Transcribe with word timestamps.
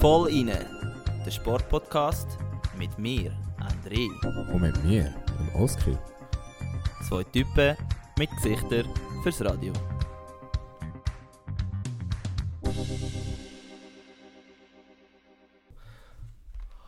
Voll 0.00 0.30
inne, 0.30 0.66
der 1.24 1.30
Sportpodcast 1.30 2.26
mit 2.76 2.98
mir, 2.98 3.30
André. 3.60 4.08
Und 4.52 4.62
mit 4.62 4.84
mir, 4.84 5.14
dem 5.38 5.62
Oskar. 5.62 5.96
Zwei 7.08 7.22
Typen 7.22 7.76
mit 8.18 8.28
Gesichtern 8.30 8.86
fürs 9.22 9.40
Radio. 9.44 9.72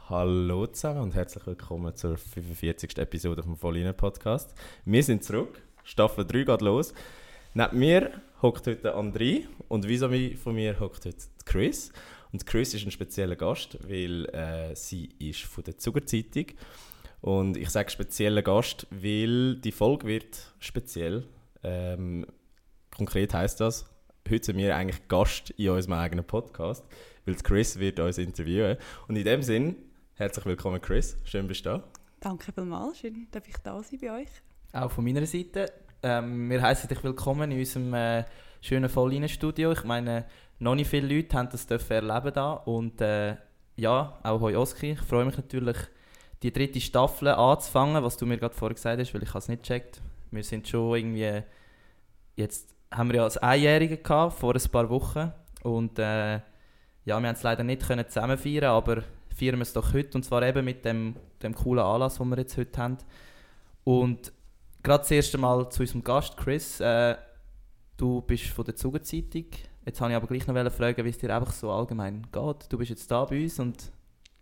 Hallo 0.08 0.66
zusammen 0.66 1.02
und 1.02 1.14
herzlich 1.14 1.46
willkommen 1.46 1.94
zur 1.94 2.16
45. 2.16 2.98
Episode 2.98 3.44
vom 3.44 3.56
Vollinen 3.56 3.94
Podcast. 3.96 4.54
Wir 4.84 5.04
sind 5.04 5.22
zurück, 5.22 5.62
Staffel 5.84 6.26
3 6.26 6.42
geht 6.42 6.62
los. 6.62 6.92
Neben 7.54 7.78
mir 7.78 8.22
hockt 8.42 8.66
heute 8.66 8.94
André 8.94 9.46
und 9.68 9.88
vis 9.88 10.02
von 10.40 10.54
mir 10.54 10.78
hockt 10.78 11.06
heute 11.06 11.26
Chris. 11.44 11.92
Und 12.32 12.46
Chris 12.46 12.74
ist 12.74 12.84
ein 12.84 12.90
spezieller 12.90 13.36
Gast, 13.36 13.78
weil 13.88 14.26
äh, 14.26 14.76
sie 14.76 15.06
ist 15.18 15.40
von 15.42 15.64
der 15.64 15.78
Zuckerzeitung. 15.78 16.46
Und 17.20 17.56
ich 17.56 17.70
sage 17.70 17.90
spezieller 17.90 18.42
Gast, 18.42 18.86
weil 18.90 19.56
die 19.56 19.72
Folge 19.72 20.06
wird 20.06 20.54
speziell. 20.60 21.26
Ähm, 21.64 22.26
konkret 22.94 23.34
heißt 23.34 23.60
das, 23.60 23.86
heute 24.28 24.44
sind 24.44 24.58
wir 24.58 24.76
eigentlich 24.76 25.08
Gast 25.08 25.50
in 25.50 25.70
unserem 25.70 25.94
eigenen 25.94 26.24
Podcast, 26.24 26.84
weil 27.24 27.34
Chris 27.36 27.78
wird 27.78 27.98
uns 27.98 28.18
interviewen. 28.18 28.76
Und 29.08 29.16
in 29.16 29.24
dem 29.24 29.42
Sinn, 29.42 29.76
herzlich 30.14 30.46
willkommen 30.46 30.80
Chris, 30.80 31.16
schön 31.24 31.48
bist 31.48 31.66
du 31.66 31.70
da. 31.70 31.84
Danke 32.20 32.52
vielmals, 32.52 32.98
schön, 32.98 33.26
dass 33.30 33.48
ich 33.48 33.56
da 33.64 33.82
sein 33.82 33.98
bei 34.00 34.20
euch. 34.20 34.28
Auch 34.72 34.90
von 34.92 35.04
meiner 35.04 35.26
Seite. 35.26 35.72
Ähm, 36.02 36.48
wir 36.48 36.62
heißen 36.62 36.88
dich 36.88 37.02
willkommen 37.02 37.50
in 37.50 37.58
unserem 37.58 37.92
äh, 37.92 38.24
schönen 38.60 38.88
Vollinen-Studio. 38.88 39.72
Ich 39.72 39.82
meine, 39.82 40.26
noch 40.60 40.76
nicht 40.76 40.88
viele 40.88 41.12
Leute 41.12 41.36
haben 41.36 41.48
das 41.50 41.64
erleben 41.66 42.32
da 42.32 42.52
und 42.52 43.00
äh, 43.00 43.36
ja, 43.76 44.16
auch 44.22 44.40
hoi 44.40 44.56
Oski. 44.56 44.92
Ich 44.92 45.00
freue 45.00 45.24
mich 45.24 45.36
natürlich, 45.36 45.76
die 46.44 46.52
dritte 46.52 46.80
Staffel 46.80 47.28
anzufangen, 47.28 48.02
was 48.04 48.16
du 48.16 48.26
mir 48.26 48.38
gerade 48.38 48.54
vorher 48.54 48.76
gesagt 48.76 49.00
hast, 49.00 49.12
weil 49.12 49.24
ich 49.24 49.34
es 49.34 49.48
nicht 49.48 49.62
gecheckt. 49.64 50.00
Wir 50.30 50.44
sind 50.44 50.68
schon 50.68 50.96
irgendwie, 50.96 51.42
jetzt 52.36 52.76
haben 52.92 53.08
wir 53.08 53.16
ja 53.16 53.24
als 53.24 53.38
Einjährige 53.38 53.96
gehabt, 53.96 54.38
vor 54.38 54.54
ein 54.54 54.70
paar 54.70 54.88
Wochen 54.90 55.32
und 55.64 55.98
äh, 55.98 56.34
ja, 56.34 56.42
wir 57.04 57.14
haben 57.14 57.24
es 57.24 57.42
leider 57.42 57.64
nicht 57.64 57.84
können 57.84 58.06
zusammen 58.08 58.38
feiern, 58.38 58.70
aber 58.70 59.02
feiern 59.36 59.56
wir 59.56 59.62
es 59.62 59.72
doch 59.72 59.92
heute 59.92 60.16
und 60.16 60.22
zwar 60.22 60.44
eben 60.44 60.64
mit 60.64 60.84
dem, 60.84 61.16
dem 61.42 61.56
coolen 61.56 61.84
Anlass, 61.84 62.18
den 62.18 62.28
wir 62.28 62.38
jetzt 62.38 62.56
heute 62.56 62.80
haben. 62.80 62.98
Und 63.82 64.32
gerade 64.82 65.02
das 65.02 65.10
erste 65.10 65.38
Mal 65.38 65.68
zu 65.70 65.82
unserem 65.82 66.02
Gast, 66.02 66.36
Chris. 66.36 66.80
Äh, 66.80 67.16
du 67.96 68.22
bist 68.22 68.46
von 68.46 68.64
der 68.64 68.76
Zugezeitung 68.76 69.46
Jetzt 69.88 70.02
wollte 70.02 70.12
ich 70.12 70.16
aber 70.16 70.26
gleich 70.26 70.46
noch 70.46 70.70
fragen, 70.70 71.02
wie 71.02 71.08
es 71.08 71.16
dir 71.16 71.34
einfach 71.34 71.50
so 71.50 71.70
allgemein 71.70 72.26
geht. 72.30 72.70
Du 72.70 72.76
bist 72.76 72.90
jetzt 72.90 73.10
da 73.10 73.24
bei 73.24 73.42
uns 73.42 73.58
und 73.58 73.90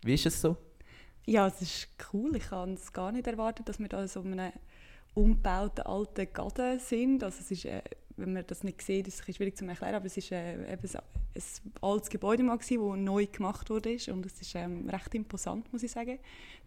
wie 0.03 0.15
ist 0.15 0.25
es 0.25 0.41
so? 0.41 0.57
Ja, 1.25 1.47
es 1.47 1.61
ist 1.61 1.87
cool. 2.11 2.35
Ich 2.35 2.51
habe 2.51 2.73
es 2.73 2.91
gar 2.91 3.13
nicht 3.13 3.27
erwartet, 3.27 3.69
dass 3.69 3.79
wir 3.79 3.87
da 3.87 4.05
so 4.09 4.19
einem 4.19 4.51
umgebauten 5.13 5.85
alten 5.85 6.27
Garten 6.33 6.79
sind. 6.79 7.23
Also 7.23 7.37
es 7.39 7.51
ist, 7.51 7.63
äh, 7.63 7.81
wenn 8.17 8.33
man 8.33 8.43
das 8.45 8.63
nicht 8.63 8.81
sieht, 8.81 9.07
ist 9.07 9.27
es 9.27 9.35
schwierig 9.35 9.55
zu 9.55 9.65
erklären, 9.65 9.95
aber 9.95 10.05
es 10.05 10.17
ist 10.17 10.31
äh, 10.31 10.53
eben 10.53 10.89
ein 10.95 11.41
altes 11.81 12.09
Gebäude 12.09 12.43
mal 12.43 12.57
das 12.57 12.71
neu 12.71 13.27
gemacht 13.27 13.69
wurde 13.69 13.97
und 14.11 14.25
es 14.25 14.41
ist 14.41 14.55
ähm, 14.55 14.89
recht 14.89 15.13
imposant, 15.13 15.71
muss 15.71 15.83
ich 15.83 15.91
sagen. 15.91 16.17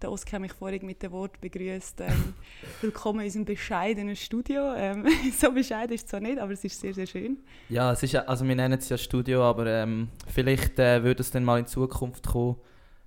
Der 0.01 0.13
Oskar 0.13 0.35
hat 0.35 0.43
mich 0.43 0.53
vorhin 0.53 0.87
mit 0.87 1.03
dem 1.03 1.11
Wort 1.11 1.41
begrüßt. 1.41 2.03
Ähm, 2.03 2.35
Willkommen 2.81 3.21
in 3.21 3.27
unserem 3.27 3.45
bescheidenen 3.45 4.15
Studio. 4.15 4.75
Ähm, 4.77 5.07
so 5.39 5.51
bescheiden 5.51 5.95
ist 5.95 6.05
es 6.05 6.11
zwar 6.11 6.21
nicht, 6.21 6.39
aber 6.39 6.53
es 6.53 6.63
ist 6.63 6.81
sehr, 6.81 6.95
sehr 6.95 7.07
schön. 7.07 7.39
Ja, 7.69 7.93
es 7.93 8.03
ist, 8.05 8.15
also 8.15 8.47
wir 8.47 8.55
nennen 8.55 8.79
es 8.79 8.89
ja 8.89 8.97
Studio, 8.97 9.43
aber 9.43 9.67
ähm, 9.67 10.09
vielleicht 10.29 10.79
äh, 10.79 11.03
würde 11.03 11.21
es 11.21 11.33
dann 11.33 11.45
mal 11.45 11.59
in 11.59 11.67
Zukunft 11.67 12.29
kommen, 12.29 12.57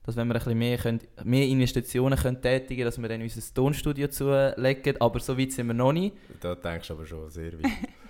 dass 0.05 0.17
wenn 0.17 0.27
wir 0.27 0.35
ein 0.35 0.39
bisschen 0.39 0.57
mehr, 0.57 0.77
können, 0.77 0.99
mehr 1.23 1.47
Investitionen 1.47 2.19
können 2.19 2.41
tätigen 2.41 2.83
dass 2.83 3.01
wir 3.01 3.07
dann 3.07 3.21
unser 3.21 3.53
Tonstudio 3.53 4.09
zulegen. 4.09 4.99
Aber 4.99 5.19
so 5.21 5.37
weit 5.37 5.53
sind 5.53 5.67
wir 5.67 5.73
noch 5.73 5.93
nicht. 5.93 6.13
Da 6.41 6.55
denkst 6.55 6.89
du 6.89 6.93
aber 6.95 7.05
schon 7.05 7.29
sehr 7.29 7.53
weit. 7.53 7.71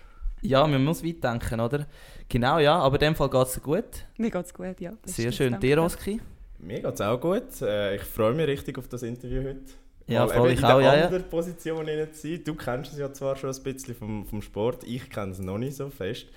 ja, 0.44 0.68
man 0.68 0.84
muss 0.84 1.04
weit 1.04 1.24
denken, 1.24 1.60
oder? 1.60 1.88
Genau, 2.30 2.60
ja, 2.60 2.78
aber 2.78 2.96
in 2.96 3.02
dem 3.02 3.16
Fall 3.16 3.30
geht 3.30 3.48
es 3.48 3.62
gut. 3.62 4.06
Mir 4.18 4.30
geht 4.30 4.46
es 4.46 4.54
gut, 4.54 4.80
ja. 4.80 4.94
Sehr 5.06 5.32
schön. 5.32 5.60
Dir, 5.60 5.82
Oski? 5.82 6.22
Mir 6.60 6.82
geht 6.82 6.94
es 6.94 7.02
auch 7.02 7.20
gut. 7.20 7.62
Äh, 7.62 7.96
ich 7.96 8.04
freue 8.04 8.34
mich 8.34 8.48
richtig 8.48 8.78
auf 8.78 8.88
das 8.88 9.04
Interview 9.04 9.44
heute. 9.44 9.62
Ja, 10.08 10.28
voll, 10.28 10.52
ich 10.52 10.64
auch, 10.64 10.82
ja. 10.82 11.06
In 11.06 11.12
der 11.12 11.20
Position 11.20 11.86
zu 11.86 12.28
sein. 12.28 12.42
Du 12.44 12.56
kennst 12.56 12.92
es 12.94 13.00
ja 13.00 13.12
zwar 13.14 13.36
schon 13.36 13.52
ein 13.52 13.64
bisschen 13.64 13.96
vom, 13.96 14.26
vom 14.26 14.42
Sport, 14.42 14.84
ich 14.84 15.10
kenne 15.10 15.32
es 15.32 15.40
noch 15.40 15.58
nicht 15.58 15.76
so 15.76 15.90
fest. 15.90 16.28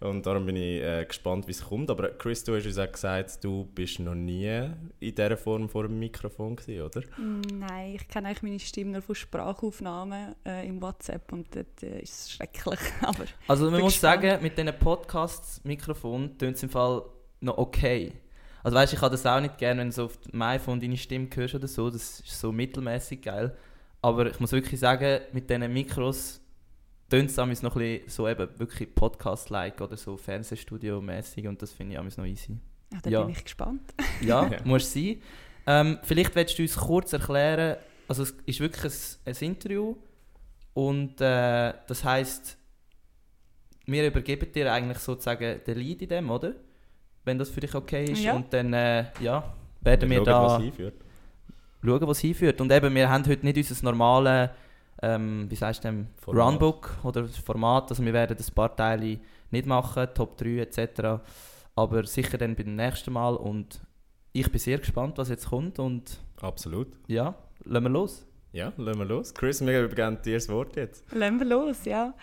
Und 0.00 0.26
darum 0.26 0.44
bin 0.46 0.56
ich 0.56 0.82
äh, 0.82 1.04
gespannt, 1.06 1.46
wie 1.46 1.52
es 1.52 1.64
kommt. 1.64 1.90
Aber 1.90 2.10
Chris, 2.10 2.44
du 2.44 2.54
hast 2.54 2.66
uns 2.66 2.78
auch 2.78 2.90
gesagt, 2.90 3.42
du 3.42 3.64
bist 3.64 3.98
noch 3.98 4.14
nie 4.14 4.70
in 5.00 5.14
dieser 5.14 5.36
Form 5.36 5.68
vor 5.68 5.84
dem 5.84 5.98
Mikrofon 5.98 6.56
gewesen, 6.56 6.82
oder? 6.82 7.02
Nein, 7.18 7.94
ich 7.94 8.06
kenne 8.08 8.28
eigentlich 8.28 8.42
meine 8.42 8.58
Stimme 8.58 8.92
nur 8.92 9.02
von 9.02 9.14
Sprachaufnahmen 9.14 10.34
äh, 10.44 10.68
im 10.68 10.82
WhatsApp 10.82 11.32
und 11.32 11.46
das 11.54 11.82
äh, 11.82 12.00
ist 12.00 12.32
schrecklich. 12.32 12.80
Aber 13.02 13.24
also 13.48 13.70
man 13.70 13.80
muss 13.80 13.94
gespannt. 13.94 14.22
sagen, 14.22 14.42
mit 14.42 14.58
diesen 14.58 14.78
Podcasts, 14.78 15.64
Mikrofon, 15.64 16.36
tönt 16.36 16.56
es 16.56 16.62
im 16.62 16.70
Fall 16.70 17.02
noch 17.40 17.56
okay. 17.58 18.12
Also 18.62 18.76
weißt, 18.76 18.92
ich 18.92 19.00
habe 19.00 19.12
das 19.12 19.24
auch 19.24 19.40
nicht 19.40 19.58
gerne, 19.58 19.80
wenn 19.80 19.88
du 19.88 19.94
so 19.94 20.04
auf 20.06 20.16
dem 20.18 20.42
iPhone 20.42 20.80
deine 20.80 20.96
Stimme 20.96 21.28
hörst 21.32 21.54
oder 21.54 21.68
so. 21.68 21.88
Das 21.88 22.20
ist 22.20 22.40
so 22.40 22.52
mittelmäßig 22.52 23.22
geil. 23.22 23.56
Aber 24.02 24.26
ich 24.26 24.40
muss 24.40 24.52
wirklich 24.52 24.80
sagen, 24.80 25.20
mit 25.32 25.48
diesen 25.48 25.72
Mikros 25.72 26.40
tönt 27.08 27.30
es 27.30 27.62
noch 27.62 27.76
ein 27.76 28.00
so 28.06 28.28
eben 28.28 28.48
wirklich 28.58 28.94
Podcast-like 28.94 29.80
oder 29.80 29.96
so 29.96 30.16
Fernsehstudio-mäßig 30.16 31.46
und 31.46 31.60
das 31.62 31.72
finde 31.72 32.00
ich 32.00 32.16
noch 32.16 32.24
easy. 32.24 32.58
Ja, 32.92 32.98
da 33.02 33.10
ja. 33.10 33.22
bin 33.22 33.34
ich 33.34 33.44
gespannt. 33.44 33.94
ja, 34.20 34.50
muss 34.64 34.92
sein. 34.92 35.20
Ähm, 35.66 35.98
vielleicht 36.02 36.34
willst 36.34 36.58
du 36.58 36.62
uns 36.62 36.76
kurz 36.76 37.12
erklären, 37.12 37.76
also 38.08 38.22
es 38.22 38.34
ist 38.44 38.60
wirklich 38.60 38.84
ein, 38.84 39.32
ein 39.32 39.36
Interview 39.40 39.96
und 40.74 41.20
äh, 41.20 41.74
das 41.86 42.04
heißt, 42.04 42.56
wir 43.86 44.06
übergeben 44.06 44.52
dir 44.52 44.72
eigentlich 44.72 44.98
sozusagen 44.98 45.60
den 45.64 45.78
Lead 45.78 46.02
in 46.02 46.08
dem, 46.08 46.30
oder? 46.30 46.54
Wenn 47.24 47.38
das 47.38 47.50
für 47.50 47.60
dich 47.60 47.74
okay 47.74 48.04
ist 48.04 48.22
ja. 48.22 48.34
und 48.34 48.52
dann 48.52 48.72
äh, 48.72 49.06
ja, 49.20 49.54
werden 49.80 50.10
wir, 50.10 50.18
wir 50.20 50.24
schauen, 50.24 50.24
da 50.26 50.42
was 50.42 50.62
hinführt. 50.62 50.94
schauen, 51.82 52.08
was 52.08 52.18
hinführt. 52.20 52.60
Und 52.60 52.70
eben, 52.70 52.94
wir 52.94 53.08
haben 53.08 53.26
heute 53.26 53.44
nicht 53.44 53.56
unser 53.56 53.84
normales 53.84 54.50
ähm, 55.02 55.46
wie 55.48 55.56
sagst 55.56 55.84
du 55.84 56.06
Runbook 56.26 56.98
oder 57.02 57.22
das 57.22 57.36
Format. 57.36 57.90
Also 57.90 58.04
wir 58.04 58.12
werden 58.12 58.36
ein 58.36 58.54
paar 58.54 58.74
Teile 58.74 59.18
nicht 59.50 59.66
machen, 59.66 60.08
Top 60.14 60.36
3 60.36 60.58
etc. 60.58 61.22
Aber 61.74 62.04
sicher 62.04 62.38
dann 62.38 62.54
beim 62.54 62.76
nächsten 62.76 63.12
Mal 63.12 63.36
und 63.36 63.80
ich 64.32 64.50
bin 64.50 64.58
sehr 64.58 64.78
gespannt, 64.78 65.18
was 65.18 65.28
jetzt 65.28 65.48
kommt 65.48 65.78
und... 65.78 66.18
Absolut. 66.40 66.88
Ja, 67.06 67.34
lassen 67.64 67.84
wir 67.84 67.90
los. 67.90 68.26
Ja, 68.52 68.72
lassen 68.76 68.98
wir 68.98 69.06
los. 69.06 69.34
Chris, 69.34 69.64
wir 69.64 69.84
übergeben 69.84 70.18
dir 70.22 70.34
das 70.34 70.48
Wort 70.48 70.76
jetzt. 70.76 71.04
Lassen 71.12 71.38
wir 71.38 71.46
los, 71.46 71.84
ja. 71.84 72.14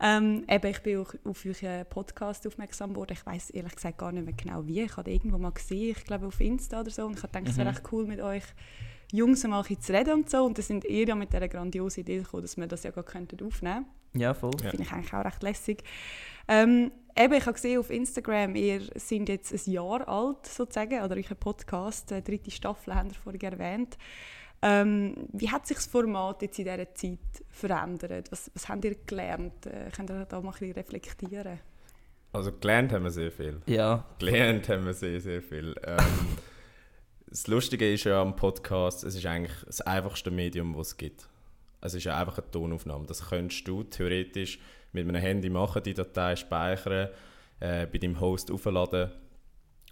Ähm, 0.00 0.44
eben, 0.48 0.66
ich 0.66 0.82
bin 0.82 0.98
auch 0.98 1.14
auf 1.24 1.44
euren 1.44 1.86
Podcast 1.86 2.46
aufmerksam 2.46 2.90
geworden. 2.94 3.12
Ich 3.12 3.24
weiß 3.24 3.50
ehrlich 3.50 3.74
gesagt 3.74 3.98
gar 3.98 4.10
nicht 4.10 4.24
mehr 4.24 4.34
genau 4.34 4.66
wie. 4.66 4.82
Ich 4.82 4.96
habe 4.96 5.10
irgendwo 5.10 5.38
mal 5.38 5.52
gesehen, 5.52 5.94
ich 5.96 6.04
glaube 6.04 6.26
auf 6.26 6.40
Insta 6.40 6.80
oder 6.80 6.90
so. 6.90 7.06
Und 7.06 7.18
ich 7.18 7.22
habe 7.22 7.32
gedacht, 7.32 7.48
es 7.48 7.56
wäre 7.56 7.70
mhm. 7.70 7.76
echt 7.76 7.92
cool 7.92 8.06
mit 8.06 8.20
euch 8.20 8.42
Jungs 9.12 9.44
mal 9.44 9.64
zu 9.64 9.92
reden 9.92 10.14
und 10.14 10.30
so. 10.30 10.44
Und 10.44 10.58
dann 10.58 10.64
sind 10.64 10.84
ihr 10.84 11.06
ja 11.06 11.14
mit 11.14 11.32
dieser 11.32 11.48
grandiosen 11.48 12.00
Idee 12.00 12.18
gekommen, 12.18 12.42
dass 12.42 12.56
wir 12.56 12.66
das 12.66 12.82
ja 12.82 12.90
gar 12.90 13.04
könnten 13.04 13.46
aufnehmen 13.46 13.84
könnten. 13.84 14.20
Ja, 14.20 14.34
voll. 14.34 14.52
Ja. 14.62 14.70
Finde 14.70 14.84
ich 14.84 14.92
eigentlich 14.92 15.14
auch 15.14 15.24
recht 15.24 15.42
lässig. 15.42 15.84
Ähm, 16.48 16.90
eben, 17.16 17.34
ich 17.34 17.42
habe 17.42 17.52
gesehen 17.52 17.78
auf 17.78 17.90
Instagram, 17.90 18.56
ihr 18.56 18.80
seid 18.96 19.28
jetzt 19.28 19.52
ein 19.52 19.72
Jahr 19.72 20.08
alt, 20.08 20.46
sozusagen, 20.46 21.02
oder 21.02 21.16
euer 21.16 21.36
Podcast, 21.38 22.10
die 22.10 22.22
dritte 22.22 22.50
Staffel, 22.50 22.94
habt 22.94 23.12
ihr 23.12 23.14
vorhin 23.14 23.40
erwähnt. 23.40 23.96
Ähm, 24.64 25.14
wie 25.32 25.50
hat 25.50 25.66
sich 25.66 25.76
das 25.76 25.86
Format 25.86 26.42
jetzt 26.42 26.58
in 26.58 26.64
dieser 26.64 26.94
Zeit 26.94 27.18
verändert? 27.50 28.30
Was, 28.30 28.50
was 28.54 28.68
habt 28.68 28.84
ihr 28.84 28.94
gelernt? 29.06 29.66
Äh, 29.66 29.90
könnt 29.94 30.10
ihr 30.10 30.24
da 30.24 30.40
mal 30.40 30.48
ein 30.48 30.52
bisschen 30.52 30.72
reflektieren? 30.72 31.58
Also 32.32 32.52
gelernt 32.52 32.92
haben 32.92 33.04
wir 33.04 33.10
sehr 33.10 33.32
viel. 33.32 33.60
Ja. 33.66 34.04
Gelernt 34.18 34.68
haben 34.68 34.86
wir 34.86 34.94
sehr, 34.94 35.20
sehr 35.20 35.42
viel. 35.42 35.74
Ähm, 35.84 35.98
das 37.32 37.46
Lustige 37.46 37.90
ist 37.90 38.04
ja 38.04 38.20
am 38.20 38.36
Podcast, 38.36 39.04
es 39.04 39.14
ist 39.14 39.24
eigentlich 39.24 39.56
das 39.64 39.80
einfachste 39.80 40.30
Medium, 40.30 40.76
das 40.76 40.88
es 40.88 40.96
gibt. 40.98 41.26
Es 41.80 41.94
ist 41.94 42.04
ja 42.04 42.18
einfach 42.18 42.36
eine 42.36 42.50
Tonaufnahme. 42.50 43.06
Das 43.06 43.30
könntest 43.30 43.66
du 43.66 43.84
theoretisch 43.84 44.58
mit 44.92 45.08
einem 45.08 45.16
Handy 45.16 45.48
machen, 45.48 45.82
die 45.82 45.94
Datei 45.94 46.36
speichern, 46.36 47.08
äh, 47.58 47.86
bei 47.86 47.96
deinem 47.96 48.20
Host 48.20 48.50
aufladen 48.50 49.12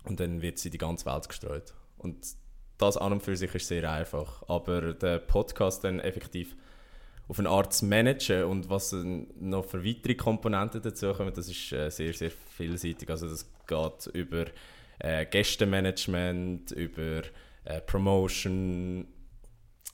und 0.05 0.21
dann 0.21 0.43
wird 0.43 0.59
sie 0.59 0.69
in 0.69 0.73
die 0.73 0.79
ganze 0.79 1.07
Welt 1.07 1.29
gestreut. 1.29 1.73
Und 1.97 2.19
das 2.77 2.99
an 2.99 3.13
und 3.13 3.23
für 3.23 3.35
sich 3.35 3.55
ist 3.55 3.69
sehr 3.69 3.91
einfach. 3.91 4.47
Aber 4.47 4.93
der 4.93 5.19
Podcast 5.19 5.83
dann 5.83 5.99
effektiv 5.99 6.55
auf 7.27 7.39
eine 7.39 7.49
Art 7.49 7.73
zu 7.73 7.87
managen 7.87 8.45
und 8.45 8.69
was 8.69 8.93
noch 8.93 9.65
für 9.65 9.83
weitere 9.83 10.15
Komponenten 10.15 10.83
dazu 10.83 11.15
kommen, 11.15 11.33
das 11.33 11.49
ist 11.49 11.73
äh, 11.73 11.89
sehr, 11.89 12.13
sehr 12.13 12.31
vielseitig. 12.31 13.09
Also 13.09 13.31
das 13.31 13.51
geht 13.67 14.15
über 14.15 14.45
äh, 15.01 15.27
Gästemanagement, 15.27 16.71
über 16.73 17.23
äh, 17.65 17.81
Promotion, 17.81 19.07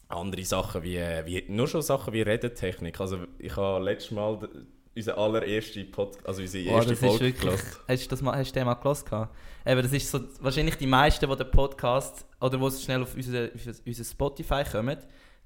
andere 0.09 0.45
Sachen 0.45 0.83
wie, 0.83 1.01
wie, 1.25 1.45
nur 1.49 1.67
schon 1.67 1.83
Sachen 1.83 2.13
wie 2.13 2.23
Redetechnik. 2.23 3.01
Also 3.01 3.19
ich 3.39 3.57
habe 3.57 3.85
letztes 3.85 4.13
Mal 4.13 4.49
unsere 4.95 5.19
allererste 5.19 5.85
Podcast, 5.85 6.27
also 6.27 6.43
unsere 6.43 6.65
erste 6.65 6.91
das 6.91 7.03
ist 7.03 7.09
Folge 7.09 7.25
wirklich, 7.25 7.61
gehört. 7.61 7.81
hast 7.89 8.05
du 8.05 8.09
das 8.09 8.23
mal, 8.23 8.39
hast 8.39 8.51
du 8.51 8.55
den 8.55 8.67
mal 8.67 8.75
gehört? 8.75 9.31
Eben, 9.67 9.83
das 9.83 9.93
ist 9.93 10.11
so, 10.11 10.21
wahrscheinlich 10.41 10.77
die 10.77 10.87
meisten, 10.87 11.29
die 11.29 11.37
den 11.37 11.51
Podcast, 11.51 12.25
oder 12.41 12.57
die 12.57 12.71
schnell 12.71 13.03
auf 13.03 13.15
unser, 13.15 13.47
auf 13.47 13.81
unser 13.85 14.05
Spotify 14.05 14.63
kommen, 14.65 14.99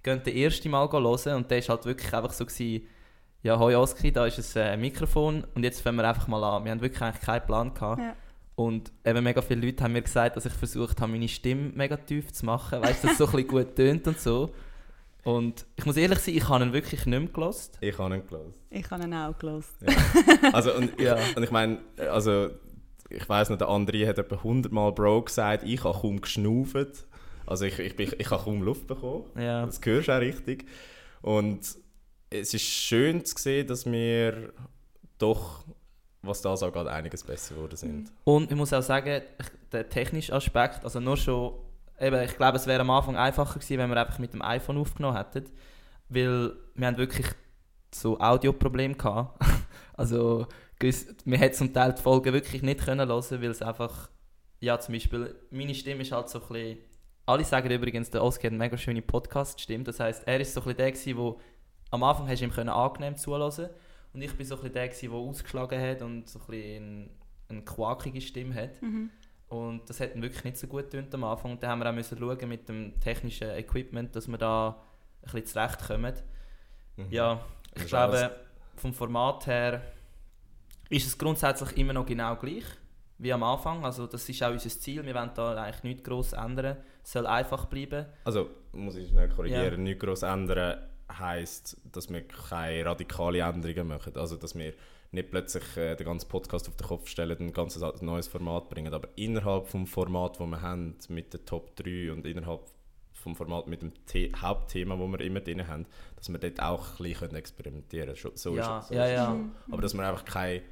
gehen 0.03 0.23
den 0.23 0.37
ersten 0.37 0.71
Mal 0.71 0.91
hören 0.91 1.35
und 1.35 1.51
der 1.51 1.61
war 1.63 1.77
halt 1.77 1.87
wirklich 1.87 2.13
einfach 2.13 2.33
so, 2.33 2.45
gewesen, 2.45 2.87
ja, 3.43 3.59
hoi 3.59 3.75
Oski, 3.75 4.13
da 4.13 4.27
ist 4.27 4.57
ein 4.57 4.75
äh, 4.75 4.77
Mikrofon 4.77 5.47
und 5.55 5.65
jetzt 5.65 5.81
fangen 5.81 5.97
wir 5.97 6.07
einfach 6.07 6.29
mal 6.29 6.45
an. 6.45 6.65
Wir 6.65 6.73
haben 6.73 6.83
wirklich 6.83 7.01
eigentlich 7.01 7.23
keinen 7.23 7.47
Plan 7.47 7.73
gehabt. 7.73 8.01
Ja. 8.01 8.15
Und 8.61 8.93
eben 9.07 9.25
mega 9.25 9.41
viele 9.41 9.65
Leute 9.67 9.83
haben 9.83 9.93
mir 9.95 10.03
gesagt, 10.03 10.37
dass 10.37 10.45
ich 10.45 10.53
versucht 10.53 11.01
habe, 11.01 11.11
meine 11.13 11.29
Stimme 11.29 11.71
mega 11.75 11.97
tief 11.97 12.31
zu 12.33 12.45
machen, 12.45 12.83
weißt 12.83 13.03
du, 13.03 13.07
dass 13.09 13.13
es 13.13 13.19
so 13.19 13.25
ein 13.27 13.33
bisschen 13.33 13.49
gut 13.49 13.75
tönt 13.77 14.07
und 14.07 14.21
so. 14.21 14.51
Und 15.25 15.65
ich 15.77 15.87
muss 15.87 15.97
ehrlich 15.97 16.19
sein, 16.19 16.35
ich 16.37 16.47
habe 16.47 16.65
ihn 16.65 16.73
wirklich 16.75 17.07
nicht 17.07 17.19
mehr 17.19 17.29
gelost. 17.31 17.79
Ich 17.81 17.97
habe 17.99 18.15
ihn 18.17 18.23
gehört. 18.27 18.55
Ich 18.69 18.91
habe 18.91 19.05
ihn 19.05 19.15
auch 19.15 19.39
gelesen. 19.39 19.87
Also, 20.53 20.75
und, 20.75 21.01
Ja. 21.01 21.17
und 21.37 21.43
ich 21.43 21.51
meine, 21.51 21.79
also, 22.11 22.51
ich 23.09 23.27
weiß 23.27 23.49
noch, 23.49 23.57
der 23.59 23.69
andere 23.69 24.07
hat 24.07 24.19
etwa 24.19 24.37
100 24.37 24.71
Mal 24.73 24.93
Bro 24.93 25.23
gesagt, 25.23 25.65
ich 25.65 25.83
habe 25.83 25.99
kaum 25.99 26.21
geschnauft. 26.21 27.07
Also 27.47 27.65
ich, 27.65 27.79
ich, 27.79 27.99
ich, 27.99 28.21
ich 28.21 28.31
habe 28.31 28.43
kaum 28.45 28.63
Luft 28.63 28.87
bekommen. 28.87 29.25
Ja. 29.39 29.65
Das 29.67 29.81
hörst 29.83 30.09
du 30.09 30.13
auch 30.13 30.21
richtig. 30.21 30.67
Und 31.23 31.61
es 32.31 32.55
ist 32.55 32.63
schön 32.63 33.25
zu 33.25 33.35
sehen, 33.39 33.67
dass 33.67 33.85
wir 33.91 34.53
doch, 35.19 35.65
was 36.23 36.43
das 36.43 36.63
angeht, 36.63 36.87
einiges 36.87 37.25
besser 37.25 37.55
geworden 37.55 37.77
sind. 37.77 38.13
Und 38.25 38.51
ich 38.51 38.57
muss 38.57 38.73
auch 38.73 38.83
sagen, 38.83 39.23
der 39.73 39.89
technische 39.89 40.35
Aspekt, 40.35 40.85
also 40.85 41.01
nur 41.01 41.17
schon, 41.17 41.55
eben, 41.99 42.23
ich 42.23 42.37
glaube, 42.37 42.57
es 42.57 42.67
wäre 42.67 42.81
am 42.81 42.91
Anfang 42.91 43.17
einfacher 43.17 43.59
gewesen, 43.59 43.79
wenn 43.79 43.91
wir 43.91 43.97
einfach 43.97 44.19
mit 44.19 44.33
dem 44.35 44.43
iPhone 44.43 44.79
aufgenommen 44.79 45.17
hätten, 45.17 45.45
weil 46.09 46.53
wir 46.75 46.87
haben 46.87 46.99
wirklich 46.99 47.27
so 47.95 48.19
Audioprobleme 48.21 48.95
gehabt. 48.95 49.43
also 49.95 50.47
wir 50.81 51.39
hätten 51.39 51.55
zum 51.55 51.73
Teil 51.73 51.95
die 51.95 52.03
Folgen 52.03 52.33
wirklich 52.33 52.63
nicht 52.63 52.81
können 52.81 53.09
hören, 53.09 53.43
weil 53.43 53.51
es 53.51 53.63
einfach, 53.63 54.11
ja 54.61 54.79
zum 54.79 54.95
Beispiel, 54.95 55.35
meine 55.51 55.75
Stimme 55.75 56.03
ist 56.03 56.13
halt 56.13 56.29
so 56.29 56.41
ein 56.41 56.49
bisschen, 56.49 56.79
alle 57.27 57.45
sagen 57.45 57.71
übrigens, 57.71 58.11
der 58.11 58.23
Oscar 58.23 58.47
hat 58.47 58.53
eine 58.53 58.59
mega 58.59 58.77
schöne 58.77 59.03
Podcast-Stimme, 59.03 59.85
das 59.85 60.01
heisst, 60.01 60.27
er 60.27 60.41
ist 60.41 60.55
so 60.55 60.61
ein 60.63 60.75
bisschen 60.75 61.15
der 61.15 61.17
wo 61.17 61.41
am 61.91 62.03
Anfang 62.03 62.29
hast 62.29 62.41
du 62.41 62.45
ihm 62.45 62.69
angenehm 62.69 63.17
zuhören 63.17 63.71
und 64.13 64.23
ich 64.23 64.33
bin 64.37 64.47
so 64.47 64.57
ein 64.57 64.61
bisschen 64.63 64.75
der 64.75 64.89
der 64.89 65.11
ausgeschlagen 65.13 65.81
hat 65.81 66.03
und 66.03 66.29
so 66.29 66.39
ein 66.41 66.47
bisschen 66.47 67.11
eine, 67.49 67.63
quakige 67.63 68.21
Stimme 68.21 68.55
hat. 68.55 68.81
Mhm. 68.83 69.11
Und 69.49 69.89
das 69.91 69.99
hat 70.01 70.15
wirklich 70.21 70.45
nicht 70.45 70.59
so 70.59 70.67
gut 70.69 70.91
getan 70.91 71.09
am 71.13 71.25
Anfang. 71.25 71.53
Und 71.53 71.63
dann 71.63 71.71
haben 71.71 71.79
wir 71.81 71.91
auch 71.91 71.95
müssen 71.95 72.17
schauen 72.19 72.49
mit 72.49 72.69
dem 72.69 72.99
technischen 73.01 73.51
Equipment, 73.51 74.15
dass 74.15 74.29
wir 74.29 74.39
da 74.39 74.81
ein 75.23 75.25
bisschen 75.33 75.47
zurechtkommen. 75.47 76.15
Mhm. 76.97 77.07
Ja, 77.11 77.45
ich 77.75 77.87
glaube, 77.87 78.17
alles- 78.19 78.31
vom 78.77 78.95
Format 78.95 79.47
her 79.47 79.83
ist 80.89 81.07
es 81.07 81.19
grundsätzlich 81.19 81.77
immer 81.77 81.93
noch 81.93 82.07
genau 82.07 82.37
gleich 82.37 82.65
wie 83.19 83.33
am 83.33 83.43
Anfang. 83.43 83.85
Also 83.85 84.07
das 84.07 84.29
ist 84.29 84.43
auch 84.43 84.51
unser 84.51 84.71
Ziel. 84.71 85.05
Wir 85.05 85.15
wollen 85.15 85.31
da 85.35 85.55
eigentlich 85.63 85.83
nichts 85.83 86.05
gross 86.05 86.33
ändern. 86.33 86.79
Es 87.03 87.13
soll 87.13 87.27
einfach 87.27 87.67
bleiben. 87.67 88.07
Also, 88.25 88.49
muss 88.73 88.97
ich 88.97 89.09
schnell 89.11 89.29
korrigieren, 89.29 89.73
Ja. 89.73 89.77
nicht 89.77 90.01
gross 90.01 90.23
ändern 90.23 90.81
heisst, 91.19 91.77
dass 91.93 92.11
wir 92.11 92.23
keine 92.23 92.85
radikalen 92.85 93.41
Änderungen 93.41 93.89
machen. 93.89 94.17
Also, 94.17 94.37
dass 94.37 94.55
wir 94.55 94.73
nicht 95.13 95.31
plötzlich 95.31 95.77
äh, 95.77 95.97
den 95.97 96.07
ganzen 96.07 96.29
Podcast 96.29 96.69
auf 96.69 96.77
den 96.77 96.87
Kopf 96.87 97.09
stellen 97.09 97.37
und 97.39 97.47
ein 97.47 97.53
ganz 97.53 97.79
neues 98.01 98.29
Format 98.29 98.69
bringen. 98.69 98.95
Aber 98.95 99.09
innerhalb 99.17 99.67
vom 99.67 99.87
Format, 99.87 100.39
das 100.39 100.47
wir 100.47 100.63
haben, 100.63 100.97
mit 101.09 101.33
den 101.35 101.45
Top 101.45 101.75
3 101.77 102.13
und 102.13 102.27
innerhalb 102.27 102.63
vom 103.13 103.37
Format 103.37 103.67
mit 103.67 103.83
dem 103.83 103.93
The 104.07 104.33
Hauptthema, 104.37 104.97
das 104.97 105.09
wir 105.09 105.21
immer 105.21 105.41
drin 105.41 105.67
haben, 105.67 105.87
dass 106.17 106.29
wir 106.29 106.39
dort 106.39 106.61
auch 106.63 106.99
ein 106.99 107.05
bisschen 107.05 107.35
experimentieren 107.35 108.15
können. 108.15 108.37
So 108.37 108.57
Ja. 108.57 108.83
So 108.83 108.95
ja, 108.95 109.07
ja. 109.07 109.27
schon. 109.27 109.53
Aber 109.71 109.83
dass 109.83 109.95
wir 109.95 110.09
einfach 110.09 110.25
keine, 110.25 110.63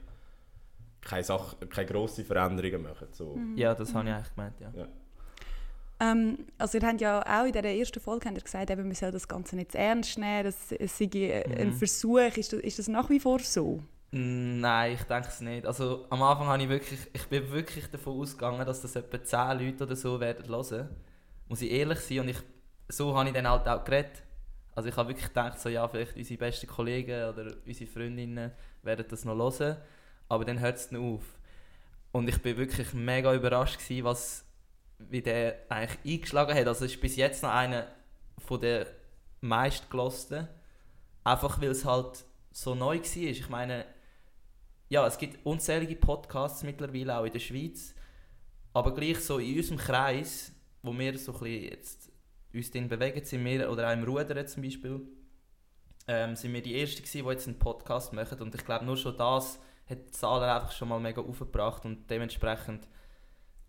keine, 1.00 1.25
Sache, 1.25 1.67
keine 1.67 1.88
grossen 1.88 2.25
Veränderungen 2.25 2.82
machen. 2.82 3.08
So. 3.12 3.38
Ja, 3.55 3.75
das 3.75 3.94
habe 3.94 4.08
ich 4.08 4.14
eigentlich 4.14 4.34
gemeint, 4.34 4.61
ja. 4.61 4.88
Ähm, 6.00 6.46
also 6.58 6.78
ihr 6.78 6.86
habt 6.86 7.00
ja 7.00 7.20
auch 7.22 7.44
in 7.46 7.52
dieser 7.52 7.64
ersten 7.64 8.00
Folge 8.00 8.26
habt 8.28 8.38
ihr 8.38 8.44
gesagt, 8.44 8.70
eben, 8.70 8.86
wir 8.88 8.94
sollen 8.94 9.12
das 9.12 9.26
Ganze 9.26 9.56
nicht 9.56 9.72
zu 9.72 9.78
ernst 9.78 10.16
nehmen, 10.18 10.44
das, 10.44 10.70
es 10.72 10.96
sei 10.98 11.04
äh, 11.12 11.44
ein 11.60 11.68
Mhm. 11.68 11.72
Versuch. 11.72 12.18
Ist 12.36 12.52
das, 12.52 12.60
ist 12.60 12.78
das 12.78 12.88
nach 12.88 13.10
wie 13.10 13.18
vor 13.20 13.40
so? 13.40 13.82
Mm, 14.12 14.60
Nein, 14.60 14.92
ich 14.94 15.02
denke 15.02 15.28
es 15.28 15.40
nicht. 15.40 15.66
Also 15.66 16.06
am 16.10 16.22
Anfang 16.22 16.46
habe 16.46 16.62
ich 16.62 16.68
wirklich, 16.68 17.00
ich 17.12 17.26
bin 17.26 17.50
wirklich 17.50 17.88
davon 17.90 18.20
ausgegangen, 18.20 18.64
dass 18.64 18.80
das 18.80 18.96
etwa 18.96 19.22
10 19.22 19.58
Leute 19.58 19.84
oder 19.84 19.96
so 19.96 20.18
werden 20.20 20.46
hören. 20.48 20.88
Muss 21.48 21.62
ich 21.62 21.70
ehrlich 21.70 21.98
sein 22.00 22.20
und 22.20 22.28
ich, 22.28 22.38
so 22.88 23.16
habe 23.16 23.28
ich 23.28 23.34
dann 23.34 23.48
halt 23.48 23.66
auch 23.68 23.84
geredet. 23.84 24.22
Also 24.74 24.88
ich 24.88 24.96
habe 24.96 25.08
wirklich 25.08 25.26
gedacht, 25.28 25.58
so, 25.60 25.68
ja, 25.68 25.86
vielleicht 25.88 26.16
unsere 26.16 26.38
besten 26.38 26.68
Kollegen 26.68 27.28
oder 27.28 27.52
unsere 27.66 27.90
Freundinnen 27.90 28.52
werden 28.82 29.04
das 29.08 29.24
noch 29.24 29.36
hören, 29.36 29.76
aber 30.28 30.44
dann 30.44 30.60
hört 30.60 30.76
es 30.76 30.94
auf. 30.94 31.22
Und 32.12 32.28
ich 32.28 32.40
bin 32.40 32.56
wirklich 32.56 32.94
mega 32.94 33.34
überrascht 33.34 33.78
gewesen, 33.78 34.04
was, 34.04 34.44
wie 34.98 35.22
der 35.22 35.64
eigentlich 35.68 36.14
eingeschlagen 36.14 36.54
hat. 36.56 36.66
Also 36.66 36.84
ist 36.84 37.00
bis 37.00 37.16
jetzt 37.16 37.42
noch 37.42 37.50
einer 37.50 37.86
von 38.38 38.60
der 38.60 38.86
meistgelosten, 39.40 40.48
einfach 41.24 41.60
weil 41.60 41.70
es 41.70 41.84
halt 41.84 42.24
so 42.50 42.74
neu 42.74 42.98
war. 42.98 43.16
Ich 43.16 43.48
meine, 43.48 43.84
ja, 44.88 45.06
es 45.06 45.18
gibt 45.18 45.44
unzählige 45.44 45.96
Podcasts 45.96 46.62
mittlerweile 46.62 47.18
auch 47.18 47.24
in 47.24 47.32
der 47.32 47.38
Schweiz, 47.38 47.94
aber 48.72 48.94
gleich 48.94 49.20
so 49.20 49.38
in 49.38 49.56
unserem 49.56 49.78
Kreis, 49.78 50.52
wo 50.82 50.96
wir 50.96 51.18
so 51.18 51.32
ein 51.34 51.38
bisschen 51.40 51.70
jetzt 51.70 52.12
uns 52.52 52.70
drin 52.70 52.88
bewegen, 52.88 53.24
sind 53.24 53.44
wir, 53.44 53.70
oder 53.70 53.88
auch 53.88 53.92
im 53.92 54.04
Rudern 54.04 54.46
zum 54.46 54.62
Beispiel, 54.62 55.00
ähm, 56.06 56.34
sind 56.34 56.54
wir 56.54 56.62
die 56.62 56.80
Ersten 56.80 57.02
gewesen, 57.02 57.24
die 57.24 57.30
jetzt 57.30 57.46
einen 57.46 57.58
Podcast 57.58 58.12
machen 58.12 58.40
und 58.40 58.54
ich 58.54 58.64
glaube 58.64 58.84
nur 58.84 58.96
schon 58.96 59.16
das 59.16 59.60
hat 59.88 59.98
die 60.06 60.10
Zahlen 60.10 60.48
einfach 60.48 60.72
schon 60.72 60.88
mal 60.88 61.00
mega 61.00 61.22
aufgebracht 61.22 61.84
und 61.84 62.10
dementsprechend 62.10 62.86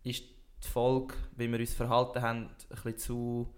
ist 0.03 0.23
die 0.63 0.67
Folge, 0.67 1.13
wie 1.37 1.51
wir 1.51 1.59
uns 1.59 1.73
verhalten 1.73 2.21
haben, 2.21 2.37
ein 2.45 2.49
bisschen 2.69 2.97
zu, 2.97 3.53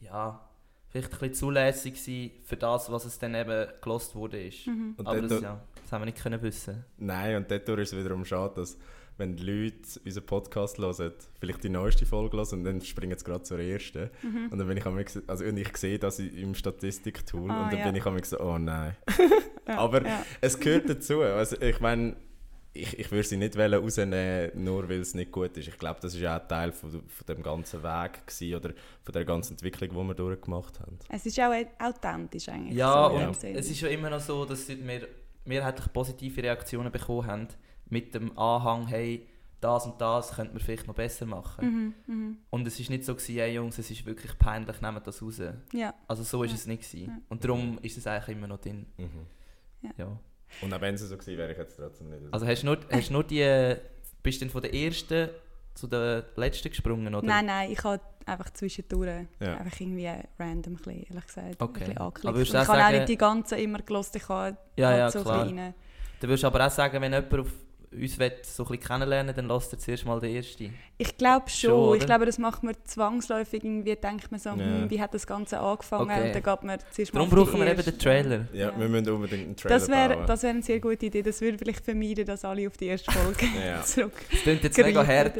ja, 0.00 0.48
vielleicht 0.88 1.12
ein 1.12 1.18
bisschen 1.18 1.34
zulässig 1.34 1.94
gewesen 1.94 2.30
für 2.44 2.56
das, 2.56 2.90
was 2.90 3.04
es 3.04 3.18
dann 3.18 3.34
eben 3.34 3.68
gelost 3.82 4.14
wurde 4.14 4.42
ist. 4.46 4.66
Mhm. 4.66 4.94
Aber 5.04 5.20
das, 5.22 5.40
ja, 5.42 5.60
das 5.82 5.92
haben 5.92 6.02
wir 6.02 6.06
nicht 6.06 6.22
können 6.22 6.40
wissen. 6.42 6.84
Nein, 6.98 7.36
und 7.36 7.50
dadurch 7.50 7.80
ist 7.82 7.92
es 7.92 7.98
wiederum 7.98 8.24
schade, 8.24 8.54
dass 8.56 8.76
wenn 9.16 9.36
die 9.36 9.42
Leute 9.42 10.00
unseren 10.02 10.24
Podcast 10.24 10.78
hören, 10.78 11.12
vielleicht 11.40 11.62
die 11.62 11.68
neueste 11.68 12.06
Folge 12.06 12.38
hören 12.38 12.48
und 12.60 12.64
dann 12.64 12.80
springen 12.80 13.18
sie 13.18 13.24
gerade 13.24 13.42
zur 13.42 13.58
ersten. 13.58 14.08
Und 14.50 14.56
dann 14.58 14.66
bin 14.66 14.78
ich 14.78 14.84
liebsten- 14.86 15.22
also 15.26 15.44
und 15.44 15.58
ich 15.58 15.76
sehe 15.76 15.98
das 15.98 16.18
im 16.20 16.54
Statistiktool 16.54 17.50
Ah, 17.50 17.64
und 17.64 17.72
dann 17.72 17.80
ja. 17.80 17.86
bin 17.86 17.96
ich 17.96 18.04
liebsten 18.06 18.38
so, 18.38 18.40
oh 18.44 18.56
nein. 18.58 18.96
Ja, 19.68 19.76
Aber 19.78 20.04
ja. 20.06 20.24
es 20.40 20.58
gehört 20.58 20.88
dazu. 20.88 21.20
Also 21.20 21.60
ich 21.60 21.78
meine, 21.80 22.16
ich, 22.72 22.98
ich 22.98 23.10
würde 23.10 23.24
sie 23.26 23.36
nicht 23.36 23.56
wollen 23.56 23.74
rausnehmen, 23.82 24.50
nur 24.54 24.88
weil 24.88 25.00
es 25.00 25.14
nicht 25.14 25.32
gut 25.32 25.56
ist. 25.56 25.68
Ich 25.68 25.78
glaube, 25.78 25.98
das 26.00 26.14
ist 26.14 26.24
auch 26.24 26.40
ein 26.40 26.48
Teil 26.48 26.72
von, 26.72 26.90
von 26.90 27.26
dem 27.28 27.42
ganzen 27.42 27.82
Weg 27.82 28.26
gewesen, 28.26 28.54
oder 28.54 28.74
von 29.02 29.12
der 29.12 29.24
ganzen 29.24 29.54
Entwicklung, 29.54 29.90
die 29.90 29.96
wir 30.08 30.14
durchgemacht 30.14 30.78
haben. 30.80 30.98
Es 31.08 31.26
ist 31.26 31.38
auch 31.40 31.52
authentisch 31.80 32.48
eigentlich. 32.48 32.76
Ja, 32.76 33.08
so 33.10 33.16
und 33.16 33.36
Sinn. 33.36 33.56
es 33.56 33.70
ist 33.70 33.80
ja 33.80 33.88
immer 33.88 34.10
noch 34.10 34.20
so, 34.20 34.44
dass 34.44 34.68
wir 34.68 35.08
mehrheitlich 35.44 35.92
positive 35.92 36.42
Reaktionen 36.42 36.92
bekommen 36.92 37.26
haben 37.26 37.48
mit 37.88 38.14
dem 38.14 38.38
Anhang, 38.38 38.86
hey, 38.86 39.26
das 39.60 39.84
und 39.84 40.00
das 40.00 40.32
könnte 40.36 40.54
man 40.54 40.62
vielleicht 40.62 40.86
noch 40.86 40.94
besser 40.94 41.26
machen. 41.26 41.94
Mhm, 42.06 42.14
mhm. 42.14 42.38
Und 42.48 42.66
es 42.66 42.80
ist 42.80 42.88
nicht 42.88 43.04
so 43.04 43.14
gewesen, 43.14 43.34
hey 43.36 43.54
Jungs, 43.54 43.76
es 43.78 43.90
ist 43.90 44.06
wirklich 44.06 44.38
peinlich, 44.38 44.80
nehmt 44.80 45.06
das 45.06 45.20
raus. 45.20 45.42
Ja. 45.72 45.92
Also 46.08 46.22
so 46.22 46.42
ist 46.44 46.52
Ja. 46.52 46.56
es 46.56 46.66
nicht 46.66 46.82
gewesen. 46.90 47.06
Ja. 47.08 47.18
Und 47.28 47.44
darum 47.44 47.78
ist 47.82 47.98
es 47.98 48.06
eigentlich 48.06 48.36
immer 48.36 48.46
noch 48.46 48.58
drin. 48.60 48.86
Mhm. 48.96 49.26
Ja. 49.98 50.18
Und 50.60 50.72
auch 50.74 50.80
wenn 50.80 50.94
es 50.94 51.00
so 51.02 51.16
gewesen 51.16 51.38
wäre, 51.38 51.52
ich 51.52 51.58
jetzt 51.58 51.76
trotzdem 51.76 52.10
nicht. 52.10 52.22
Also 52.32 52.46
hast 52.46 52.62
du 52.62 52.66
nur, 52.66 52.78
hast 52.90 53.08
du 53.08 53.12
nur 53.14 53.24
die, 53.24 53.76
bist 54.22 54.40
du 54.40 54.44
denn 54.44 54.50
von 54.50 54.62
der 54.62 54.74
ersten 54.74 55.30
zu 55.74 55.86
der 55.86 56.24
letzten 56.36 56.68
gesprungen, 56.68 57.14
oder? 57.14 57.26
Nein, 57.26 57.46
nein, 57.46 57.70
ich 57.72 57.82
habe 57.84 58.02
einfach 58.26 58.50
zwischendurch 58.50 59.26
Ja. 59.40 59.56
einfach 59.56 59.80
irgendwie 59.80 60.06
random, 60.38 60.74
ein 60.74 60.76
bisschen, 60.76 61.02
ehrlich 61.04 61.26
gesagt, 61.26 61.62
Okay. 61.62 61.66
ein 61.66 61.72
bisschen 61.72 61.98
angeklickt. 61.98 62.26
Aber 62.28 62.40
ich 62.40 62.54
habe 62.68 62.84
auch 62.84 62.90
nicht 62.90 63.08
die 63.08 63.16
ganzen 63.16 63.58
immer 63.58 63.78
gelost, 63.78 64.14
ich 64.16 64.28
habe 64.28 64.56
Ja, 64.76 64.88
halt 64.88 64.98
ja, 64.98 65.10
so 65.10 65.22
klar. 65.22 65.36
ein 65.36 65.42
bisschen 65.44 65.58
rein. 65.58 65.74
Du 66.20 66.28
würdest 66.28 66.44
aber 66.44 66.66
auch 66.66 66.70
sagen, 66.70 67.00
wenn 67.00 67.12
jemand 67.12 67.34
auf 67.38 67.52
uns 67.92 68.18
will, 68.20 68.32
so 68.42 68.62
ein 68.64 68.68
bisschen 68.68 68.86
kennenlernen 68.86 69.34
dann 69.34 69.46
lasst 69.48 69.72
er 69.72 69.78
zuerst 69.80 70.06
mal 70.06 70.20
den 70.20 70.36
ersten. 70.36 70.72
Ich 70.96 71.16
glaube 71.16 71.48
schon. 71.50 71.70
Schon, 71.70 71.98
ich 71.98 72.06
glaube, 72.06 72.24
das 72.24 72.38
macht 72.38 72.62
man 72.62 72.74
zwangsläufig. 72.84 73.64
Irgendwie 73.64 73.96
denkt 73.96 74.30
man 74.30 74.38
so, 74.38 74.50
Ja. 74.50 74.56
hm, 74.56 74.90
wie 74.90 75.00
hat 75.00 75.12
das 75.12 75.26
Ganze 75.26 75.58
angefangen? 75.58 76.10
Okay. 76.10 76.26
Und 76.28 76.34
dann 76.34 76.42
geht 76.42 76.62
man 76.62 76.78
zuerst 76.92 77.12
mal 77.14 77.20
Darum 77.20 77.30
die 77.30 77.34
brauchen 77.44 77.60
wir 77.60 77.70
eben 77.72 77.82
den 77.84 77.98
Trailer. 77.98 78.46
ja, 78.52 78.70
Ja. 78.70 78.78
wir 78.78 78.88
müssen 78.88 79.10
unbedingt 79.10 79.44
einen 79.46 79.56
Trailer 79.56 79.74
Das 79.78 79.88
wäre 79.88 80.14
bauen. 80.16 80.26
das 80.26 80.42
wär 80.44 80.50
eine 80.50 80.62
sehr 80.62 80.78
gute 80.80 81.06
Idee. 81.06 81.22
Das 81.22 81.40
würde 81.40 81.58
vielleicht 81.58 81.84
vermeiden, 81.84 82.24
dass 82.26 82.44
alle 82.44 82.66
auf 82.68 82.76
die 82.76 82.86
erste 82.86 83.10
Folge 83.10 83.46
Ja. 83.66 83.82
zurück. 83.82 84.12
Das 84.30 84.40
klingt 84.42 84.62
jetzt 84.62 84.78
mega 84.78 85.04
hart 85.06 85.34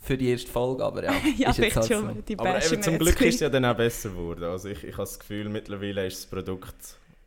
für 0.00 0.16
die 0.18 0.28
erste 0.30 0.50
Folge, 0.50 0.84
aber 0.84 1.04
ja. 1.04 1.12
Ja, 1.36 1.50
ist 1.50 1.56
jetzt 1.56 1.56
vielleicht 1.56 1.76
halt 1.76 1.86
schon. 1.92 2.14
so. 2.14 2.20
Die 2.22 2.38
Aber 2.38 2.64
eben, 2.64 2.82
zum 2.82 2.98
Glück 2.98 3.20
ist 3.20 3.34
es 3.34 3.40
ja 3.40 3.48
dann 3.50 3.64
auch 3.66 3.76
besser 3.76 4.10
geworden. 4.10 4.44
Also 4.44 4.68
ich, 4.70 4.84
ich 4.84 4.92
habe 4.92 5.02
das 5.02 5.18
Gefühl, 5.18 5.48
mittlerweile 5.48 6.06
ist 6.06 6.18
das 6.18 6.26
Produkt, 6.26 6.74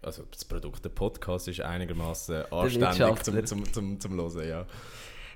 also 0.02 0.24
das 0.32 0.46
Produkt, 0.46 0.84
der 0.86 0.90
Podcast 0.90 1.48
ist 1.48 1.62
einigermaßen 1.62 2.52
anständig 2.52 3.24
zum, 3.24 3.46
zum, 3.46 3.74
zum, 3.74 4.00
zum 4.00 4.14
Hören, 4.16 4.48
ja. 4.48 4.66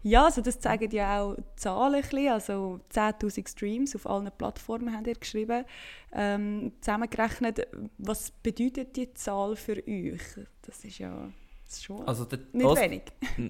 Ja, 0.03 0.25
also 0.25 0.41
das 0.41 0.59
zeigen 0.59 0.89
ja 0.91 1.21
auch 1.21 1.37
Zahlen. 1.55 1.93
ein 1.95 2.01
bisschen. 2.01 2.29
Also 2.29 2.79
10'000 2.91 3.47
Streams 3.47 3.95
auf 3.95 4.07
allen 4.07 4.31
Plattformen 4.35 4.91
haben 4.95 5.05
ihr 5.05 5.13
geschrieben. 5.13 5.63
Ähm, 6.11 6.71
zusammengerechnet, 6.81 7.67
was 7.99 8.31
bedeutet 8.31 8.95
die 8.95 9.13
Zahl 9.13 9.55
für 9.55 9.77
euch? 9.87 10.19
Das 10.63 10.83
ist 10.83 10.97
ja 10.97 11.29
Das 11.65 11.73
ist 11.75 11.83
schon 11.83 12.07
Also 12.07 12.25
der 12.25 12.39
nicht 12.51 12.65
Os- 12.65 12.79
wenig. 12.81 13.03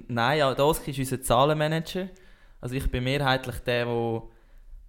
Nein, 0.10 0.40
ja, 0.40 0.54
der 0.54 0.66
Oski 0.66 0.92
ist 0.92 1.00
unser 1.00 1.22
Zahlenmanager. 1.22 2.10
Also 2.60 2.76
ich 2.76 2.92
bin 2.92 3.06
mehrheitlich 3.06 3.56
der, 3.60 3.86
der 3.86 4.22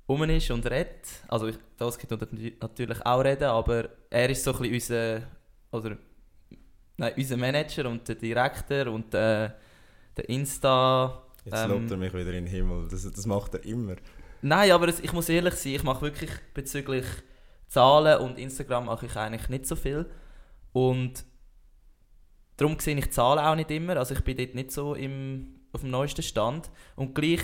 rum 0.09 0.23
ist 0.31 0.51
und 0.51 0.67
redet. 0.67 1.07
Also 1.29 1.47
ich, 1.47 1.57
der 1.79 1.87
Oski 1.87 2.09
tut 2.09 2.27
natürlich 2.61 3.07
auch 3.07 3.21
reden, 3.25 3.45
aber 3.45 3.89
er 4.11 4.29
ist 4.31 4.43
so 4.43 4.53
ein 4.53 4.69
bisschen 4.69 4.73
unser, 4.83 5.23
oder, 5.71 5.97
nein, 6.97 7.13
unser 7.17 7.37
Manager 7.37 7.89
und 7.89 8.07
der 8.09 8.15
Direktor 8.17 8.87
und 8.93 9.13
der, 9.13 9.57
der 10.17 10.29
Insta... 10.29 11.23
Jetzt 11.45 11.65
Ähm, 11.65 11.71
lobt 11.71 11.91
er 11.91 11.97
mich 11.97 12.13
wieder 12.13 12.33
in 12.33 12.45
den 12.45 12.47
Himmel. 12.47 12.89
Das, 12.89 13.11
das 13.11 13.27
macht 13.27 13.55
er 13.55 13.65
immer. 13.65 13.97
Nein, 14.43 14.71
aber 14.71 14.89
es, 14.89 15.01
ich 15.01 15.13
muss 15.13 15.29
ehrlich 15.29 15.55
sein, 15.55 15.75
ich 15.75 15.83
mache 15.83 16.03
wirklich 16.03 16.31
bezüglich 16.55 17.05
Zahlen 17.69 18.21
und 18.21 18.39
Instagram 18.39 18.87
mache 18.87 19.07
ich 19.07 19.17
eigentlich 19.17 19.49
nicht 19.49 19.67
so 19.67 19.77
viel. 19.77 20.07
Und 20.73 21.25
darum 22.57 22.79
sehe 22.79 22.97
ich 22.97 23.11
Zahlen 23.13 23.45
auch 23.45 23.55
nicht 23.55 23.71
immer. 23.71 23.97
Also 23.97 24.15
ich 24.15 24.23
bin 24.23 24.37
dort 24.37 24.55
nicht 24.55 24.73
so 24.73 24.95
im, 24.95 25.61
auf 25.73 25.81
dem 25.81 25.91
neuesten 25.91 26.23
Stand. 26.23 26.71
Und 26.97 27.15
gleich 27.15 27.43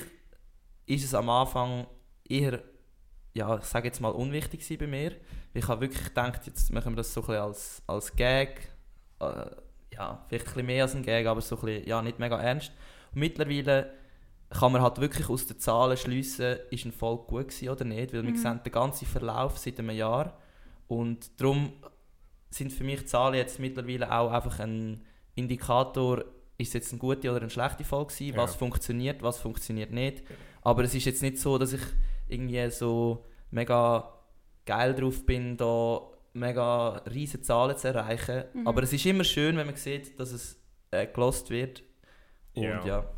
ist 0.86 1.04
es 1.04 1.14
am 1.14 1.28
Anfang 1.30 1.86
eher, 2.28 2.62
ja, 3.34 3.58
ich 3.58 3.64
sage 3.64 3.88
jetzt 3.88 4.00
mal, 4.00 4.10
unwichtig 4.10 4.78
bei 4.78 4.86
mir. 4.86 5.12
Ich 5.54 5.66
habe 5.68 5.82
wirklich 5.82 6.04
gedacht, 6.04 6.46
jetzt 6.46 6.72
machen 6.72 6.92
wir 6.92 6.96
das 6.96 7.12
so 7.12 7.20
ein 7.22 7.26
bisschen 7.26 7.42
als, 7.42 7.82
als 7.86 8.14
Gag. 8.14 8.68
Äh, 9.20 9.46
ja, 9.94 10.24
vielleicht 10.28 10.56
ein 10.56 10.66
mehr 10.66 10.84
als 10.84 10.94
ein 10.94 11.02
Gag, 11.02 11.26
aber 11.26 11.40
so 11.40 11.56
ein 11.56 11.64
bisschen, 11.64 11.88
ja, 11.88 12.02
nicht 12.02 12.18
mega 12.18 12.38
ernst. 12.40 12.72
Und 13.12 13.20
mittlerweile 13.20 13.92
kann 14.50 14.72
man 14.72 14.80
halt 14.82 14.98
wirklich 15.00 15.28
aus 15.28 15.46
den 15.46 15.58
Zahlen 15.58 15.96
schliessen, 15.96 16.56
ist 16.70 16.84
ein 16.84 16.92
Volk 16.92 17.26
gut 17.26 17.48
gewesen 17.48 17.68
oder 17.68 17.84
nicht, 17.84 18.12
weil 18.12 18.22
wir 18.24 18.36
sehen 18.36 18.60
den 18.64 18.72
ganzen 18.72 19.06
Verlauf 19.06 19.58
seit 19.58 19.78
einem 19.78 19.90
Jahr 19.90 20.38
und 20.86 21.38
darum 21.40 21.72
sind 22.48 22.72
für 22.72 22.84
mich 22.84 23.00
die 23.00 23.06
Zahlen 23.06 23.34
jetzt 23.34 23.58
mittlerweile 23.58 24.10
auch 24.10 24.30
einfach 24.32 24.58
ein 24.60 25.04
Indikator, 25.34 26.24
ist 26.56 26.68
es 26.68 26.72
jetzt 26.74 26.92
eine 26.92 26.98
gute 26.98 27.30
oder 27.30 27.40
eine 27.42 27.50
schlechte 27.50 27.84
Folge 27.84 28.14
gewesen, 28.14 28.36
was 28.36 28.52
Ja. 28.54 28.58
funktioniert, 28.58 29.22
was 29.22 29.38
funktioniert 29.38 29.92
nicht. 29.92 30.22
Aber 30.62 30.82
es 30.82 30.94
ist 30.94 31.04
jetzt 31.04 31.22
nicht 31.22 31.38
so, 31.38 31.58
dass 31.58 31.74
ich 31.74 31.82
irgendwie 32.28 32.70
so 32.70 33.26
mega 33.50 34.12
geil 34.64 34.94
drauf 34.94 35.24
bin, 35.26 35.56
da 35.58 36.00
mega 36.32 37.02
riesige 37.12 37.42
Zahlen 37.42 37.76
zu 37.76 37.88
erreichen. 37.88 38.44
Aber 38.64 38.82
es 38.82 38.92
ist 38.92 39.04
immer 39.06 39.24
schön, 39.24 39.56
wenn 39.56 39.66
man 39.66 39.76
sieht, 39.76 40.18
dass 40.18 40.32
es 40.32 40.60
äh, 40.90 41.06
gelost 41.06 41.50
wird. 41.50 41.82
Und 42.54 42.62
Ja. 42.62 42.86
ja. 42.86 43.10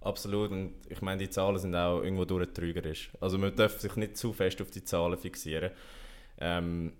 Absolut. 0.00 0.50
Und 0.52 0.74
ich 0.88 1.02
meine, 1.02 1.18
die 1.18 1.30
Zahlen 1.30 1.58
sind 1.58 1.74
auch 1.74 2.02
irgendwo 2.02 2.24
durch 2.24 2.52
trügerisch. 2.52 3.10
Also 3.20 3.36
man 3.36 3.54
darf 3.54 3.80
sich 3.80 3.96
nicht 3.96 4.16
zu 4.16 4.32
fest 4.32 4.62
auf 4.62 4.70
die 4.70 4.84
Zahlen 4.84 5.18
fixieren. 5.18 5.72
Ähm, 6.38 6.92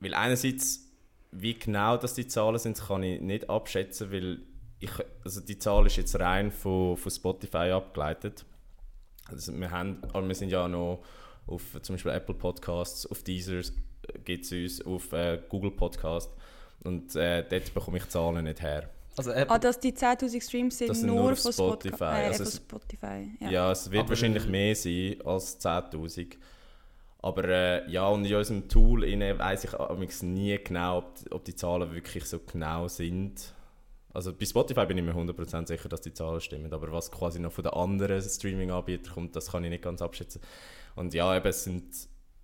weil 0.00 0.14
einerseits, 0.14 0.90
wie 1.32 1.54
genau 1.54 1.96
das 1.96 2.14
die 2.14 2.26
Zahlen 2.26 2.58
sind, 2.58 2.80
kann 2.80 3.02
ich 3.02 3.20
nicht 3.20 3.50
abschätzen, 3.50 4.10
weil 4.10 4.40
ich, 4.80 4.90
also 5.22 5.40
die 5.40 5.58
Zahl 5.58 5.86
ist 5.86 5.96
jetzt 5.96 6.18
rein 6.18 6.50
von, 6.50 6.96
von 6.96 7.10
Spotify 7.10 7.70
abgeleitet. 7.70 8.44
Also 9.26 9.58
wir, 9.58 9.70
haben, 9.70 10.02
aber 10.12 10.26
wir 10.26 10.34
sind 10.34 10.50
ja 10.50 10.66
noch 10.66 11.02
auf 11.46 11.62
zum 11.82 11.94
Beispiel 11.94 12.12
Apple 12.12 12.34
Podcasts, 12.34 13.06
auf 13.06 13.22
Deezer 13.22 13.62
gibt 14.24 14.44
es 14.44 14.52
uns, 14.52 14.86
auf 14.86 15.12
äh, 15.12 15.40
Google 15.48 15.70
Podcast 15.72 16.30
und 16.82 17.14
äh, 17.16 17.44
dort 17.48 17.72
bekomme 17.74 17.98
ich 17.98 18.08
Zahlen 18.08 18.44
nicht 18.44 18.62
her. 18.62 18.88
Also, 19.16 19.30
äh, 19.30 19.46
Ah, 19.48 19.58
dass 19.58 19.78
die 19.78 19.92
10'000 19.92 20.40
Streams 20.42 20.76
sind, 20.78 20.88
Das 20.90 20.98
sind 21.00 21.06
nur, 21.08 21.36
von 21.36 21.52
Spotify. 21.52 21.88
Spotify. 21.88 22.04
Äh, 22.04 22.26
Also 22.26 22.44
Spotify. 22.46 23.30
Ja, 23.40 23.50
Ja. 23.50 23.70
es 23.72 23.90
wird 23.90 24.00
Aber- 24.00 24.08
wahrscheinlich 24.10 24.46
mehr 24.48 24.74
sein 24.74 25.16
als 25.24 25.58
10'000. 25.60 26.36
Aber 27.22 27.44
äh, 27.48 27.90
ja, 27.90 28.06
und 28.08 28.24
in 28.26 28.34
unserem 28.34 28.68
Tool 28.68 29.02
weiß 29.02 29.64
ich 29.64 29.74
amigs 29.80 30.22
nie 30.22 30.58
genau, 30.62 30.98
ob, 30.98 31.14
die- 31.14 31.32
ob 31.32 31.44
die 31.44 31.54
Zahlen 31.54 31.92
wirklich 31.94 32.24
so 32.24 32.38
genau 32.40 32.88
sind. 32.88 33.52
Also 34.12 34.32
bei 34.32 34.44
Spotify 34.44 34.84
bin 34.86 34.98
ich 34.98 35.04
mir 35.04 35.14
100% 35.14 35.66
sicher, 35.68 35.88
dass 35.88 36.00
die 36.00 36.12
Zahlen 36.12 36.40
stimmen. 36.40 36.72
Aber 36.72 36.92
was 36.92 37.10
quasi 37.10 37.38
noch 37.40 37.52
von 37.52 37.64
den 37.64 37.72
anderen 37.72 38.20
Streaming-Anbietern 38.20 39.14
kommt, 39.14 39.36
das 39.36 39.50
kann 39.52 39.64
ich 39.64 39.70
nicht 39.70 39.82
ganz 39.82 40.02
abschätzen. 40.02 40.40
Und 40.96 41.14
ja, 41.14 41.34
eben, 41.36 41.46
es 41.48 41.64
sind 41.64 41.84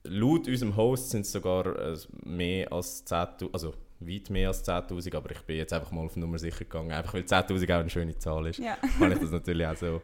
laut 0.04 0.48
unserem 0.48 0.76
Host 0.76 1.10
sind 1.10 1.22
es 1.22 1.32
sogar 1.32 1.66
äh, 1.76 1.96
mehr 2.24 2.72
als 2.72 3.06
10'000, 3.06 3.50
also 3.52 3.74
weit 4.00 4.30
mehr 4.30 4.48
als 4.48 4.66
10'000, 4.66 5.14
aber 5.14 5.30
ich 5.30 5.40
bin 5.42 5.56
jetzt 5.56 5.72
einfach 5.72 5.90
mal 5.90 6.04
auf 6.04 6.16
Nummer 6.16 6.38
sicher 6.38 6.64
gegangen. 6.64 6.92
Einfach 6.92 7.14
weil 7.14 7.22
10'000 7.22 7.64
auch 7.74 7.80
eine 7.80 7.90
schöne 7.90 8.18
Zahl 8.18 8.46
ist 8.46 8.58
Ja. 8.58 8.76
habe 9.00 9.12
ich 9.12 9.18
das 9.18 9.30
natürlich 9.30 9.66
auch 9.66 9.76
so 9.76 10.00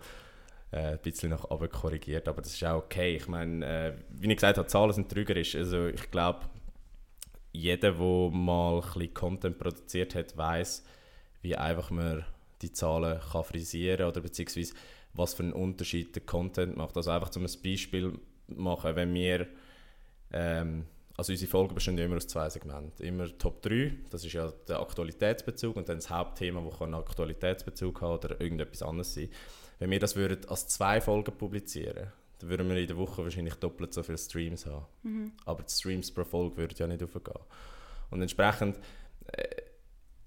äh, 0.73 0.93
ein 0.93 0.99
bisschen 0.99 1.31
nach 1.31 1.45
oben 1.51 1.71
korrigiert. 1.71 2.29
Aber 2.29 2.43
das 2.43 2.53
ist 2.53 2.65
auch 2.65 2.79
okay. 2.85 3.17
Ich 3.17 3.29
meine, 3.29 3.65
äh, 3.65 3.93
wie 4.11 4.29
ich 4.31 4.37
gesagt 4.37 4.59
habe, 4.59 4.69
Zahlen 4.69 4.93
sind 4.93 5.11
trügerisch. 5.11 5.55
Also 5.55 5.87
ich 5.87 6.11
glaube, 6.11 6.41
jeder, 7.53 7.93
der 7.93 8.31
mal 8.31 8.77
ein 8.77 8.83
bisschen 8.83 9.15
Content 9.15 9.59
produziert 9.59 10.15
hat, 10.15 10.37
weiß, 10.37 10.85
wie 11.41 11.57
einfach 11.57 11.91
man 11.91 12.25
die 12.63 12.73
Zahlen 12.73 13.21
kann 13.33 13.45
frisieren 13.45 14.07
oder 14.07 14.21
beziehungsweise 14.21 14.75
was 15.15 15.35
für 15.35 15.43
einen 15.43 15.53
Unterschied 15.53 16.15
der 16.15 16.23
Content 16.23 16.77
macht. 16.77 16.97
Also 16.97 17.11
einfach 17.11 17.31
zum 17.31 17.45
Beispiel 17.45 18.19
machen, 18.49 18.95
wenn 18.97 19.15
wir 19.15 19.47
ähm, 20.33 20.87
also 21.17 21.33
unsere 21.33 21.51
Folgen 21.51 21.75
bestehen 21.75 21.97
immer 21.97 22.17
aus 22.17 22.27
zwei 22.27 22.49
Segmenten. 22.51 23.05
Immer 23.05 23.27
Top 23.39 23.63
3, 23.63 23.93
das 24.11 24.25
ist 24.25 24.33
ja 24.33 24.53
der 24.69 24.81
Aktualitätsbezug 24.81 25.77
und 25.77 25.89
dann 25.89 25.97
das 25.97 26.11
Hauptthema, 26.11 26.61
das 26.61 26.81
einen 26.83 26.95
Aktualitätsbezug 26.95 28.01
haben 28.03 28.15
oder 28.19 28.41
irgendetwas 28.41 28.83
anderes 28.83 29.15
sein. 29.15 29.31
Wenn 29.79 29.91
wir 29.91 29.99
das 29.99 30.17
würden 30.17 30.47
als 30.49 30.69
zwei 30.69 31.01
Folgen 31.01 31.37
publizieren, 31.37 32.09
dann 32.39 32.51
würden 32.51 32.69
wir 32.69 32.77
in 32.77 32.87
der 32.87 32.97
Woche 32.97 33.25
wahrscheinlich 33.25 33.55
doppelt 33.55 33.95
so 33.95 34.03
viele 34.03 34.19
Streams 34.19 34.67
haben. 34.67 34.85
Aber 35.47 35.63
die 35.63 35.73
Streams 35.73 36.13
pro 36.13 36.25
Folge 36.25 36.57
würden 36.59 36.75
ja 36.77 36.87
nicht 36.87 37.03
aufgehen. 37.03 37.41
Und 38.11 38.21
entsprechend, 38.21 38.79
äh, 39.33 39.63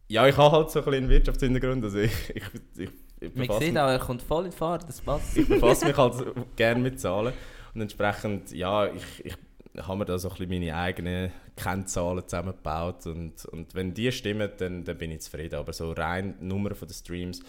ja, 0.08 0.28
ich 0.28 0.36
habe 0.38 0.56
halt 0.56 0.72
so 0.72 0.80
ein 0.80 0.86
bisschen 0.86 1.04
einen 1.04 1.10
Wirtschaftshintergrund, 1.10 1.84
also 1.84 2.00
ich, 2.00 2.30
ich, 2.36 2.44
ich, 2.78 2.90
ich 3.20 3.36
man 3.36 3.60
sieht 3.60 3.78
auch, 3.78 3.90
er 3.90 4.00
kommt 4.00 4.24
voll 4.24 4.46
in 4.46 4.52
die 4.52 4.58
Fahrt, 4.58 4.90
das 4.90 5.02
passt. 5.02 5.38
ich 5.38 5.48
befasse 5.48 5.86
mich 5.86 5.96
halt 5.96 6.16
gerne 6.56 6.82
mit 6.82 7.00
Zahlen. 7.00 7.34
Und 7.76 7.82
entsprechend, 7.82 8.52
ja, 8.52 8.88
ich, 8.88 9.26
ich 9.26 9.36
habe 9.78 10.00
mir 10.00 10.06
da 10.06 10.18
so 10.18 10.30
ein 10.30 10.36
bisschen 10.36 10.50
meine 10.50 10.76
eigenen 10.76 11.32
Kennzahlen 11.56 12.28
zusammengebaut. 12.28 13.06
Und, 13.06 13.46
und 13.46 13.76
wenn 13.76 13.94
die 13.94 14.12
stimmen, 14.12 14.52
dann, 14.58 14.84
dann 14.84 14.98
bin 14.98 15.12
ich 15.12 15.22
zufrieden. 15.22 15.56
Aber 15.56 15.74
so 15.74 15.92
rein 15.92 16.36
die 16.40 16.46
Nummer 16.46 16.74
von 16.76 16.88
den 16.88 16.94
Streams 16.94 17.42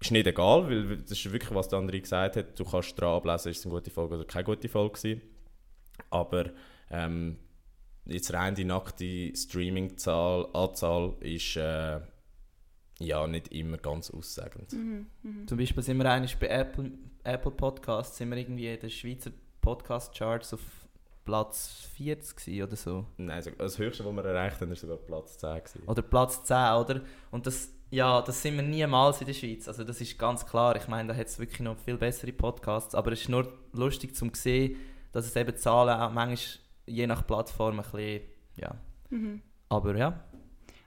ist 0.00 0.10
nicht 0.10 0.26
egal, 0.26 0.68
weil 0.68 0.96
das 0.98 1.12
ist 1.12 1.32
wirklich, 1.32 1.54
was 1.54 1.68
der 1.68 1.78
andere 1.78 2.00
gesagt 2.00 2.36
hat. 2.36 2.58
Du 2.58 2.64
kannst 2.64 2.98
dran 3.00 3.16
ablesen, 3.16 3.50
ist 3.50 3.58
es 3.58 3.66
eine 3.66 3.74
gute 3.74 3.90
Folge 3.90 4.16
oder 4.16 4.24
keine 4.24 4.44
gute 4.44 4.68
Folge 4.68 4.98
gewesen. 4.98 5.22
Aber 6.10 6.46
ähm, 6.90 7.38
jetzt 8.06 8.32
rein 8.32 8.54
die 8.54 8.64
nackte 8.64 9.34
Streaming-Zahl, 9.36 10.48
Anzahl 10.54 11.14
ist 11.20 11.56
äh, 11.56 12.00
ja 12.98 13.26
nicht 13.26 13.48
immer 13.52 13.76
ganz 13.76 14.10
aussagend. 14.10 14.70
Zum 15.46 15.58
Beispiel 15.58 15.82
sind 15.82 15.98
wir 15.98 16.10
eigentlich 16.10 16.36
bei 16.36 16.48
Apple, 16.48 16.90
Apple 17.22 17.52
Podcasts, 17.52 18.16
sind 18.16 18.30
wir 18.30 18.38
irgendwie 18.38 18.68
in 18.68 18.80
den 18.80 18.90
Schweizer 18.90 19.30
Podcast-Charts 19.60 20.54
auf 20.54 20.81
Platz 21.24 21.88
40 21.96 22.36
gewesen 22.36 22.62
oder 22.64 22.76
so. 22.76 23.06
Nein, 23.16 23.42
so- 23.42 23.50
das 23.50 23.78
Höchste, 23.78 24.04
was 24.04 24.12
wir 24.14 24.24
erreicht 24.24 24.60
haben, 24.60 24.68
war 24.70 24.76
sogar 24.76 24.96
Platz 24.96 25.38
10. 25.38 25.58
Gewesen. 25.58 25.82
Oder 25.86 26.02
Platz 26.02 26.42
10, 26.44 26.56
oder? 26.74 27.00
Und 27.30 27.46
das, 27.46 27.68
ja, 27.90 28.20
das 28.22 28.42
sind 28.42 28.56
wir 28.56 28.62
niemals 28.62 29.20
in 29.20 29.26
der 29.28 29.34
Schweiz. 29.34 29.68
Also 29.68 29.84
das 29.84 30.00
ist 30.00 30.18
ganz 30.18 30.44
klar. 30.46 30.76
Ich 30.76 30.88
meine, 30.88 31.08
da 31.12 31.14
hat 31.18 31.26
es 31.26 31.38
wirklich 31.38 31.60
noch 31.60 31.76
viel 31.78 31.96
bessere 31.96 32.32
Podcasts. 32.32 32.94
Aber 32.94 33.12
es 33.12 33.20
ist 33.22 33.28
nur 33.28 33.52
lustig 33.72 34.16
zum 34.16 34.32
sehen, 34.34 34.76
dass 35.12 35.26
es 35.26 35.36
eben 35.36 35.56
Zahlen 35.56 36.00
auch 36.00 36.10
manchmal 36.12 36.58
je 36.86 37.06
nach 37.06 37.26
Plattform 37.26 37.78
ein 37.78 37.82
bisschen, 37.90 38.22
ja. 38.56 38.74
Aber 39.68 39.96
ja. 39.96 40.24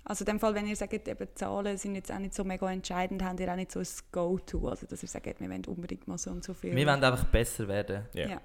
Also 0.03 0.23
in 0.23 0.27
dem 0.27 0.39
Fall, 0.39 0.53
wenn 0.53 0.67
ihr 0.67 0.75
sagt, 0.75 0.93
eben, 0.93 1.27
die 1.27 1.33
Zahlen 1.33 1.77
sind 1.77 1.95
jetzt 1.95 2.11
auch 2.11 2.19
nicht 2.19 2.33
so 2.35 2.43
mega 2.43 2.71
entscheidend, 2.71 3.23
habt 3.23 3.39
ihr 3.39 3.51
auch 3.51 3.55
nicht 3.55 3.71
so 3.71 3.79
ein 3.79 3.87
Go-To. 4.11 4.67
Also 4.67 4.85
dass 4.85 5.01
ihr 5.01 5.09
sagt, 5.09 5.39
wir 5.39 5.49
wollen 5.49 5.65
unbedingt 5.65 6.07
mal 6.07 6.17
so 6.17 6.29
und 6.31 6.43
so 6.43 6.53
viel. 6.53 6.75
Wir 6.75 6.85
wollen 6.85 7.03
einfach 7.03 7.25
besser 7.25 7.67
werden. 7.67 8.05
Ja. 8.13 8.27
Ja. 8.29 8.41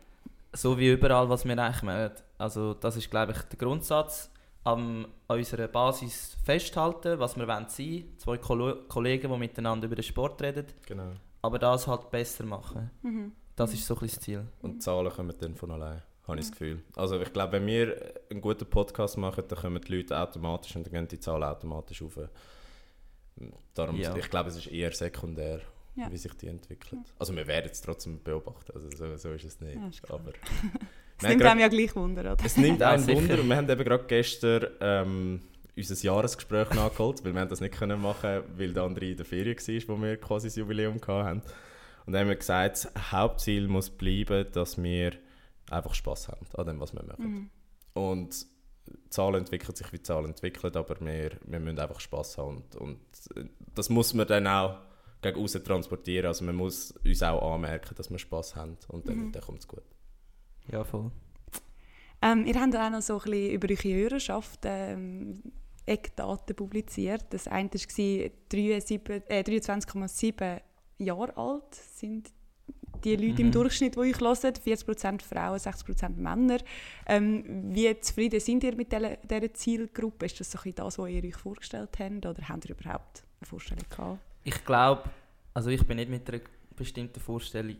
So 0.52 0.78
wie 0.78 0.90
überall, 0.92 1.28
was 1.28 1.44
wir 1.44 1.56
eigentlich 1.58 1.82
machen. 1.82 2.10
Also 2.38 2.74
das 2.74 2.96
ist, 2.96 3.10
glaube 3.10 3.32
ich, 3.32 3.38
der 3.42 3.58
Grundsatz. 3.58 4.30
Am, 4.62 5.06
an 5.26 5.38
unserer 5.38 5.68
Basis 5.68 6.36
festhalten, 6.44 7.18
was 7.18 7.34
wir 7.36 7.48
wollen 7.48 7.66
sein. 7.68 8.04
Zwei 8.18 8.36
Kollo- 8.36 8.82
Kollegen, 8.88 9.32
die 9.32 9.38
miteinander 9.38 9.86
über 9.86 9.96
den 9.96 10.02
Sport 10.02 10.42
reden. 10.42 10.66
Genau. 10.86 11.12
Aber 11.40 11.58
das 11.58 11.86
halt 11.86 12.10
besser 12.10 12.44
machen. 12.44 12.90
Mhm. 13.02 13.32
Das 13.56 13.72
ist 13.72 13.86
so 13.86 13.94
ein 13.94 14.00
bisschen 14.00 14.16
das 14.18 14.24
Ziel. 14.24 14.46
Und 14.60 14.72
die 14.74 14.78
Zahlen 14.80 15.10
kommen 15.10 15.34
dann 15.38 15.54
von 15.54 15.70
allein, 15.70 16.02
habe 16.26 16.38
ich 16.38 16.44
das 16.44 16.50
Gefühl. 16.52 16.82
Also 16.94 17.18
ich 17.20 17.32
glaube, 17.32 17.52
wenn 17.52 17.66
wir 17.66 18.12
einen 18.30 18.42
guten 18.42 18.66
Podcast 18.66 19.16
machen, 19.16 19.44
dann 19.48 19.58
kommen 19.58 19.80
die 19.80 19.96
Leute 19.96 20.18
automatisch 20.18 20.76
und 20.76 20.84
dann 20.84 20.92
gehen 20.92 21.08
die 21.08 21.18
Zahlen 21.20 21.42
automatisch 21.44 22.02
auf. 22.02 22.18
Darum, 23.72 23.96
Ja. 23.96 24.14
ich 24.14 24.28
glaube, 24.28 24.50
es 24.50 24.56
ist 24.56 24.66
eher 24.66 24.92
sekundär, 24.92 25.60
Ja. 25.96 26.10
wie 26.10 26.16
sich 26.16 26.32
die 26.34 26.46
entwickelt. 26.46 27.00
Also 27.18 27.34
wir 27.34 27.46
werden 27.46 27.70
es 27.70 27.80
trotzdem 27.80 28.22
beobachten, 28.22 28.72
also 28.74 28.88
so, 28.90 29.16
so 29.16 29.32
ist 29.32 29.44
es 29.44 29.60
nicht. 29.60 29.74
Ja, 29.74 29.88
ist. 29.88 30.10
Aber 30.10 30.32
Es 31.22 31.28
nimmt 31.28 31.42
einem 31.42 31.60
ja 31.60 31.68
gleich 31.68 31.94
Wunder, 31.96 32.32
oder? 32.32 32.44
Es 32.44 32.56
nimmt 32.56 32.80
Ja, 32.80 32.96
sicher. 32.96 33.18
Wunder 33.18 33.40
und 33.40 33.48
wir 33.48 33.56
haben 33.56 33.68
eben 33.68 33.84
gerade 33.84 34.04
gestern 34.06 34.66
ähm, 34.80 35.40
unser 35.76 36.04
Jahresgespräch 36.04 36.70
nachgeholt, 36.70 37.24
weil 37.24 37.34
wir 37.34 37.40
haben 37.40 37.48
das 37.48 37.60
nicht 37.60 37.74
können 37.74 38.00
machen 38.00 38.42
weil 38.56 38.72
der 38.72 38.84
andere 38.84 39.06
in 39.06 39.16
der 39.16 39.26
Ferien 39.26 39.56
war, 39.56 39.96
wo 39.96 40.02
wir 40.02 40.16
quasi 40.16 40.48
das 40.48 40.56
Jubiläum 40.56 41.00
hatten. 41.06 41.42
Und 42.06 42.12
dann 42.12 42.22
haben 42.22 42.28
wir 42.28 42.36
gesagt, 42.36 42.88
das 42.94 43.12
Hauptziel 43.12 43.68
muss 43.68 43.90
bleiben, 43.90 44.46
dass 44.52 44.82
wir 44.82 45.12
einfach 45.70 45.94
Spass 45.94 46.28
haben 46.28 46.46
an 46.54 46.66
dem, 46.66 46.80
was 46.80 46.94
wir 46.94 47.04
machen. 47.04 47.50
Und 47.94 48.46
die 48.86 49.10
Zahlen 49.10 49.36
entwickeln 49.36 49.76
sich, 49.76 49.92
wie 49.92 49.98
die 49.98 50.02
Zahlen 50.02 50.26
entwickeln, 50.26 50.74
aber 50.74 51.00
wir, 51.00 51.30
wir 51.44 51.60
müssen 51.60 51.78
einfach 51.78 52.00
Spass 52.00 52.38
haben 52.38 52.56
und, 52.56 52.76
und 52.76 52.98
äh, 53.36 53.44
das 53.74 53.88
muss 53.88 54.14
man 54.14 54.26
dann 54.26 54.46
auch 54.46 54.78
gegen 55.22 55.38
außen 55.42 55.62
transportieren, 55.64 56.26
also 56.26 56.44
man 56.44 56.54
muss 56.56 56.92
uns 57.04 57.22
auch 57.22 57.54
anmerken, 57.54 57.94
dass 57.94 58.10
wir 58.10 58.18
Spass 58.18 58.56
haben 58.56 58.76
und 58.88 59.08
dann, 59.08 59.26
Mhm. 59.26 59.32
dann 59.32 59.42
kommt 59.42 59.58
es 59.60 59.68
gut. 59.68 59.82
Ja, 60.70 60.84
voll. 60.84 61.10
Ähm, 62.22 62.46
ihr 62.46 62.60
habt 62.60 62.76
auch 62.76 62.90
noch 62.90 63.02
so 63.02 63.18
ein 63.18 63.30
bisschen 63.30 63.50
über 63.52 63.68
eure 63.70 63.94
Hörerschaft 63.94 64.60
ähm, 64.64 65.42
Eckdaten 65.86 66.54
publiziert. 66.54 67.24
Das 67.30 67.48
eine 67.48 67.70
war 67.70 67.80
23,7 67.80 69.22
äh, 69.28 69.42
23,7 69.42 70.60
Jahre 70.98 71.36
alt 71.36 71.74
sind 71.74 72.30
die 73.04 73.16
Leute 73.16 73.40
im 73.40 73.48
Mhm. 73.48 73.52
Durchschnitt, 73.52 73.94
die 73.94 73.98
euch 73.98 74.20
hören. 74.20 74.34
40% 74.36 75.22
Frauen, 75.22 75.58
60% 75.58 76.16
Männer. 76.16 76.58
Ähm, 77.06 77.74
wie 77.74 77.98
zufrieden 78.00 78.38
sind 78.40 78.62
ihr 78.62 78.76
mit 78.76 78.92
dieser, 78.92 79.16
dieser 79.16 79.54
Zielgruppe? 79.54 80.26
Ist 80.26 80.38
das 80.40 80.50
so 80.50 80.58
ein 80.58 80.62
bisschen 80.64 80.76
das, 80.84 80.98
was 80.98 81.08
ihr 81.10 81.24
euch 81.24 81.34
vorgestellt 81.36 81.98
habt? 81.98 82.26
Oder 82.26 82.48
habt 82.48 82.64
ihr 82.66 82.76
überhaupt 82.76 83.24
eine 83.40 83.46
Vorstellung 83.46 83.84
gehabt? 83.88 84.18
Ich 84.44 84.64
glaube, 84.64 85.04
also 85.54 85.70
ich 85.70 85.86
bin 85.86 85.96
nicht 85.96 86.10
mit 86.10 86.28
einer 86.28 86.40
bestimmten 86.76 87.20
Vorstellung 87.20 87.76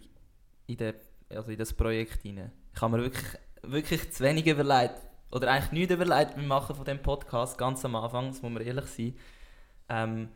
in, 0.67 0.77
de, 0.77 0.95
also 1.29 1.51
in 1.51 1.59
das 1.59 1.73
Projekt 1.73 2.23
hinein. 2.23 2.53
Ich 2.75 2.81
habe 2.81 2.97
mir 2.97 3.03
wirklich, 3.05 3.39
wirklich 3.63 4.13
zu 4.13 4.23
wenig 4.25 4.47
überlegt, 4.47 4.95
oder 5.31 5.51
eigentlich 5.51 5.73
nichts 5.73 5.95
überlegt 5.95 6.35
beim 6.35 6.47
Machen 6.47 6.77
von 6.77 6.85
dem 6.85 7.01
Podcast, 7.01 7.57
ganz 7.57 7.85
am 7.85 7.97
Anfang, 7.97 8.29
das 8.29 8.43
muss 8.43 8.53
man 8.53 8.63
ehrlich 8.63 8.87
sein. 8.87 9.17
Ähm, 9.89 10.29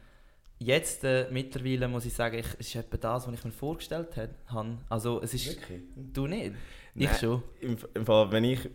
jetzt, 0.59 1.05
äh, 1.05 1.29
mittlerweile 1.31 1.89
muss 1.89 2.07
ich 2.07 2.15
sagen, 2.15 2.39
ich, 2.39 2.47
es 2.59 2.69
ist 2.69 2.77
etwa 2.77 2.97
das, 2.97 3.27
was 3.27 3.35
ich 3.35 3.45
mir 3.45 3.53
vorgestellt 3.53 4.17
habe. 4.17 4.79
Also 4.89 5.21
es 5.21 5.35
ist... 5.35 5.49
Wirklich? 5.49 5.83
Du 5.97 6.27
nicht? 6.27 6.55
Ich 6.95 7.07
Nein, 7.07 7.19
schon. 7.19 7.43
Im, 7.61 7.77
Im 7.93 8.07
Fall, 8.07 8.31
wenn 8.31 8.45
ich, 8.45 8.71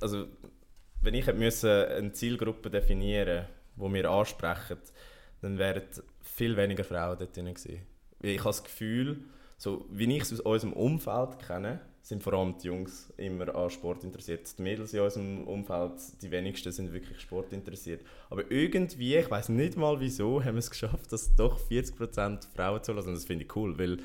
also, 0.00 0.26
wenn 1.02 1.14
ich 1.14 1.26
hätte 1.26 1.38
müssen 1.38 1.70
eine 1.70 2.12
Zielgruppe 2.12 2.70
definieren 2.70 3.46
die 3.76 3.94
wir 3.94 4.10
ansprechen, 4.10 4.78
dann 5.40 5.58
wären 5.58 5.82
viel 6.38 6.56
weniger 6.56 6.84
Frauen 6.84 7.18
dort 7.18 7.36
drin 7.36 7.46
gewesen. 7.46 7.82
Ich 8.22 8.38
habe 8.38 8.48
das 8.50 8.62
Gefühl, 8.64 9.24
so 9.56 9.86
wie 9.90 10.16
ich 10.16 10.22
es 10.22 10.32
aus 10.32 10.40
unserem 10.40 10.72
Umfeld 10.72 11.38
kenne, 11.40 11.80
sind 12.00 12.22
vor 12.22 12.32
allem 12.32 12.56
die 12.58 12.68
Jungs 12.68 13.12
immer 13.16 13.54
an 13.54 13.68
Sport 13.68 14.02
interessiert. 14.04 14.56
Die 14.56 14.62
Mädels 14.62 14.94
in 14.94 15.00
unserem 15.00 15.44
Umfeld, 15.46 15.92
die 16.22 16.30
wenigsten 16.30 16.72
sind 16.72 16.92
wirklich 16.92 17.20
Sport 17.20 17.52
interessiert. 17.52 18.02
Aber 18.30 18.50
irgendwie, 18.50 19.16
ich 19.16 19.30
weiß 19.30 19.50
nicht 19.50 19.76
mal 19.76 20.00
wieso, 20.00 20.42
haben 20.42 20.54
wir 20.54 20.60
es 20.60 20.70
geschafft, 20.70 21.12
dass 21.12 21.34
doch 21.34 21.58
40% 21.60 22.46
Frauen 22.54 22.82
zulassen. 22.82 23.08
Und 23.08 23.14
das 23.16 23.24
finde 23.24 23.44
ich 23.44 23.56
cool, 23.56 23.76
weil 23.78 23.98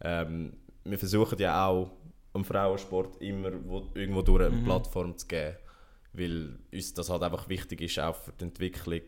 ähm, 0.00 0.54
wir 0.84 0.98
versuchen 0.98 1.38
ja 1.38 1.66
auch 1.66 1.90
am 2.32 2.44
Frauensport 2.44 3.22
immer 3.22 3.52
wo, 3.64 3.86
irgendwo 3.94 4.22
durch 4.22 4.46
eine 4.46 4.56
Mhm. 4.56 4.64
Plattform 4.64 5.16
zu 5.16 5.26
geben. 5.26 5.56
Weil 6.14 6.58
uns 6.72 6.94
das 6.94 7.10
halt 7.10 7.22
einfach 7.22 7.48
wichtig 7.48 7.80
ist, 7.82 7.98
auch 8.00 8.16
für 8.16 8.32
die 8.32 8.44
Entwicklung. 8.44 9.02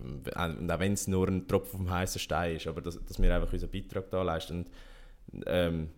Und 0.00 0.36
auch 0.72 0.78
wenn 0.80 0.92
es 0.92 1.06
nur 1.08 1.28
ein 1.28 1.46
Tropfen 1.46 1.78
vom 1.80 1.90
heißen 1.90 2.20
Stein 2.20 2.56
ist, 2.56 2.66
aber 2.66 2.80
dass, 2.80 2.98
dass 3.04 3.20
wir 3.20 3.34
einfach 3.34 3.52
unseren 3.52 3.70
Beitrag 3.70 4.10
da 4.10 4.22
leisten. 4.22 4.66
Und, 5.32 5.44
ähm, 5.46 5.90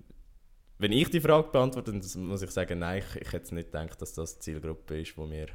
wenn 0.79 0.93
ich 0.93 1.09
die 1.11 1.21
Frage 1.21 1.49
beantworte, 1.51 1.93
dann 1.93 2.27
muss 2.27 2.43
ich 2.43 2.51
sagen, 2.51 2.81
nein, 2.81 2.99
ich, 3.15 3.21
ich 3.23 3.33
hätte 3.33 3.55
nicht 3.55 3.71
gedacht, 3.73 4.01
dass 4.03 4.13
das 4.13 4.35
die 4.35 4.41
Zielgruppe 4.41 5.01
ist, 5.01 5.17
wo 5.17 5.31
wir, 5.31 5.47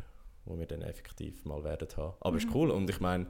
wo 0.46 0.58
wir 0.58 0.66
dann 0.66 0.82
effektiv 0.82 1.44
mal 1.46 1.64
werden 1.64 1.88
haben. 1.98 2.14
Aber 2.22 2.38
es 2.38 2.46
ist 2.46 2.54
cool 2.56 2.72
und 2.72 2.90
ich 2.90 3.00
meine, 3.00 3.28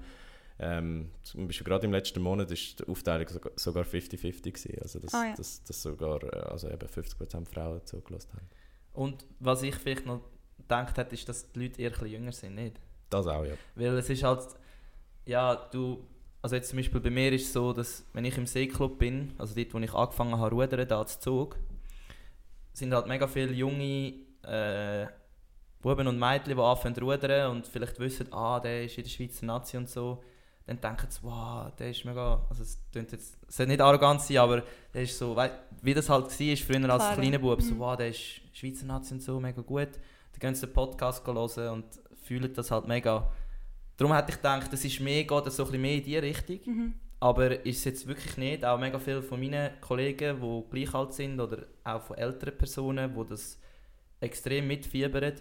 ähm, 0.60 1.10
zum 1.24 1.48
Beispiel 1.48 1.66
gerade 1.66 1.86
im 1.88 1.92
letzten 1.94 2.22
Monat 2.22 2.52
ist 2.52 2.80
die 2.80 2.88
Aufteilung 2.88 3.28
sogar- 3.30 3.54
sogar 3.56 3.84
50-50 3.86 4.52
gewesen. 4.54 4.78
Also 4.82 5.00
dass, 5.00 5.14
Ah, 5.14 5.26
ja. 5.30 5.36
dass, 5.36 5.64
dass 5.64 5.82
sogar 5.82 6.22
äh, 6.24 6.38
also 6.50 6.70
eben 6.70 6.88
50% 6.88 7.48
Frauen 7.52 7.84
zugelassen 7.86 8.34
haben. 8.34 8.50
Und 8.94 9.26
was 9.40 9.64
ich 9.64 9.76
vielleicht 9.76 10.06
noch 10.06 10.22
gedacht 10.58 10.98
hätte, 10.98 11.16
ist, 11.16 11.28
dass 11.30 11.52
die 11.52 11.60
Leute 11.64 11.82
eher 11.82 11.90
ein 11.90 11.94
bisschen 11.94 12.08
jünger 12.12 12.32
sind, 12.34 12.56
nicht? 12.56 12.76
Das 13.10 13.26
auch, 13.26 13.46
ja. 13.46 13.54
Weil 13.76 13.98
es 13.98 14.10
ist 14.10 14.22
halt, 14.24 14.46
ja, 15.26 15.56
du, 15.56 16.06
also 16.42 16.56
jetzt 16.56 16.70
zum 16.70 16.78
Beispiel 16.78 17.02
bei 17.02 17.10
mir 17.10 17.32
ist 17.34 17.48
es 17.48 17.54
so, 17.54 17.74
dass 17.74 18.06
wenn 18.14 18.26
ich 18.26 18.38
im 18.38 18.46
Seeclub 18.48 18.98
bin, 19.00 19.34
also 19.38 19.54
dort, 19.56 19.74
wo 19.74 19.80
ich 19.80 19.94
angefangen 19.94 20.38
habe 20.38 20.56
rudern, 20.56 20.88
da 20.88 21.06
zu 21.06 21.20
Zug, 21.20 21.58
sind 22.74 22.94
halt 22.94 23.08
mega 23.08 23.28
viele 23.28 23.52
junge 23.54 24.14
äh, 24.44 25.08
Buben 25.82 26.08
und 26.08 26.20
Mädchen, 26.20 26.56
die 26.56 26.62
anfangen 26.62 26.96
zu 26.96 27.02
rudern 27.02 27.52
und 27.52 27.68
vielleicht 27.68 28.00
wissen, 28.00 28.32
ah, 28.34 28.60
der 28.60 28.86
ist 28.86 28.98
in 28.98 29.04
der 29.04 29.10
Schweizer 29.10 29.46
Nazi 29.46 29.78
und 29.78 29.90
so, 29.90 30.24
dann 30.66 30.80
denken 30.80 31.08
sie, 31.10 31.20
wow, 31.24 31.72
der 31.78 31.90
ist 31.90 32.06
mega, 32.06 32.46
also 32.50 32.64
es 32.64 32.80
klingt 32.92 33.12
jetzt, 33.12 33.38
es 33.48 33.58
soll 33.58 33.68
nicht 33.68 33.82
arrogant 33.82 34.22
sein, 34.22 34.38
aber 34.38 34.64
der 34.94 35.04
ist 35.04 35.18
so, 35.18 35.36
wei- 35.36 35.52
wie 35.82 35.94
das 35.94 36.10
halt 36.10 36.26
war 36.26 36.30
früher 36.58 36.90
als 36.90 37.04
kleiner 37.18 37.40
Bub, 37.40 37.62
so, 37.62 37.74
mhm. 37.76 37.80
wow, 37.80 37.98
der 37.98 38.10
ist 38.10 38.42
Schweizer 38.54 38.86
Nazi 38.86 39.14
und 39.14 39.22
so, 39.22 39.40
mega 39.40 39.62
gut. 39.62 39.90
Dann 40.34 40.40
gehen 40.40 40.56
sie 40.56 40.68
den 40.68 40.74
Podcast 40.74 41.26
hören 41.26 41.70
und 41.74 41.86
fühlen 42.24 42.54
das 42.54 42.72
halt 42.72 42.88
mega. 42.88 43.30
Darum 44.00 44.16
hätte 44.16 44.32
ich 44.32 44.38
gedacht, 44.38 44.72
das 44.72 44.86
ist 44.86 45.02
mehr, 45.02 45.26
geht 45.26 45.46
das 45.46 45.58
so 45.58 45.64
ein 45.64 45.66
bisschen 45.68 45.82
mehr 45.82 45.96
in 45.96 46.04
diese 46.04 46.22
Richtung. 46.22 46.60
Mhm. 46.66 46.94
Aber 47.20 47.66
ist 47.66 47.80
es 47.80 47.84
jetzt 47.84 48.08
wirklich 48.08 48.38
nicht. 48.38 48.64
Auch 48.64 48.80
mega 48.80 48.98
viele 48.98 49.22
von 49.22 49.42
meinen 49.42 49.72
Kollegen, 49.82 50.40
die 50.40 50.64
gleich 50.72 50.94
alt 50.96 51.14
sind 51.14 51.38
oder 51.38 51.66
auch 51.84 52.02
von 52.02 52.18
älteren 52.18 52.58
Personen, 52.58 53.14
die 53.14 53.28
das 53.28 53.60
extrem 54.22 54.68
mitfiebern. 54.68 55.34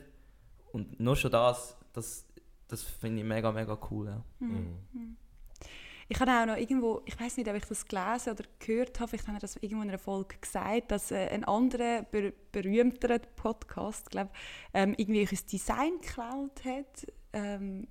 Und 0.72 0.98
nur 0.98 1.14
schon 1.14 1.30
das, 1.30 1.76
das, 1.92 2.26
das 2.66 2.82
finde 2.82 3.20
ich 3.22 3.28
mega, 3.28 3.52
mega 3.52 3.78
cool. 3.92 4.08
Ja. 4.08 4.24
Mhm. 4.40 5.16
Ich 6.08 6.18
habe 6.18 6.32
auch 6.32 6.46
noch 6.46 6.56
irgendwo, 6.56 7.02
ich 7.04 7.20
weiß 7.20 7.36
nicht, 7.36 7.48
ob 7.48 7.54
ich 7.54 7.64
das 7.64 7.86
gelesen 7.86 8.32
oder 8.32 8.44
gehört 8.58 8.98
habe, 8.98 9.10
vielleicht 9.10 9.28
haben 9.28 9.36
wir 9.36 9.40
das 9.40 9.54
irgendwo 9.56 9.82
in 9.82 9.90
einer 9.90 9.98
Folge 9.98 10.36
gesagt, 10.40 10.90
dass 10.90 11.12
äh, 11.12 11.28
ein 11.28 11.44
anderer 11.44 12.02
ber 12.10 12.32
berühmterer 12.50 13.20
Podcast, 13.36 14.10
glaube 14.10 14.30
ähm, 14.74 14.94
irgendwie 14.96 15.20
ein 15.20 15.38
Design 15.52 15.92
geklaut 16.00 16.64
hat. 16.64 17.06
Ähm, 17.32 17.86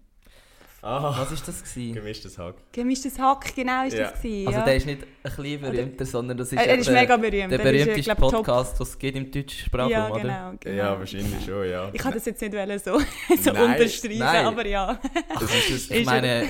Ah, 0.82 1.10
Was 1.18 1.32
war 1.32 1.38
das? 1.46 1.64
Gewesen? 1.64 1.94
gemischtes 1.96 2.38
Hack. 2.38 2.56
gemischtes 2.72 3.18
Hack, 3.20 3.56
genau 3.56 3.86
ist 3.86 3.98
Ja. 3.98 4.12
das 4.12 4.22
gewesen, 4.22 4.48
Also 4.48 4.62
der 4.62 4.76
ist 4.76 4.86
nicht 4.86 5.02
ein 5.04 5.08
bisschen 5.24 5.62
berühmter, 5.62 6.06
sondern 6.06 6.38
das 6.38 6.52
ist, 6.52 6.60
er, 6.60 6.68
er 6.68 6.78
ist 6.78 6.88
der, 6.88 6.94
mega 7.02 7.18
berühmt. 7.18 7.52
der 7.52 7.60
er 7.60 7.74
ist, 7.74 7.82
äh, 7.82 7.86
berühmteste 7.86 8.16
glaub, 8.16 8.18
Top- 8.32 8.32
Podcast, 8.46 8.80
was 8.80 8.90
es 8.90 9.00
gibt 9.00 9.18
im 9.18 9.32
deutschen 9.32 9.60
Sprachraum, 9.66 9.92
Ja, 9.92 10.10
oder? 10.10 10.22
genau, 10.22 10.52
genau. 10.60 10.76
Ja, 10.78 11.00
wahrscheinlich 11.00 11.46
schon, 11.46 11.70
ja. 11.70 11.90
Ich 11.92 12.00
kann 12.02 12.14
das 12.14 12.26
jetzt 12.26 12.42
nicht 12.42 12.54
wollen 12.54 12.80
so, 12.80 13.00
so 13.42 13.52
Nein, 13.54 13.72
unterstreichen, 13.72 14.20
nein. 14.20 14.46
aber 14.46 14.66
ja. 14.68 15.00
Das 15.34 15.44
ist 15.44 15.90
das, 15.90 15.90
Ich 15.98 16.06
meine, 16.06 16.48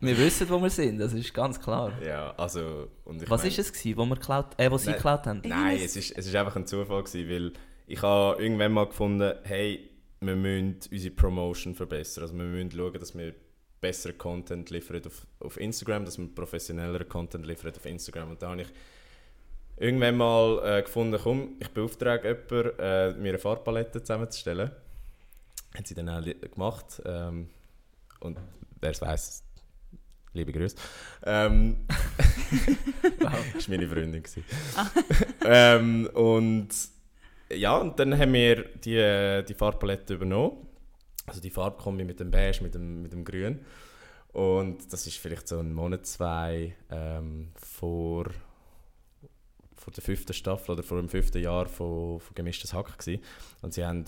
wir 0.00 0.16
wissen, 0.18 0.48
wo 0.48 0.62
wir 0.62 0.70
sind, 0.70 0.98
das 0.98 1.12
ist 1.12 1.34
ganz 1.34 1.60
klar. 1.60 1.92
ja, 2.06 2.32
also... 2.36 2.88
Und 3.04 3.20
ich 3.22 3.28
Was 3.28 3.44
ist 3.44 3.58
es 3.58 3.72
gewesen, 3.72 3.96
wo 3.98 4.06
wir 4.06 4.14
geklaut, 4.14 4.46
äh, 4.58 4.70
wo 4.70 4.78
sie 4.78 4.86
Nein. 4.86 4.94
geklaut 4.94 5.26
haben? 5.26 5.42
Nein, 5.44 5.78
es 5.84 5.96
ist, 5.96 6.16
es 6.16 6.26
ist 6.26 6.34
einfach 6.36 6.54
ein 6.56 6.66
Zufall 6.66 7.02
gewesen, 7.02 7.28
weil 7.28 7.52
ich 7.88 8.00
habe 8.00 8.40
irgendwann 8.40 8.72
mal 8.72 8.86
gefunden, 8.86 9.34
hey, 9.42 9.89
wir 10.20 10.36
müssen 10.36 10.80
unsere 10.90 11.14
Promotion 11.14 11.74
verbessern. 11.74 12.22
Also 12.22 12.36
wir 12.36 12.44
müssen 12.44 12.70
schauen, 12.72 12.92
dass 12.92 13.16
wir 13.16 13.34
besseren 13.80 14.18
Content 14.18 14.70
liefern 14.70 15.02
auf, 15.06 15.26
auf 15.40 15.58
Instagram, 15.58 16.04
dass 16.04 16.18
wir 16.18 16.28
professionelleren 16.28 17.08
Content 17.08 17.46
liefern 17.46 17.72
auf 17.74 17.86
Instagram. 17.86 18.30
Und 18.30 18.42
da 18.42 18.50
habe 18.50 18.62
ich 18.62 18.68
irgendwann 19.78 20.16
mal 20.16 20.60
äh, 20.64 20.82
gefunden, 20.82 21.18
komm, 21.22 21.56
ich 21.58 21.68
beauftrage 21.70 22.28
jemanden, 22.28 22.78
äh, 22.78 23.12
mir 23.14 23.30
eine 23.30 23.38
Farbpalette 23.38 24.02
zusammenzustellen. 24.02 24.70
Hat 25.74 25.86
sie 25.86 25.94
dann 25.94 26.08
auch 26.08 26.22
gemacht. 26.24 27.00
Ähm, 27.04 27.48
und 28.20 28.38
wer 28.80 28.90
es 28.90 29.00
weiss, 29.00 29.44
liebe 30.34 30.52
Grüße. 30.52 30.76
Ähm, 31.24 31.86
Wow. 33.20 33.32
das 33.54 33.68
war 33.68 33.76
meine 33.76 33.88
Freundin. 33.88 34.22
ähm, 35.44 36.08
und 36.14 36.68
ja, 37.52 37.76
und 37.76 37.98
dann 37.98 38.16
haben 38.18 38.32
wir 38.32 38.64
die, 38.64 39.44
die 39.46 39.54
Farbpalette 39.54 40.14
übernommen. 40.14 40.66
Also 41.26 41.40
die 41.40 41.50
Farbkombi 41.50 42.04
mit 42.04 42.18
dem 42.20 42.30
Beige, 42.30 42.62
mit 42.62 42.74
dem, 42.74 43.02
mit 43.02 43.12
dem 43.12 43.24
Grün. 43.24 43.60
Und 44.32 44.92
das 44.92 45.06
ist 45.06 45.18
vielleicht 45.18 45.48
so 45.48 45.58
ein 45.58 45.72
Monat, 45.72 46.06
zwei 46.06 46.74
ähm, 46.90 47.48
vor, 47.56 48.26
vor 49.76 49.92
der 49.92 50.02
fünften 50.02 50.32
Staffel 50.32 50.72
oder 50.72 50.82
vor 50.82 50.98
dem 50.98 51.08
fünften 51.08 51.42
Jahr 51.42 51.66
von, 51.66 52.20
von 52.20 52.34
Gemischtes 52.34 52.72
Hack 52.72 52.96
gewesen. 52.98 53.22
Und 53.62 53.74
sie 53.74 53.84
haben, 53.84 54.04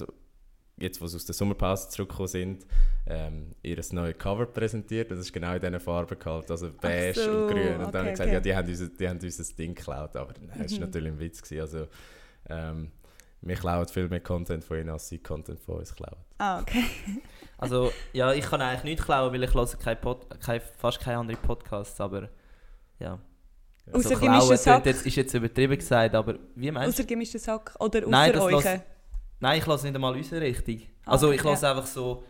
jetzt 0.79 1.01
wo 1.01 1.07
sie 1.07 1.17
aus 1.17 1.27
der 1.27 1.35
Sommerpause 1.35 1.89
zurückgekommen 1.91 2.29
sind, 2.29 2.67
ähm, 3.07 3.55
ihr 3.63 3.81
neues 3.93 4.19
Cover 4.19 4.47
präsentiert. 4.47 5.11
Und 5.11 5.19
das 5.19 5.27
ist 5.27 5.33
genau 5.33 5.55
in 5.55 5.61
diesen 5.61 5.81
Farben 5.81 6.19
gehalten, 6.19 6.53
also 6.53 6.71
beige 6.81 7.21
so, 7.21 7.31
und 7.31 7.49
grün. 7.49 7.81
Und 7.85 7.93
dann 7.95 7.95
okay, 7.95 7.99
habe 7.99 8.09
ich 8.09 8.13
gesagt, 8.13 8.29
okay. 8.29 8.35
ja, 8.35 8.41
die 8.41 8.57
haben, 8.57 8.69
unser, 8.69 8.89
die 8.89 9.09
haben 9.09 9.19
uns 9.21 9.37
das 9.37 9.55
Ding 9.55 9.75
geklaut. 9.75 10.17
Aber 10.17 10.35
nein, 10.41 10.61
das 10.63 10.73
war 10.73 10.79
Mhm. 10.79 10.85
natürlich 10.85 11.13
ein 11.13 11.19
Witz. 11.21 11.43
Gewesen. 11.43 11.61
Also, 11.61 11.89
ähm, 12.49 12.93
wir 13.43 13.57
klauen 13.57 13.87
viel 13.89 14.09
mehr 14.09 14.21
Content 14.21 14.65
von 14.65 14.79
ihnen, 14.79 14.89
als 14.91 15.09
sie 15.09 15.19
Content 15.19 15.61
von 15.61 15.79
uns 15.79 15.95
klauen. 15.95 16.17
Ah, 16.39 16.61
okay. 16.61 16.85
Also, 17.59 17.93
ja, 18.13 18.33
ich 18.33 18.45
kann 18.45 18.61
eigentlich 18.61 18.83
nichts 18.83 19.05
klauen, 19.05 19.33
weil 19.33 19.45
ich 19.45 19.55
höre 19.55 19.67
kein 19.79 20.01
Pod, 20.01 20.27
kein, 20.41 20.61
fast 20.79 20.99
keine 20.99 21.19
anderen 21.19 21.41
Podcasts, 21.41 22.01
aber 22.01 22.29
ja. 22.99 23.21
Außer 23.93 24.11
Also, 24.11 24.17
klauen 24.17 24.51
Hack. 24.51 24.61
klingt 24.63 24.87
jetzt, 24.87 25.07
ist 25.07 25.15
jetzt 25.15 25.35
übertrieben 25.35 25.77
gesagt, 25.79 26.13
aber 26.17 26.39
wie 26.57 26.73
meinst 26.73 26.99
du? 26.99 27.03
Außer 27.03 27.09
gemischtes 27.09 27.47
Hack 27.47 27.77
oder 27.79 28.01
außer 28.01 28.09
Nein, 28.11 28.33
das 28.33 28.43
euch? 28.43 28.65
Nein, 29.39 29.59
ich 29.61 29.67
lasse 29.67 29.87
nicht 29.87 29.95
einmal 29.95 30.13
unsere 30.17 30.41
Richtung. 30.41 30.81
Ah, 31.05 31.13
Also 31.13 31.29
okay, 31.29 31.37
ich 31.37 31.45
lasse 31.45 31.69
einfach 31.69 31.87
so, 31.87 32.25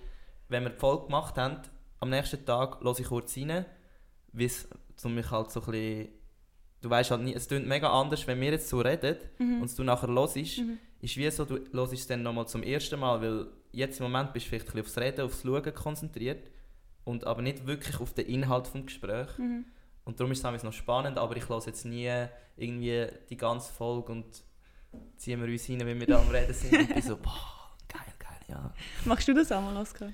wenn 0.49 0.65
wir 0.65 0.71
die 0.71 0.79
Folge 0.79 1.05
gemacht 1.07 1.37
haben, 1.39 1.57
am 2.01 2.11
nächsten 2.11 2.45
Tag 2.45 2.83
lasse 2.83 3.01
ich 3.01 3.09
kurz 3.09 3.35
rein, 3.39 3.65
wie 4.35 4.45
es 4.45 4.69
um 5.03 5.15
mich 5.15 5.31
halt 5.31 5.51
so 5.51 5.61
ein 5.61 5.71
bisschen... 5.71 6.09
Du 6.83 6.91
weißt 6.91 7.11
halt 7.11 7.23
nie, 7.23 7.33
es 7.35 7.49
klingt 7.49 7.67
mega 7.67 7.89
anders, 7.91 8.27
wenn 8.27 8.39
wir 8.41 8.51
jetzt 8.51 8.69
so 8.69 8.81
reden 8.81 9.17
Mhm. 9.39 9.61
und 9.63 9.65
es 9.65 9.77
du 9.77 9.83
nachher 9.85 10.09
hörst, 10.09 10.37
Mhm. 10.37 10.79
Ist 11.03 11.17
wie 11.17 11.31
so, 11.31 11.45
du 11.45 11.59
hörst 11.73 11.93
es 11.93 12.07
dann 12.07 12.23
nochmal 12.23 12.47
zum 12.47 12.63
ersten 12.63 12.99
Mal, 12.99 13.21
weil 13.21 13.47
jetzt 13.73 13.99
im 14.01 14.05
Moment 14.05 14.33
bist 14.33 14.47
du 14.47 14.51
vielleicht 14.51 14.69
ein 14.69 14.83
bisschen 14.83 14.87
aufs 14.87 14.99
Reden, 14.99 15.21
aufs 15.23 15.43
Schauen 15.43 15.75
konzentriert 15.75 16.51
und 17.05 17.27
aber 17.27 17.43
nicht 17.43 17.67
wirklich 17.67 18.01
auf 18.01 18.15
den 18.15 18.27
Inhalt 18.27 18.73
des 18.73 18.87
Gesprächs. 18.87 19.37
Mhm. 19.37 19.65
Und 20.05 20.19
darum 20.19 20.33
ist 20.33 20.45
es 20.45 20.63
noch 20.63 20.73
spannend, 20.73 21.19
aber 21.19 21.37
ich 21.37 21.49
höre 21.49 21.65
jetzt 21.65 21.85
nie 21.85 22.11
irgendwie 22.57 23.07
die 23.29 23.37
ganze 23.37 23.73
Folge 23.73 24.13
und 24.13 24.27
ziehen 25.17 25.41
wir 25.41 25.49
uns 25.49 25.69
rein, 25.69 25.81
wenn 25.81 25.99
wir 25.99 26.07
da 26.07 26.21
am 26.21 26.29
Reden 26.29 26.55
sind 26.55 26.73
und 26.73 26.95
bin 26.95 27.03
so, 27.03 27.17
boah, 27.23 27.77
geil, 27.89 28.13
geil, 28.19 28.41
ja. 28.49 28.73
Machst 29.05 29.27
du 29.27 29.35
das 29.35 29.51
auch 29.51 29.61
mal, 29.61 29.77
Oskar? 29.77 30.13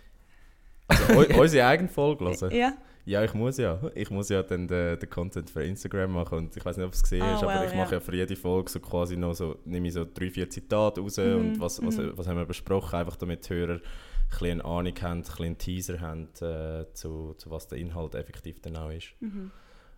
Also 0.88 1.18
unsere 1.40 1.66
eigene 1.66 1.88
Folge 1.88 2.24
hören? 2.24 2.54
Ja. 2.54 2.72
Ja, 3.08 3.24
ich 3.24 3.32
muss 3.32 3.56
ja. 3.56 3.80
Ich 3.94 4.10
muss 4.10 4.28
ja 4.28 4.42
dann 4.42 4.68
den, 4.68 4.98
den 4.98 5.08
Content 5.08 5.48
für 5.48 5.62
Instagram 5.64 6.12
machen 6.12 6.36
und 6.36 6.56
ich 6.56 6.62
weiß 6.62 6.76
nicht, 6.76 6.84
ob 6.84 6.92
du 6.92 6.96
es 6.96 7.02
gesehen 7.02 7.22
Ah, 7.22 7.32
hast, 7.32 7.42
aber 7.42 7.54
well, 7.60 7.68
ich 7.68 7.74
mache 7.74 7.94
ja. 7.94 8.00
für 8.00 8.14
jede 8.14 8.36
Folge 8.36 8.70
so 8.70 8.80
quasi 8.80 9.16
noch 9.16 9.32
so, 9.32 9.58
nehme 9.64 9.88
ich 9.88 9.94
so 9.94 10.04
drei, 10.04 10.30
vier 10.30 10.50
Zitate 10.50 11.00
raus 11.00 11.16
Mhm, 11.16 11.34
und 11.36 11.60
was, 11.60 11.82
was, 11.82 11.96
mhm. 11.96 12.12
was 12.16 12.26
haben 12.28 12.36
wir 12.36 12.44
besprochen, 12.44 12.96
einfach 12.98 13.16
damit 13.16 13.48
die 13.48 13.54
Hörer 13.54 13.74
ein 13.76 13.80
bisschen 14.28 14.60
eine 14.60 14.64
Ahnung 14.66 14.92
haben, 15.00 15.18
ein 15.20 15.22
bisschen 15.22 15.44
einen 15.46 15.56
Teaser 15.56 16.00
haben, 16.02 16.28
äh, 16.42 16.84
zu, 16.92 17.32
zu 17.38 17.50
was 17.50 17.66
der 17.68 17.78
Inhalt 17.78 18.14
effektiv 18.14 18.60
dann 18.60 18.76
auch 18.76 18.90
ist. 18.90 19.08
Mhm. 19.20 19.52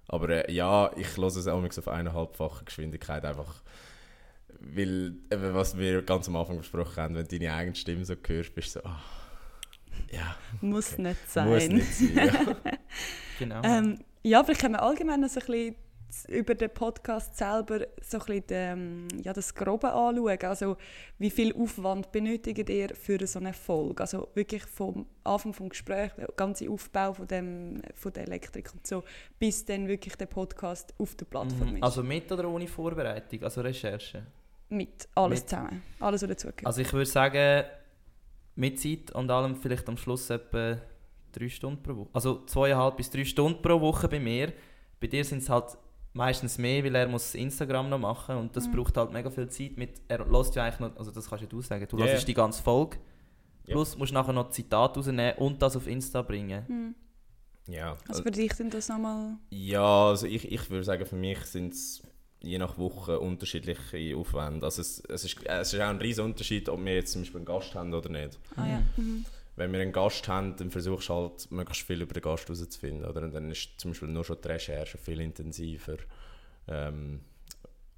Aber 0.06 0.28
äh, 0.48 0.52
ja, 0.52 0.92
ich 0.96 1.16
höre 1.16 1.26
es 1.26 1.48
auch 1.48 1.64
auf 1.64 1.88
eineinhalbfache 1.88 2.64
Geschwindigkeit 2.64 3.24
einfach, 3.24 3.60
weil, 4.60 5.14
eben, 5.32 5.54
was 5.54 5.76
wir 5.76 6.02
ganz 6.02 6.28
am 6.28 6.36
Anfang 6.36 6.58
besprochen 6.58 6.96
haben, 7.02 7.14
wenn 7.16 7.26
du 7.26 7.38
deine 7.38 7.54
eigene 7.54 7.74
Stimme 7.74 8.04
so 8.04 8.14
hörst, 8.24 8.54
bist 8.54 8.76
du 8.76 8.80
so, 8.80 8.86
ah, 8.86 9.00
ja, 10.12 10.36
Muss 10.60 10.92
Okay. 10.94 11.02
nicht 11.02 11.30
sein. 11.30 11.48
muss 11.48 11.68
nicht 11.68 11.92
sein. 11.94 12.14
Ja. 12.16 12.56
Genau. 13.40 13.60
Ähm, 13.64 13.98
ja, 14.22 14.44
vielleicht 14.44 14.60
können 14.60 14.74
wir 14.74 14.82
allgemein 14.82 15.20
noch 15.20 15.28
so 15.28 15.40
ein 15.40 15.46
bisschen 15.46 15.76
über 16.28 16.56
den 16.56 16.70
Podcast 16.70 17.36
selber 17.36 17.86
so 18.02 18.18
ein 18.18 18.24
bisschen 18.26 18.46
den, 18.48 19.08
ja, 19.22 19.32
das 19.32 19.54
Grobe 19.54 19.92
anschauen. 19.92 20.38
Also 20.42 20.76
wie 21.18 21.30
viel 21.30 21.54
Aufwand 21.54 22.10
benötigt 22.10 22.68
ihr 22.68 22.88
für 22.96 23.24
so 23.28 23.38
eine 23.38 23.52
Folge? 23.52 24.00
Also 24.02 24.26
wirklich 24.34 24.64
vom 24.64 25.06
Anfang 25.22 25.52
des 25.52 25.68
Gesprächs, 25.70 26.16
der 26.16 26.26
ganze 26.36 26.68
Aufbau 26.68 27.12
von, 27.14 27.28
dem, 27.28 27.80
von 27.94 28.12
der 28.12 28.24
Elektrik 28.24 28.72
und 28.72 28.84
so, 28.86 29.04
bis 29.38 29.64
dann 29.64 29.86
wirklich 29.86 30.16
der 30.16 30.26
Podcast 30.26 30.92
auf 30.98 31.14
der 31.14 31.26
Plattform 31.26 31.70
Mhm. 31.70 31.76
ist. 31.76 31.82
Also 31.84 32.02
mit 32.02 32.30
oder 32.32 32.48
ohne 32.48 32.66
Vorbereitung, 32.66 33.44
also 33.44 33.60
Recherche? 33.60 34.26
Mit, 34.68 35.08
alles 35.14 35.40
mit- 35.42 35.48
zusammen. 35.48 35.82
Alles, 36.00 36.22
was 36.22 36.28
dazugehört. 36.28 36.66
Also 36.66 36.80
ich 36.80 36.92
würde 36.92 37.06
sagen, 37.08 37.64
mit 38.56 38.80
Zeit 38.80 39.12
und 39.12 39.30
allem 39.30 39.54
vielleicht 39.56 39.88
am 39.88 39.96
Schluss 39.96 40.28
etwa 40.28 40.76
drei 41.32 41.48
Stunden 41.48 41.82
pro 41.82 41.96
Woche. 41.96 42.10
Also 42.12 42.44
zweieinhalb 42.46 42.96
bis 42.96 43.10
drei 43.10 43.24
Stunden 43.24 43.60
pro 43.62 43.80
Woche 43.80 44.08
bei 44.08 44.20
mir. 44.20 44.52
Bei 45.00 45.06
dir 45.06 45.24
sind 45.24 45.38
es 45.42 45.48
halt 45.48 45.76
meistens 46.12 46.58
mehr, 46.58 46.84
weil 46.84 46.94
er 46.94 47.08
muss 47.08 47.34
Instagram 47.34 47.88
noch 47.88 47.98
machen 47.98 48.36
und 48.36 48.56
das 48.56 48.66
Mhm. 48.66 48.72
braucht 48.72 48.96
halt 48.96 49.12
mega 49.12 49.30
viel 49.30 49.48
Zeit. 49.48 49.76
Mit, 49.76 50.00
er 50.08 50.26
lässt 50.26 50.54
ja 50.56 50.64
eigentlich 50.64 50.80
noch, 50.80 50.96
also 50.96 51.10
das 51.10 51.28
kannst 51.28 51.42
ja 51.42 51.48
du 51.48 51.62
sagen, 51.62 51.86
du 51.88 51.98
hörst 51.98 52.22
ja. 52.22 52.26
die 52.26 52.34
ganze 52.34 52.62
Folge. 52.62 52.98
Ja. 53.66 53.74
Plus 53.74 53.96
musst 53.96 54.12
nachher 54.12 54.32
noch 54.32 54.50
Zitate 54.50 54.98
rausnehmen 54.98 55.34
und 55.38 55.62
das 55.62 55.76
auf 55.76 55.86
Insta 55.86 56.22
bringen. 56.22 56.66
Hm. 56.66 56.94
ja. 57.68 57.96
Also 58.08 58.22
für 58.22 58.30
dich 58.30 58.52
sind 58.54 58.74
das 58.74 58.88
nochmal... 58.88 59.36
Ja, 59.50 60.08
also 60.08 60.26
ich, 60.26 60.50
ich 60.50 60.68
würde 60.70 60.84
sagen, 60.84 61.06
für 61.06 61.16
mich 61.16 61.38
sind 61.44 61.74
es 61.74 62.02
je 62.42 62.58
nach 62.58 62.78
Woche 62.78 63.20
unterschiedliche 63.20 64.16
Aufwände. 64.16 64.64
Also 64.64 64.80
es, 64.80 65.00
es, 65.08 65.24
ist, 65.24 65.46
es 65.46 65.72
ist 65.74 65.80
auch 65.80 65.88
ein 65.88 65.98
riesen 65.98 66.24
Unterschied, 66.24 66.68
ob 66.68 66.84
wir 66.84 66.94
jetzt 66.94 67.12
zum 67.12 67.22
Beispiel 67.22 67.38
einen 67.38 67.44
Gast 67.44 67.74
haben 67.74 67.92
oder 67.94 68.08
nicht. 68.08 68.38
Ah 68.56 68.66
ja. 68.66 68.82
Mhm. 68.96 69.24
Wenn 69.60 69.72
wir 69.72 69.80
einen 69.80 69.92
Gast 69.92 70.26
haben, 70.26 70.56
dann 70.56 70.70
versuchst 70.70 71.10
du 71.10 71.14
halt 71.14 71.50
möglichst 71.50 71.86
viel 71.86 72.00
über 72.00 72.14
den 72.14 72.22
Gast 72.22 72.48
herauszufinden. 72.48 73.04
Oder? 73.04 73.20
Und 73.20 73.34
dann 73.34 73.50
ist 73.50 73.78
zum 73.78 73.90
Beispiel 73.90 74.08
nur 74.08 74.24
schon 74.24 74.38
die 74.42 74.48
Recherche 74.48 74.96
viel 74.96 75.20
intensiver, 75.20 75.98
ähm, 76.66 77.20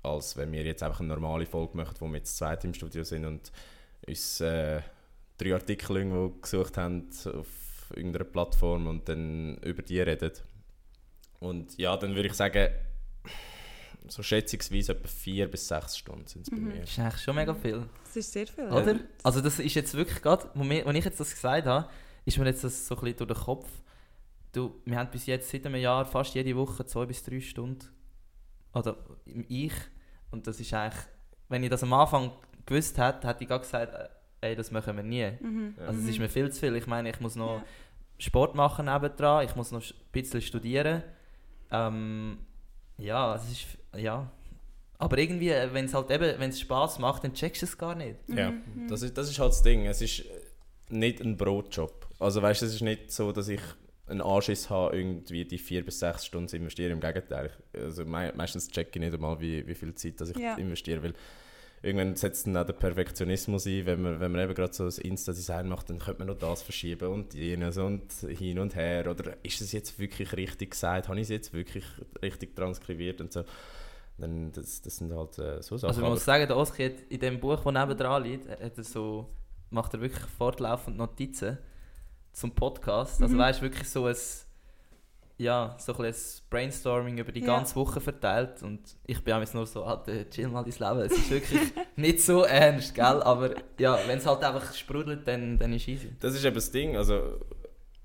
als 0.03 0.37
wenn 0.37 0.51
wir 0.51 0.65
jetzt 0.65 0.83
einfach 0.83 0.99
eine 0.99 1.11
normale 1.11 1.47
Folge 1.47 1.77
machen, 1.77 1.95
wo 2.01 2.09
wir 2.09 2.17
jetzt 2.17 2.37
zweit 2.37 2.65
im 2.65 2.75
Studio 2.75 3.05
sind 3.05 3.25
und 3.25 3.53
uns 4.09 4.41
äh, 4.41 4.83
drei 5.39 5.55
Artikel 5.55 5.99
irgendwo 5.99 6.31
gesucht 6.31 6.77
haben 6.77 7.09
auf 7.27 7.93
irgendeiner 7.95 8.25
Plattform 8.25 8.89
und 8.89 9.09
dann 9.09 9.57
über 9.59 9.83
die 9.83 10.01
reden. 10.01 10.33
Und 11.39 11.79
ja, 11.79 11.97
dann 11.97 12.17
würde 12.17 12.27
ich 12.27 12.35
sagen, 12.35 12.71
so 14.09 14.23
schätzungsweise 14.23 14.93
etwa 14.93 15.09
vier 15.09 15.51
bis 15.51 15.69
sechs 15.69 15.97
Stunden 15.97 16.27
sind 16.27 16.43
es 16.43 16.51
bei 16.51 16.57
Mhm. 16.57 16.69
mir. 16.69 16.81
Das 16.81 16.91
ist 16.91 16.99
eigentlich 16.99 17.23
schon 17.23 17.35
mega 17.37 17.55
viel. 17.55 17.89
Das 18.05 18.17
ist 18.17 18.33
sehr 18.33 18.47
viel. 18.47 18.65
Oder? 18.67 18.97
Also 19.23 19.41
das 19.41 19.59
ist 19.59 19.75
jetzt 19.75 19.95
wirklich 19.95 20.21
gerade, 20.23 20.49
wo 20.55 20.65
ich 20.65 21.05
jetzt 21.05 21.21
das 21.21 21.31
gesagt 21.33 21.67
habe, 21.67 21.89
ist 22.25 22.39
mir 22.39 22.47
jetzt 22.47 22.65
das 22.65 22.87
so 22.87 22.95
ein 22.97 23.01
bisschen 23.03 23.27
durch 23.27 23.39
den 23.39 23.45
Kopf. 23.45 23.69
Du, 24.53 24.81
wir 24.85 24.99
haben 24.99 25.11
bis 25.11 25.27
jetzt 25.27 25.51
seit 25.51 25.65
einem 25.67 25.77
Jahr 25.81 26.05
fast 26.05 26.35
jede 26.35 26.55
Woche 26.57 26.85
zwei 26.85 27.07
bis 27.07 27.23
drei 27.23 27.41
Stunden. 27.41 27.87
Oder 28.75 28.97
ich. 29.49 29.73
Und 30.31 30.47
das 30.47 30.61
ist 30.61 30.73
eigentlich, 30.75 31.03
wenn 31.49 31.63
ich 31.63 31.71
das 31.71 31.83
am 31.83 31.93
Anfang 31.93 32.33
gewusst 32.67 32.99
hätte, 32.99 33.27
hätte 33.29 33.43
ich 33.45 33.49
gerade 33.49 33.63
gesagt, 33.63 33.95
äh, 33.95 34.09
ey, 34.49 34.57
das 34.57 34.71
machen 34.71 34.97
wir 34.97 35.03
nie. 35.03 35.31
Mhm. 35.41 35.75
Ja. 35.79 35.87
Also 35.87 36.01
es 36.01 36.09
ist 36.09 36.19
mir 36.19 36.29
viel 36.29 36.51
zu 36.51 36.61
viel. 36.61 36.75
Ich 36.77 36.87
meine, 36.87 37.11
ich 37.11 37.21
muss 37.21 37.35
noch 37.37 37.57
Ja. 37.59 37.65
Sport 38.19 38.55
machen 38.55 38.87
nebendran, 38.87 39.45
ich 39.45 39.57
muss 39.57 39.73
noch 39.73 39.83
ein 39.83 39.95
bisschen 40.13 40.41
studieren. 40.43 41.03
Ähm, 41.71 42.39
ja, 42.99 43.35
es 43.35 43.51
ist, 43.51 43.67
ja. 43.97 44.31
Aber 44.99 45.19
irgendwie, 45.19 45.51
wenn 45.73 45.87
es 45.87 45.95
halt 45.95 46.11
eben, 46.13 46.39
wenn 46.39 46.51
es 46.51 46.61
Spaß 46.61 47.01
macht, 47.01 47.25
dann 47.25 47.35
checkst 47.35 47.63
du 47.63 47.67
es 47.67 47.77
gar 47.77 47.95
nicht. 47.97 48.17
Ja, 48.29 48.51
Mhm. 48.53 48.87
das 48.89 49.03
ist, 49.03 49.17
das 49.19 49.29
ist 49.29 49.39
halt 49.41 49.51
das 49.51 49.63
Ding. 49.63 49.87
Es 49.87 50.01
ist 50.01 50.21
äh, 50.21 50.25
nicht 50.91 51.21
ein 51.21 51.37
Brotjob. 51.37 52.07
Also 52.21 52.41
weißt 52.41 52.63
du, 52.63 52.67
es 52.67 52.75
ist 52.75 52.83
nicht 52.83 53.11
so, 53.11 53.33
dass 53.33 53.49
ich 53.49 53.61
einen 54.07 54.21
Anschiss 54.21 54.71
habe, 54.71 54.97
irgendwie 54.97 55.45
die 55.45 55.59
vier 55.59 55.85
bis 55.85 55.99
sechs 55.99 56.27
Stunden 56.27 56.47
zu 56.49 56.57
investieren. 56.57 56.93
Im 56.93 57.01
Gegenteil. 57.01 57.51
Also 57.75 58.05
mei 58.05 58.33
meistens 58.37 58.69
checke 58.69 58.91
ich 58.95 59.01
nicht 59.01 59.15
einmal, 59.15 59.41
wie, 59.41 59.67
wie 59.67 59.75
viel 59.75 59.93
Zeit 59.97 60.21
dass 60.21 60.31
ich 60.31 60.37
Ja. 60.37 60.55
investiere. 60.55 61.03
Weil 61.03 61.15
irgendwann 61.83 62.15
setzt 62.15 62.47
dann 62.47 62.57
auch 62.57 62.65
der 62.67 62.75
Perfektionismus 62.75 63.67
ein. 63.67 63.85
Wenn 63.87 64.03
man, 64.03 64.21
wenn 64.21 64.31
man 64.31 64.41
eben 64.43 64.55
gerade 64.55 64.73
so 64.73 64.85
das 64.85 64.99
Insta-Design 64.99 65.69
macht, 65.69 65.91
dann 65.91 65.99
könnte 65.99 66.21
man 66.21 66.29
noch 66.29 66.39
das 66.39 66.63
verschieben 66.63 67.09
und 67.09 67.35
jenes 67.35 67.77
und 67.77 68.13
hin 68.13 68.61
und 68.61 68.77
her. 68.77 69.11
Oder 69.11 69.37
ist 69.43 69.61
es 69.61 69.73
jetzt 69.73 69.99
wirklich 69.99 70.33
richtig 70.37 70.71
gesagt? 70.73 71.09
Habe 71.09 71.19
ich 71.19 71.25
es 71.25 71.29
jetzt 71.31 71.53
wirklich 71.53 71.85
richtig 72.23 72.55
transkribiert 72.55 73.21
und 73.21 73.33
so? 73.33 73.43
Dann, 74.19 74.53
das, 74.53 74.81
das 74.83 74.97
sind 74.99 75.13
halt 75.13 75.39
äh, 75.39 75.63
so 75.63 75.77
Sachen. 75.77 75.89
Also 75.91 76.01
man 76.03 76.11
muss 76.11 76.25
sagen, 76.25 76.47
der 76.47 76.57
Oski 76.57 76.85
hat 76.85 77.01
in 77.09 77.19
dem 77.21 77.41
Buch, 77.41 77.57
das 77.63 77.73
nebendran 77.73 78.23
liegt, 78.23 78.49
hat 78.49 78.77
er 78.79 78.85
so, 78.85 79.29
macht 79.71 79.95
er 79.95 80.01
wirklich 80.01 80.25
fortlaufend 80.27 80.97
Notizen 80.97 81.59
zum 82.33 82.51
Podcast. 82.53 83.21
Also 83.23 83.35
Mhm. 83.35 83.39
weißt 83.41 83.59
du, 83.61 83.63
wirklich 83.65 83.89
so 83.91 84.07
ein, 84.07 84.15
ja, 85.39 85.75
so 85.79 85.93
ein, 85.95 86.03
bisschen 86.03 86.43
ein 86.45 86.51
Brainstorming 86.51 87.19
über 87.19 87.33
die 87.33 87.41
Ja. 87.41 87.47
ganze 87.47 87.75
Woche 87.75 88.01
verteilt. 88.01 88.63
Und 88.63 88.81
ich 89.07 89.23
bin 89.25 89.35
auch 89.35 89.41
jetzt 89.41 89.55
nur 89.55 89.67
so, 89.67 89.83
Alter, 89.85 90.29
chill 90.31 90.49
mal 90.49 90.63
dein 90.63 90.73
Leben. 90.97 91.07
Es 91.07 91.19
ist 91.19 91.31
wirklich 91.31 91.61
nicht 91.97 92.21
so 92.21 92.43
ernst, 92.45 92.95
gell? 92.95 93.05
Aber 93.05 93.51
ja, 93.79 93.99
wenn 94.07 94.19
es 94.19 94.27
halt 94.27 94.45
einfach 94.45 94.73
sprudelt, 94.75 95.27
dann, 95.27 95.59
dann 95.59 95.73
ist 95.73 95.89
easy. 95.89 96.13
Das 96.21 96.35
ist 96.35 96.45
eben 96.45 96.55
das 96.55 96.71
Ding, 96.71 96.97
also 96.97 97.41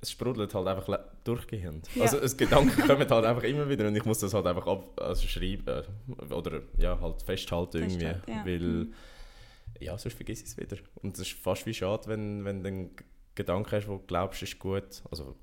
es 0.01 0.11
sprudelt 0.11 0.53
halt 0.55 0.67
einfach 0.67 0.99
durchgehend. 1.27 1.87
Ja. 1.95 2.03
Also 2.03 2.17
es 2.19 2.37
Gedanken 2.37 2.81
kommen 2.87 3.09
halt 3.09 3.25
einfach 3.25 3.43
immer 3.43 3.67
wieder 3.69 3.87
und 3.87 3.95
ich 3.95 4.05
muss 4.05 4.19
das 4.19 4.33
halt 4.33 4.45
einfach 4.47 4.67
ab, 4.67 4.99
also 5.01 5.27
schreiben 5.27 5.83
oder 6.29 6.61
ja, 6.77 6.99
halt 6.99 7.21
festhalten 7.21 7.77
irgendwie, 7.77 8.05
ja. 8.05 8.45
weil 8.45 8.59
Mhm. 8.59 8.93
ja, 9.79 9.97
sonst 9.97 10.15
vergiss 10.15 10.41
ich 10.41 10.47
es 10.47 10.57
wieder. 10.57 10.77
Und 11.01 11.15
es 11.17 11.27
ist 11.27 11.31
fast 11.39 11.65
wie 11.65 11.73
schade, 11.73 12.07
wenn, 12.07 12.45
wenn 12.45 12.63
du 12.63 12.67
einen 12.67 12.89
Gedanken 13.35 13.71
hast, 13.71 13.87
wo 13.87 13.97
du 13.97 14.03
glaubst, 14.07 14.41
ist 14.41 14.57
gut, 14.57 15.03
also 15.11 15.35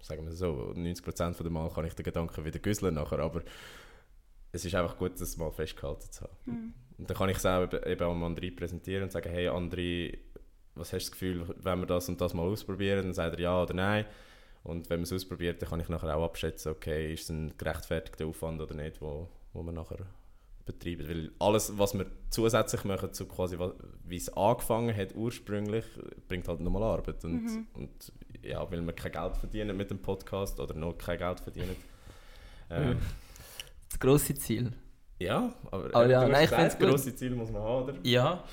sagen 0.00 0.24
wir 0.24 0.32
so, 0.32 0.72
90% 0.76 1.34
von 1.34 1.44
dem 1.44 1.52
Mal 1.52 1.70
kann 1.70 1.84
ich 1.84 1.94
den 1.94 2.04
Gedanken 2.04 2.44
wieder 2.44 2.58
güsseln 2.58 2.94
nachher, 2.94 3.18
aber 3.18 3.42
es 4.52 4.64
ist 4.64 4.74
einfach 4.74 4.96
gut, 4.96 5.20
das 5.20 5.36
mal 5.36 5.50
festgehalten 5.50 6.10
zu 6.10 6.22
haben. 6.22 6.36
Mhm. 6.46 6.74
Und 6.98 7.10
dann 7.10 7.16
kann 7.16 7.28
ich 7.30 7.36
es 7.38 7.46
auch 7.46 7.68
eben- 7.86 8.04
am 8.04 8.22
André 8.24 8.54
präsentieren 8.54 9.04
und 9.04 9.12
sagen, 9.12 9.30
hey 9.30 9.48
André, 9.48 10.18
was 10.74 10.92
hast 10.92 11.06
du 11.06 11.10
das 11.10 11.12
Gefühl, 11.12 11.54
wenn 11.62 11.80
wir 11.80 11.86
das 11.86 12.08
und 12.08 12.20
das 12.20 12.34
mal 12.34 12.42
ausprobieren? 12.42 13.02
Dann 13.04 13.14
sagt 13.14 13.34
er 13.34 13.40
ja 13.40 13.62
oder 13.62 13.74
nein. 13.74 14.04
Und 14.62 14.90
wenn 14.90 14.98
man 15.00 15.04
es 15.04 15.12
ausprobiert, 15.12 15.62
dann 15.62 15.70
kann 15.70 15.80
ich 15.80 15.88
nachher 15.88 16.16
auch 16.16 16.24
abschätzen, 16.24 16.72
okay, 16.72 17.12
ist 17.14 17.24
es 17.24 17.28
ein 17.30 17.54
gerechtfertigter 17.56 18.26
Aufwand 18.26 18.60
oder 18.60 18.74
nicht, 18.74 19.00
wo, 19.00 19.28
wo 19.54 19.62
wir 19.62 19.72
nachher 19.72 19.98
betreiben. 20.66 21.08
Weil 21.08 21.30
alles, 21.38 21.78
was 21.78 21.94
wir 21.94 22.06
zusätzlich 22.28 22.84
machen, 22.84 23.12
zu 23.12 23.26
quasi, 23.26 23.58
wie 24.04 24.16
es 24.16 24.28
angefangen 24.36 24.94
hat 24.94 25.14
ursprünglich, 25.14 25.84
bringt 26.28 26.46
halt 26.46 26.60
nochmal 26.60 26.82
Arbeit. 26.82 27.24
Und, 27.24 27.42
Mhm. 27.44 27.66
und 27.74 28.12
ja, 28.42 28.70
weil 28.70 28.82
wir 28.82 28.92
kein 28.92 29.12
Geld 29.12 29.36
verdienen 29.38 29.76
mit 29.76 29.90
dem 29.90 30.00
Podcast 30.00 30.60
oder 30.60 30.74
noch 30.74 30.96
kein 30.98 31.18
Geld 31.18 31.40
verdienen. 31.40 31.76
Ähm, 32.72 32.98
Das 33.88 33.98
grosse 33.98 34.32
Ziel. 34.36 34.72
ja, 35.18 35.52
aber, 35.72 35.86
Aber 35.92 36.06
äh, 36.06 36.10
ja, 36.12 36.28
nein, 36.28 36.44
ich 36.44 36.78
gut. 36.78 36.88
grosse 36.88 37.16
Ziel 37.16 37.34
muss 37.34 37.50
man 37.50 37.62
haben, 37.62 37.82
oder? 37.82 37.94
Ja. 38.04 38.44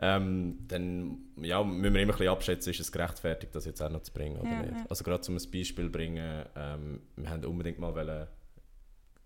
Ähm, 0.00 0.58
dann 0.68 1.18
ja, 1.36 1.62
müssen 1.64 1.94
wir 1.94 2.02
immer 2.02 2.12
ein 2.12 2.18
bisschen 2.18 2.28
abschätzen, 2.32 2.70
ist 2.70 2.80
es 2.80 2.92
gerechtfertigt, 2.92 3.54
das 3.54 3.64
jetzt 3.64 3.82
auch 3.82 3.90
noch 3.90 4.02
zu 4.02 4.12
bringen 4.12 4.38
oder 4.38 4.50
Ja, 4.50 4.62
nicht. 4.62 4.72
ja. 4.76 4.86
Also 4.88 5.02
gerade 5.02 5.22
zum 5.22 5.36
ein 5.36 5.50
Beispiel 5.50 5.90
bringen, 5.90 6.44
ähm, 6.54 7.00
wir 7.16 7.30
haben 7.30 7.44
unbedingt 7.44 7.78
mal 7.80 7.94
wollen, 7.94 8.28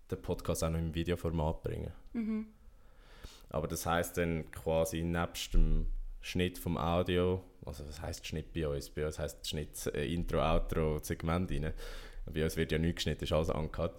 den 0.09 0.21
Podcast 0.21 0.63
auch 0.63 0.69
noch 0.71 0.79
im 0.79 0.93
Videoformat 0.95 1.61
bringen. 1.63 1.91
Mhm. 2.13 2.47
Aber 3.49 3.67
das 3.67 3.85
heißt 3.85 4.17
dann 4.17 4.49
quasi 4.51 5.03
nebst 5.03 5.53
dem 5.53 5.85
Schnitt 6.21 6.57
vom 6.57 6.77
Audio, 6.77 7.43
also 7.65 7.87
was 7.87 8.01
heißt 8.01 8.25
Schnitt 8.25 8.51
bei 8.51 8.67
uns? 8.67 8.89
Bei 8.89 9.05
uns 9.05 9.19
heißt 9.19 9.47
Schnitt 9.47 9.85
äh, 9.93 10.11
Intro, 10.11 10.39
Outro, 10.41 10.99
Segment 11.03 11.51
rein. 11.51 11.71
Bei 12.25 12.43
uns 12.43 12.57
wird 12.57 12.71
ja 12.71 12.79
nichts 12.79 12.95
geschnitten, 12.95 13.25
ist 13.25 13.31
alles 13.31 13.49
uncut. 13.49 13.91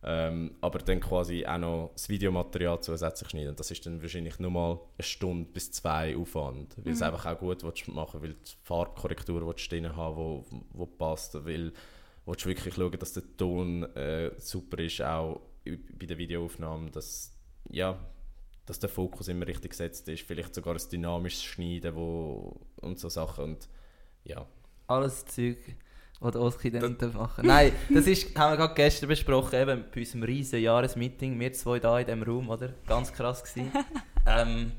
Ähm, 0.00 0.54
aber 0.60 0.78
dann 0.78 1.00
quasi 1.00 1.44
auch 1.44 1.58
noch 1.58 1.90
das 1.94 2.08
Videomaterial 2.08 2.80
zusätzlich 2.80 3.30
schneiden. 3.30 3.50
Und 3.50 3.60
das 3.60 3.70
ist 3.70 3.84
dann 3.84 4.00
wahrscheinlich 4.00 4.38
nur 4.38 4.50
mal 4.50 4.80
eine 4.96 5.04
Stunde 5.04 5.50
bis 5.52 5.72
zwei 5.72 6.16
Aufwand. 6.16 6.76
Weil 6.84 6.92
es 6.92 7.02
einfach 7.02 7.26
auch 7.26 7.38
gut 7.38 7.64
willst 7.64 7.88
machen 7.88 8.22
weil 8.22 8.34
die 8.34 8.52
Farbkorrektur 8.62 9.44
willst 9.44 9.70
drin 9.72 9.96
haben 9.96 10.16
wo, 10.16 10.44
wo 10.70 10.86
passt. 10.86 11.34
Weil 11.34 11.72
willst 12.26 12.44
du 12.44 12.48
wirklich 12.48 12.74
schauen, 12.74 12.98
dass 12.98 13.12
der 13.14 13.36
Ton 13.36 13.82
äh, 13.96 14.30
super 14.38 14.78
ist, 14.78 15.02
auch 15.02 15.40
bei 15.64 16.06
der 16.06 16.16
Videoaufnahme, 16.16 16.90
dass, 16.90 17.36
ja, 17.68 17.98
dass 18.66 18.78
der 18.78 18.88
Fokus 18.88 19.28
immer 19.28 19.46
richtig 19.46 19.72
gesetzt 19.72 20.08
ist. 20.08 20.22
Vielleicht 20.22 20.54
sogar 20.54 20.74
ein 20.74 20.90
dynamisches 20.90 21.42
Schneiden 21.42 21.94
wo, 21.96 22.60
und 22.76 22.98
so 23.00 23.08
Sachen. 23.08 23.44
Und, 23.44 23.68
ja. 24.24 24.46
Alles 24.86 25.24
Zeug, 25.26 25.58
was 26.20 26.32
der 26.32 26.40
Oski 26.40 26.70
dann 26.70 26.98
das 26.98 27.12
machen 27.12 27.46
Nein, 27.46 27.72
das 27.90 28.06
ist, 28.06 28.34
haben 28.38 28.52
wir 28.52 28.56
gerade 28.56 28.74
gestern 28.74 29.08
besprochen, 29.08 29.54
eben 29.54 29.84
bei 29.94 30.00
unserem 30.00 30.22
riesen 30.24 30.60
Jahresmeeting, 30.60 31.38
wir 31.38 31.52
zwei 31.52 31.78
da 31.78 31.98
in 31.98 32.06
diesem 32.06 32.22
Raum, 32.22 32.48
oder? 32.48 32.70
Ganz 32.86 33.12
krass 33.12 33.44
gewesen. 33.44 33.70
ähm, 34.26 34.72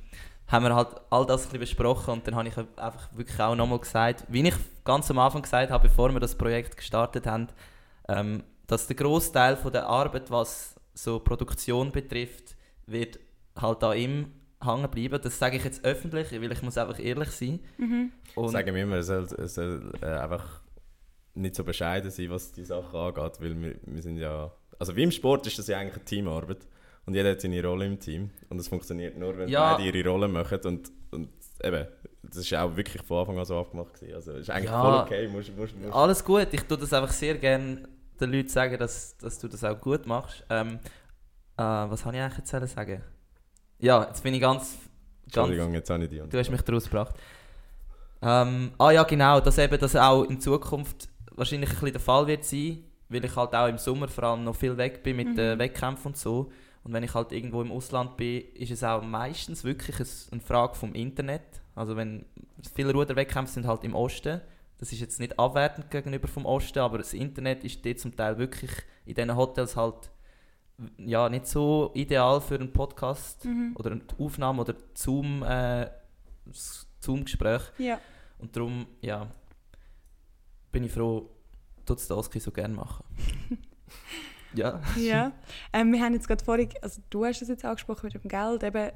haben 0.47 0.65
wir 0.65 0.75
halt 0.75 0.89
all 1.09 1.25
das 1.25 1.43
ein 1.43 1.43
bisschen 1.45 1.59
besprochen 1.59 2.13
und 2.15 2.27
dann 2.27 2.35
habe 2.35 2.47
ich 2.47 2.57
einfach 2.57 3.09
wirklich 3.13 3.39
auch 3.39 3.55
nochmal 3.55 3.79
gesagt, 3.79 4.25
wie 4.27 4.47
ich 4.47 4.55
ganz 4.83 5.09
am 5.11 5.19
Anfang 5.19 5.43
gesagt 5.43 5.71
habe, 5.71 5.87
bevor 5.87 6.11
wir 6.11 6.19
das 6.19 6.35
Projekt 6.35 6.75
gestartet 6.75 7.27
haben, 7.27 7.47
ähm, 8.07 8.43
dass 8.67 8.87
der 8.87 8.95
Großteil 8.95 9.55
von 9.55 9.71
der 9.71 9.87
Arbeit, 9.87 10.31
was 10.31 10.75
so 10.93 11.19
Produktion 11.19 11.91
betrifft, 11.91 12.55
wird 12.85 13.19
halt 13.55 13.83
da 13.83 13.93
ihm 13.93 14.31
hängen 14.61 14.89
bleiben. 14.89 15.19
Das 15.21 15.39
sage 15.39 15.57
ich 15.57 15.63
jetzt 15.63 15.85
öffentlich, 15.85 16.31
weil 16.31 16.51
ich 16.51 16.61
muss 16.61 16.77
einfach 16.77 16.99
ehrlich 16.99 17.29
sein. 17.29 17.59
Mhm. 17.77 18.11
Und 18.35 18.49
Sagen 18.49 18.73
wir 18.75 18.83
immer, 18.83 18.97
es 18.97 19.07
soll, 19.07 19.23
es 19.23 19.55
soll 19.55 19.93
äh, 20.01 20.05
einfach 20.05 20.58
nicht 21.39 21.55
so 21.55 21.63
bescheiden 21.63 22.11
sein, 22.11 22.29
was 22.29 22.51
die 22.51 22.65
Sache 22.65 22.97
angeht, 22.97 23.41
weil 23.41 23.61
wir, 23.61 23.75
wir 23.85 24.01
sind 24.01 24.17
ja... 24.17 24.51
Also 24.77 24.95
wie 24.95 25.03
im 25.03 25.11
Sport 25.11 25.45
ist 25.47 25.57
das 25.59 25.67
ja 25.67 25.77
eigentlich 25.77 25.95
eine 25.95 26.05
Teamarbeit 26.05 26.67
und 27.05 27.13
jeder 27.13 27.31
hat 27.31 27.41
seine 27.41 27.63
Rolle 27.63 27.85
im 27.85 27.99
Team 27.99 28.29
und 28.49 28.59
es 28.59 28.67
funktioniert 28.67 29.17
nur, 29.17 29.37
wenn 29.37 29.49
Ja. 29.49 29.75
beide 29.75 29.89
ihre 29.89 30.09
Rolle 30.09 30.27
machen 30.27 30.59
und, 30.63 30.91
und 31.11 31.29
eben, 31.63 31.87
das 32.23 32.37
ist 32.37 32.53
auch 32.53 32.75
wirklich 32.75 33.01
von 33.03 33.19
Anfang 33.19 33.39
an 33.39 33.45
so 33.45 33.59
abgemacht 33.59 33.93
gewesen. 33.95 34.15
Also 34.15 34.33
ist 34.33 34.49
eigentlich 34.49 34.69
Ja. 34.69 34.81
voll 34.81 34.99
okay, 35.01 35.27
musst, 35.27 35.55
musst, 35.57 35.77
musst. 35.77 35.93
Alles 35.93 36.23
gut, 36.23 36.47
ich 36.51 36.61
tue 36.63 36.77
das 36.77 36.93
einfach 36.93 37.11
sehr 37.11 37.37
gerne 37.37 37.83
den 38.19 38.31
Leuten 38.31 38.49
sagen, 38.49 38.77
dass, 38.77 39.17
dass 39.17 39.39
du 39.39 39.47
das 39.47 39.63
auch 39.63 39.79
gut 39.79 40.05
machst. 40.05 40.45
Ähm, 40.49 40.79
äh, 41.57 41.61
was 41.61 42.05
habe 42.05 42.15
ich 42.15 42.21
eigentlich 42.21 42.37
jetzt 42.37 42.73
sagen? 42.73 43.01
Ja, 43.79 44.05
jetzt 44.07 44.23
bin 44.23 44.33
ich 44.33 44.41
ganz... 44.41 44.61
ganz 44.71 44.79
Entschuldigung, 45.25 45.73
jetzt 45.73 45.89
habe 45.89 46.03
ich 46.03 46.09
die 46.09 46.21
du 46.27 46.37
hast 46.37 46.49
mich 46.49 46.61
daraus 46.61 46.85
gebracht. 46.85 47.15
Ähm, 48.21 48.71
ah 48.77 48.91
ja, 48.91 49.03
genau, 49.03 49.39
dass 49.39 49.57
eben 49.57 49.79
das 49.79 49.95
auch 49.95 50.23
in 50.23 50.39
Zukunft 50.41 51.08
wahrscheinlich 51.39 51.69
ein 51.69 51.75
bisschen 51.75 51.91
der 51.93 52.01
Fall 52.01 52.27
wird 52.27 52.45
sein, 52.45 52.83
weil 53.09 53.25
ich 53.25 53.35
halt 53.35 53.55
auch 53.55 53.67
im 53.67 53.77
Sommer 53.77 54.07
vor 54.07 54.23
allem 54.25 54.43
noch 54.43 54.55
viel 54.55 54.77
weg 54.77 55.01
bin 55.01 55.15
mit 55.15 55.37
den 55.37 55.57
Wettkämpfen 55.57 56.07
und 56.09 56.17
so. 56.17 56.51
Und 56.83 56.93
wenn 56.93 57.03
ich 57.03 57.13
halt 57.13 57.31
irgendwo 57.31 57.61
im 57.61 57.71
Ausland 57.71 58.15
bin, 58.17 58.43
ist 58.53 58.71
es 58.71 58.83
auch 58.83 59.01
meistens 59.01 59.63
wirklich 59.63 59.99
ein- 59.99 60.07
eine 60.33 60.41
Frage 60.41 60.75
vom 60.75 60.93
Internet. 60.93 61.41
Also 61.75 61.95
wenn 61.95 62.25
viele 62.75 62.93
Ruderwettkämpfe 62.93 63.51
sind 63.53 63.65
halt 63.67 63.83
im 63.83 63.95
Osten. 63.95 64.41
Das 64.77 64.93
ist 64.93 65.01
jetzt 65.01 65.19
nicht 65.19 65.37
abwertend 65.37 65.91
gegenüber 65.91 66.27
vom 66.29 66.45
Osten, 66.45 66.79
aber 66.79 66.99
das 66.99 67.13
Internet 67.13 67.63
ist 67.65 67.85
dort 67.85 67.99
zum 67.99 68.15
Teil 68.15 68.37
wirklich 68.37 68.71
in 69.05 69.15
diesen 69.15 69.35
Hotels 69.35 69.75
halt 69.75 70.09
ja, 70.97 71.27
nicht 71.27 71.45
so 71.47 71.91
ideal 71.93 72.39
für 72.39 72.55
einen 72.55 72.71
Podcast 72.71 73.43
Mhm. 73.43 73.75
oder 73.77 73.91
eine 73.91 74.01
Aufnahme 74.17 74.61
oder 74.61 74.75
Zoom, 74.93 75.43
äh, 75.43 75.89
Zoom-Gespräch. 77.01 77.61
Ja. 77.77 77.99
Und 78.37 78.55
darum, 78.55 78.87
ja, 79.01 79.27
bin 80.71 80.83
ich 80.83 80.91
froh, 80.91 81.29
der 82.07 82.17
Oski 82.17 82.39
so 82.39 82.51
gerne 82.51 82.75
machen. 82.75 83.03
ja. 84.53 84.81
ja. 84.97 85.31
Ähm, 85.73 85.91
wir 85.91 86.01
haben 86.01 86.13
jetzt 86.13 86.27
gerade 86.27 86.43
vorhin, 86.43 86.69
also 86.81 87.01
du 87.09 87.25
hast 87.25 87.41
es 87.41 87.47
jetzt 87.47 87.65
angesprochen 87.65 88.09
mit 88.11 88.13
dem 88.13 88.29
Geld, 88.29 88.63
eben, 88.63 88.91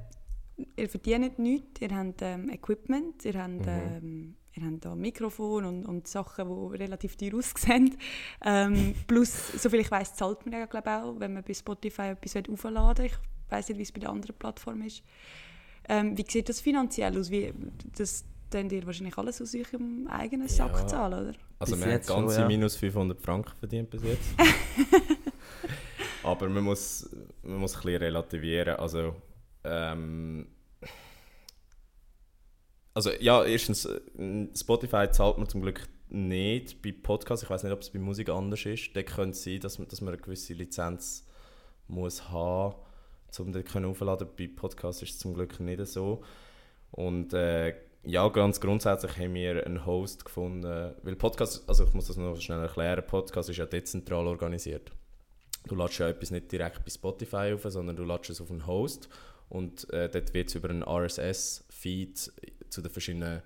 ihr 0.75 0.89
verdient 0.89 1.39
nichts, 1.39 1.81
ihr 1.81 1.95
habt 1.95 2.21
ähm, 2.21 2.49
Equipment, 2.49 3.25
ihr 3.25 3.41
habt, 3.41 3.65
ähm, 3.67 4.35
ihr 4.53 4.65
habt 4.65 4.85
da 4.85 4.95
Mikrofon 4.95 5.65
und, 5.65 5.85
und 5.85 6.07
Sachen, 6.07 6.47
die 6.47 6.77
relativ 6.77 7.15
teuer 7.15 7.35
aussehen. 7.35 7.97
Ähm, 8.43 8.93
plus, 9.07 9.53
soviel 9.53 9.79
ich 9.79 9.91
weiß, 9.91 10.15
zahlt 10.15 10.45
man 10.45 10.53
ja 10.53 10.65
glaube 10.65 10.91
auch, 10.91 11.19
wenn 11.19 11.33
man 11.33 11.43
bei 11.43 11.53
Spotify 11.53 12.09
etwas 12.09 12.35
aufladen 12.49 13.05
will. 13.05 13.11
Ich 13.11 13.51
weiß 13.51 13.69
nicht, 13.69 13.77
wie 13.77 13.83
es 13.83 13.91
bei 13.91 13.99
den 13.99 14.09
anderen 14.09 14.35
Plattformen 14.35 14.85
ist. 14.85 15.03
Ähm, 15.89 16.17
wie 16.17 16.25
sieht 16.27 16.47
das 16.47 16.61
finanziell 16.61 17.17
aus? 17.19 17.29
Wie, 17.29 17.53
das 17.95 18.25
könnt 18.53 18.71
ihr 18.71 18.85
wahrscheinlich 18.85 19.17
alles 19.17 19.41
aus 19.41 19.55
eurem 19.55 20.07
eigenen 20.07 20.47
Sack 20.47 20.73
Ja. 20.73 20.87
zahlen, 20.87 21.13
oder? 21.13 21.33
Also 21.57 21.73
Bis 21.73 21.79
wir 21.79 21.85
haben 21.85 21.91
jetzt 21.93 22.07
schon, 22.07 22.19
ganze 22.21 22.41
ja. 22.41 22.47
minus 22.47 22.75
500 22.75 23.19
Franken 23.19 23.51
verdient 23.57 23.89
bis 23.89 24.03
jetzt. 24.03 24.29
Aber 26.23 26.47
man 26.47 26.63
muss, 26.63 27.09
man 27.41 27.57
muss 27.57 27.75
ein 27.75 27.81
bisschen 27.81 27.97
relativieren. 27.97 28.75
Also, 28.75 29.15
ähm, 29.63 30.47
also 32.93 33.09
ja, 33.19 33.43
erstens, 33.43 33.85
äh, 33.85 33.99
Spotify 34.55 35.09
zahlt 35.11 35.37
man 35.39 35.49
zum 35.49 35.61
Glück 35.61 35.87
nicht 36.09 36.81
bei 36.83 36.91
Podcasts. 36.93 37.43
Ich 37.43 37.49
weiß 37.49 37.63
nicht, 37.63 37.73
ob 37.73 37.81
es 37.81 37.89
bei 37.89 37.99
Musik 37.99 38.29
anders 38.29 38.65
ist. 38.65 38.95
Da 38.95 39.01
könnte 39.01 39.31
es 39.31 39.43
sein, 39.43 39.59
dass 39.59 39.79
man, 39.79 39.87
dass 39.87 39.99
man 39.99 40.13
eine 40.13 40.21
gewisse 40.21 40.53
Lizenz 40.53 41.27
muss 41.87 42.29
haben 42.29 42.75
um 43.39 43.51
das 43.51 43.65
können 43.65 43.87
aufladen. 43.87 44.27
Bei 44.37 44.47
Podcasts 44.47 45.01
ist 45.01 45.09
es 45.13 45.19
zum 45.19 45.33
Glück 45.33 45.59
nicht 45.59 45.83
so. 45.87 46.23
Und 46.91 47.33
äh, 47.33 47.73
ja, 48.05 48.27
ganz 48.29 48.59
grundsätzlich 48.59 49.17
haben 49.17 49.33
wir 49.33 49.65
einen 49.65 49.85
Host 49.85 50.25
gefunden, 50.25 50.93
weil 51.03 51.15
Podcast, 51.15 51.67
also 51.67 51.85
ich 51.85 51.93
muss 51.93 52.07
das 52.07 52.17
noch 52.17 52.39
schnell 52.39 52.61
erklären, 52.61 53.03
Podcast 53.05 53.49
ist 53.49 53.57
ja 53.57 53.65
dezentral 53.65 54.27
organisiert. 54.27 54.91
Du 55.67 55.75
lädst 55.75 55.99
ja 55.99 56.09
etwas 56.09 56.31
nicht 56.31 56.51
direkt 56.51 56.83
bei 56.83 56.91
Spotify 56.91 57.53
auf, 57.53 57.63
sondern 57.63 57.95
du 57.95 58.03
lädst 58.03 58.29
es 58.29 58.41
auf 58.41 58.51
einen 58.51 58.67
Host 58.67 59.07
und 59.47 59.89
äh, 59.93 60.09
dort 60.09 60.33
wird 60.33 60.49
es 60.49 60.55
über 60.55 60.69
einen 60.69 60.83
RSS-Feed 60.83 62.33
zu 62.69 62.81
den 62.81 62.91
verschiedenen 62.91 63.41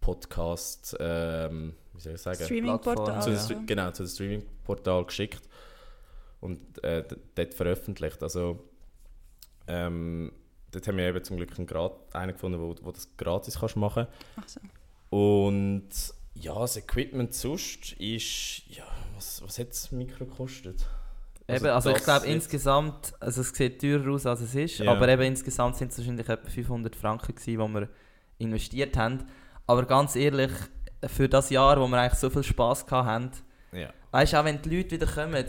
Podcast, 0.00 0.96
ähm, 0.98 1.74
wie 1.94 2.00
soll 2.00 2.14
ich 2.14 2.20
sagen? 2.20 2.44
Streaming-Portal. 2.44 3.22
zu 3.22 3.30
den, 3.30 3.58
ja. 3.60 3.64
Genau, 3.66 3.90
zu 3.92 4.02
dem 4.04 4.08
Streaming-Portal 4.08 5.04
geschickt 5.04 5.48
und 6.40 6.82
äh, 6.82 7.04
dort 7.34 7.54
veröffentlicht. 7.54 8.22
Also, 8.22 8.68
ähm, 9.68 10.32
dort 10.72 10.86
haben 10.88 10.96
wir 10.98 11.08
eben 11.08 11.22
zum 11.24 11.36
Glück 11.36 11.56
einen, 11.56 11.66
Grat 11.66 11.92
einen 12.14 12.32
gefunden, 12.32 12.60
wo, 12.60 12.74
wo 12.82 12.92
das 12.92 13.08
gratis 13.16 13.58
kannst 13.60 13.76
machen 13.76 14.06
Ach 14.36 14.42
so. 14.48 14.60
Und 15.10 15.88
ja, 16.34 16.54
das 16.58 16.76
Equipment 16.76 17.34
sonst 17.34 17.92
ist, 17.92 18.62
ja, 18.68 18.84
was, 19.14 19.42
was 19.42 19.58
hat 19.58 19.70
das 19.70 19.90
Mikro 19.92 20.26
gekostet? 20.26 20.86
Eben, 21.48 21.66
also 21.66 21.90
ich 21.90 21.96
das 21.96 22.04
glaube 22.04 22.26
insgesamt, 22.26 23.14
also 23.20 23.40
es 23.40 23.50
sieht 23.50 23.80
teurer 23.80 24.12
aus 24.12 24.26
als 24.26 24.40
es 24.40 24.54
ist, 24.54 24.78
Ja. 24.78 24.90
aber 24.92 25.08
eben 25.08 25.22
insgesamt 25.22 25.76
sind 25.76 25.92
es 25.92 25.98
wahrscheinlich 25.98 26.28
etwa 26.28 26.48
500 26.48 26.96
Franken 26.96 27.34
gewesen, 27.34 27.50
die 27.52 27.74
wir 27.80 27.88
investiert 28.38 28.96
haben. 28.96 29.24
Aber 29.66 29.84
ganz 29.84 30.16
ehrlich, 30.16 30.50
für 31.06 31.28
das 31.28 31.50
Jahr, 31.50 31.80
wo 31.80 31.86
wir 31.86 31.98
eigentlich 31.98 32.18
so 32.18 32.30
viel 32.30 32.42
Spass 32.42 32.84
gehabt 32.84 33.06
haben, 33.06 33.30
Ja. 33.72 33.90
weißt 34.10 34.32
du, 34.32 34.40
auch 34.40 34.44
wenn 34.44 34.60
die 34.60 34.76
Leute 34.76 34.90
wieder 34.92 35.06
kommen, 35.06 35.44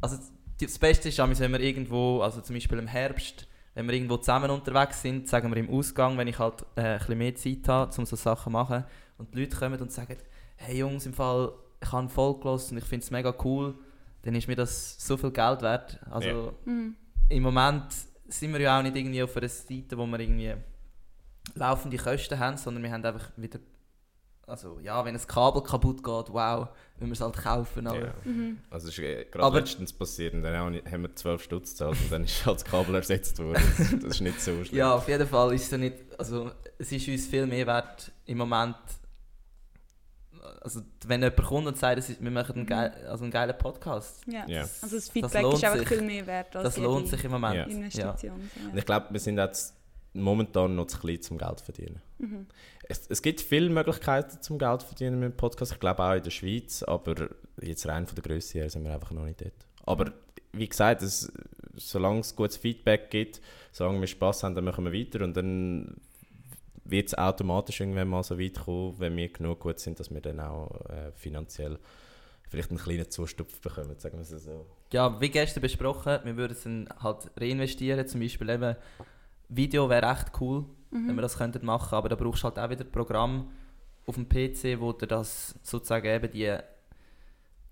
also 0.00 0.16
das 0.58 0.78
Beste 0.78 1.10
ist, 1.10 1.18
wenn 1.18 1.52
wir 1.52 1.60
irgendwo, 1.60 2.22
also 2.22 2.40
zum 2.40 2.54
Beispiel 2.56 2.78
im 2.78 2.86
Herbst, 2.86 3.45
wenn 3.76 3.86
wir 3.86 3.94
irgendwo 3.94 4.16
zusammen 4.16 4.50
unterwegs 4.50 5.02
sind, 5.02 5.28
sagen 5.28 5.50
wir 5.54 5.58
im 5.58 5.68
Ausgang, 5.68 6.16
wenn 6.16 6.26
ich 6.28 6.38
halt 6.38 6.64
äh, 6.76 6.80
ein 6.80 6.98
bisschen 6.98 7.18
mehr 7.18 7.34
Zeit 7.34 7.68
habe, 7.68 7.94
um 7.98 8.06
so 8.06 8.16
Sachen 8.16 8.44
zu 8.44 8.50
machen, 8.50 8.84
und 9.18 9.34
die 9.34 9.40
Leute 9.40 9.54
kommen 9.54 9.78
und 9.78 9.92
sagen, 9.92 10.16
hey 10.56 10.78
Jungs, 10.78 11.04
im 11.04 11.12
Fall, 11.12 11.52
ich 11.82 11.92
habe 11.92 12.08
voll 12.08 12.40
gelassen 12.40 12.72
und 12.72 12.78
ich 12.78 12.84
finde 12.84 13.04
es 13.04 13.10
mega 13.10 13.34
cool, 13.44 13.74
dann 14.22 14.34
ist 14.34 14.48
mir 14.48 14.56
das 14.56 14.96
so 14.98 15.18
viel 15.18 15.30
Geld 15.30 15.60
wert. 15.60 16.00
Also 16.10 16.28
Ja. 16.28 16.52
Mhm. 16.64 16.96
im 17.28 17.42
Moment 17.42 17.84
sind 18.28 18.52
wir 18.54 18.60
ja 18.60 18.78
auch 18.78 18.82
nicht 18.82 18.96
irgendwie 18.96 19.22
auf 19.22 19.36
einer 19.36 19.48
Seite, 19.48 19.96
wo 19.98 20.06
wir 20.06 20.20
irgendwie 20.20 20.54
laufende 21.54 21.98
Kosten 21.98 22.38
haben, 22.38 22.56
sondern 22.56 22.82
wir 22.82 22.90
haben 22.90 23.04
einfach 23.04 23.30
wieder, 23.36 23.58
also 24.46 24.78
ja, 24.80 25.04
wenn 25.04 25.14
ein 25.16 25.26
Kabel 25.26 25.62
kaputt 25.62 26.04
geht, 26.04 26.32
wow, 26.32 26.68
wenn 26.98 27.08
wir 27.08 27.12
es 27.14 27.20
halt 27.20 27.36
kaufen, 27.36 27.86
aber 27.86 27.98
Ja. 28.06 28.14
Mhm. 28.24 28.58
Also 28.70 28.88
es 28.88 28.96
ist 28.96 29.04
äh, 29.04 29.24
gerade 29.24 29.58
letztens 29.58 29.92
passiert 29.92 30.34
und 30.34 30.42
dann 30.42 30.54
auch- 30.54 30.90
haben 30.92 31.02
wir 31.02 31.14
12 31.14 31.42
Stutz 31.42 31.70
gezahlt 31.72 31.96
und 32.00 32.12
dann 32.12 32.24
ist 32.24 32.46
halt 32.46 32.56
das 32.56 32.64
Kabel 32.64 32.94
ersetzt 32.94 33.38
worden. 33.42 33.62
Das, 33.78 33.90
das 33.90 34.04
ist 34.04 34.20
nicht 34.20 34.40
so 34.40 34.64
schlimm. 34.64 34.78
Ja, 34.78 34.94
auf 34.94 35.08
jeden 35.08 35.26
Fall 35.26 35.52
ist 35.54 35.64
es 35.64 35.70
ja 35.72 35.78
nicht, 35.78 35.96
also 36.18 36.50
es 36.78 36.92
ist 36.92 37.08
uns 37.08 37.26
viel 37.26 37.46
mehr 37.46 37.66
wert 37.66 38.12
im 38.26 38.38
Moment, 38.38 38.76
also 40.62 40.80
wenn 41.06 41.22
jemand 41.22 41.42
kommt 41.44 41.66
und 41.66 41.76
sagt, 41.76 41.98
ist- 41.98 42.22
wir 42.22 42.30
machen 42.30 42.54
einen, 42.56 42.66
geil, 42.66 42.92
also 43.08 43.24
einen 43.24 43.32
geilen 43.32 43.56
Podcast, 43.58 44.22
Ja. 44.26 44.46
Ja. 44.46 44.60
Also 44.62 44.96
das 44.96 45.08
Feedback 45.08 45.42
lohnt 45.42 45.54
ist 45.54 45.64
einfach 45.64 45.78
sich. 45.80 45.88
viel 45.88 46.02
mehr 46.02 46.26
wert 46.26 46.54
als 46.56 46.64
das 46.64 46.76
lohnt 46.78 47.08
sich 47.08 47.24
im 47.24 47.32
Moment. 47.32 47.54
Ja. 47.56 47.66
Ja. 47.66 47.74
Investition. 47.74 48.50
Und 48.70 48.76
ich 48.78 48.84
glaube, 48.86 49.06
wir 49.10 49.20
sind 49.20 49.38
jetzt 49.38 49.74
momentan 50.12 50.74
noch 50.76 50.86
zu 50.86 50.98
klein 50.98 51.20
zum 51.20 51.36
Geld 51.36 51.60
verdienen. 51.60 52.00
Mhm. 52.18 52.46
Es, 52.88 53.06
es 53.08 53.22
gibt 53.22 53.40
viele 53.40 53.68
Möglichkeiten 53.68 54.40
zum 54.40 54.58
Geld 54.58 54.82
verdienen 54.82 55.18
mit 55.18 55.32
dem 55.32 55.36
Podcast. 55.36 55.72
Ich 55.72 55.80
glaube 55.80 56.02
auch 56.04 56.14
in 56.14 56.22
der 56.22 56.30
Schweiz, 56.30 56.82
aber 56.82 57.30
jetzt 57.60 57.86
rein 57.86 58.06
von 58.06 58.14
der 58.14 58.22
Größe 58.22 58.58
her 58.58 58.70
sind 58.70 58.84
wir 58.84 58.94
einfach 58.94 59.10
noch 59.10 59.24
nicht 59.24 59.40
dort. 59.40 59.54
Aber 59.84 60.12
wie 60.52 60.68
gesagt, 60.68 61.02
es, 61.02 61.32
solange 61.74 62.20
es 62.20 62.34
gutes 62.36 62.56
Feedback 62.56 63.10
gibt, 63.10 63.40
solange 63.72 64.00
wir 64.00 64.06
Spaß 64.06 64.44
haben, 64.44 64.54
dann 64.54 64.64
machen 64.64 64.84
wir 64.84 64.92
weiter 64.92 65.24
und 65.24 65.36
dann 65.36 65.96
wird 66.84 67.08
es 67.08 67.14
automatisch 67.18 67.80
irgendwann 67.80 68.08
mal 68.08 68.22
so 68.22 68.38
weit 68.38 68.54
kommen, 68.54 68.94
wenn 68.98 69.16
wir 69.16 69.28
genug 69.28 69.60
gut 69.60 69.80
sind, 69.80 69.98
dass 69.98 70.12
wir 70.12 70.20
dann 70.20 70.40
auch 70.40 70.70
äh, 70.88 71.10
finanziell 71.14 71.78
vielleicht 72.48 72.70
einen 72.70 72.78
kleinen 72.78 73.10
Zustupf 73.10 73.60
bekommen, 73.60 73.98
sagen 73.98 74.18
wir 74.18 74.22
es 74.22 74.44
so. 74.44 74.66
ja, 74.92 75.20
wie 75.20 75.30
gestern 75.30 75.62
besprochen, 75.62 76.20
wir 76.22 76.36
würden 76.36 76.86
es 76.86 77.02
halt 77.02 77.30
reinvestieren. 77.36 78.06
Zum 78.06 78.20
Beispiel 78.20 78.50
eben, 78.50 78.76
Video 79.48 79.88
wäre 79.88 80.12
echt 80.12 80.30
cool, 80.40 80.64
Mhm. 81.02 81.08
wenn 81.08 81.14
wir 81.16 81.22
das 81.22 81.36
könnten 81.38 81.64
machen, 81.66 81.94
aber 81.94 82.08
da 82.08 82.16
brauchst 82.16 82.42
du 82.42 82.44
halt 82.48 82.58
auch 82.58 82.70
wieder 82.70 82.84
ein 82.84 82.92
Programm 82.92 83.50
auf 84.06 84.14
dem 84.14 84.28
PC, 84.28 84.80
wo 84.80 84.92
dir 84.92 85.06
das 85.06 85.54
sozusagen 85.62 86.06
eben 86.06 86.30
die, 86.30 86.56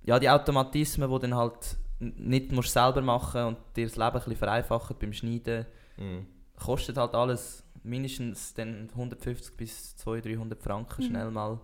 ja, 0.04 0.18
die 0.18 0.28
Automatismen, 0.30 1.10
die 1.10 1.18
dann 1.20 1.34
halt 1.34 1.76
nicht 2.00 2.52
musst 2.52 2.72
selber 2.72 3.00
machen 3.02 3.44
und 3.44 3.56
dir 3.76 3.86
das 3.86 3.96
Leben 3.96 4.08
ein 4.08 4.12
bisschen 4.14 4.36
vereinfachen 4.36 4.96
beim 4.98 5.12
Schneiden, 5.12 5.66
Mhm. 5.96 6.26
kostet 6.58 6.96
halt 6.96 7.14
alles 7.14 7.62
mindestens 7.84 8.52
dann 8.54 8.90
150 8.94 9.56
bis 9.56 9.96
200, 9.96 10.26
300 10.26 10.62
Franken 10.62 11.02
Mhm. 11.02 11.06
schnell 11.08 11.30
mal. 11.30 11.60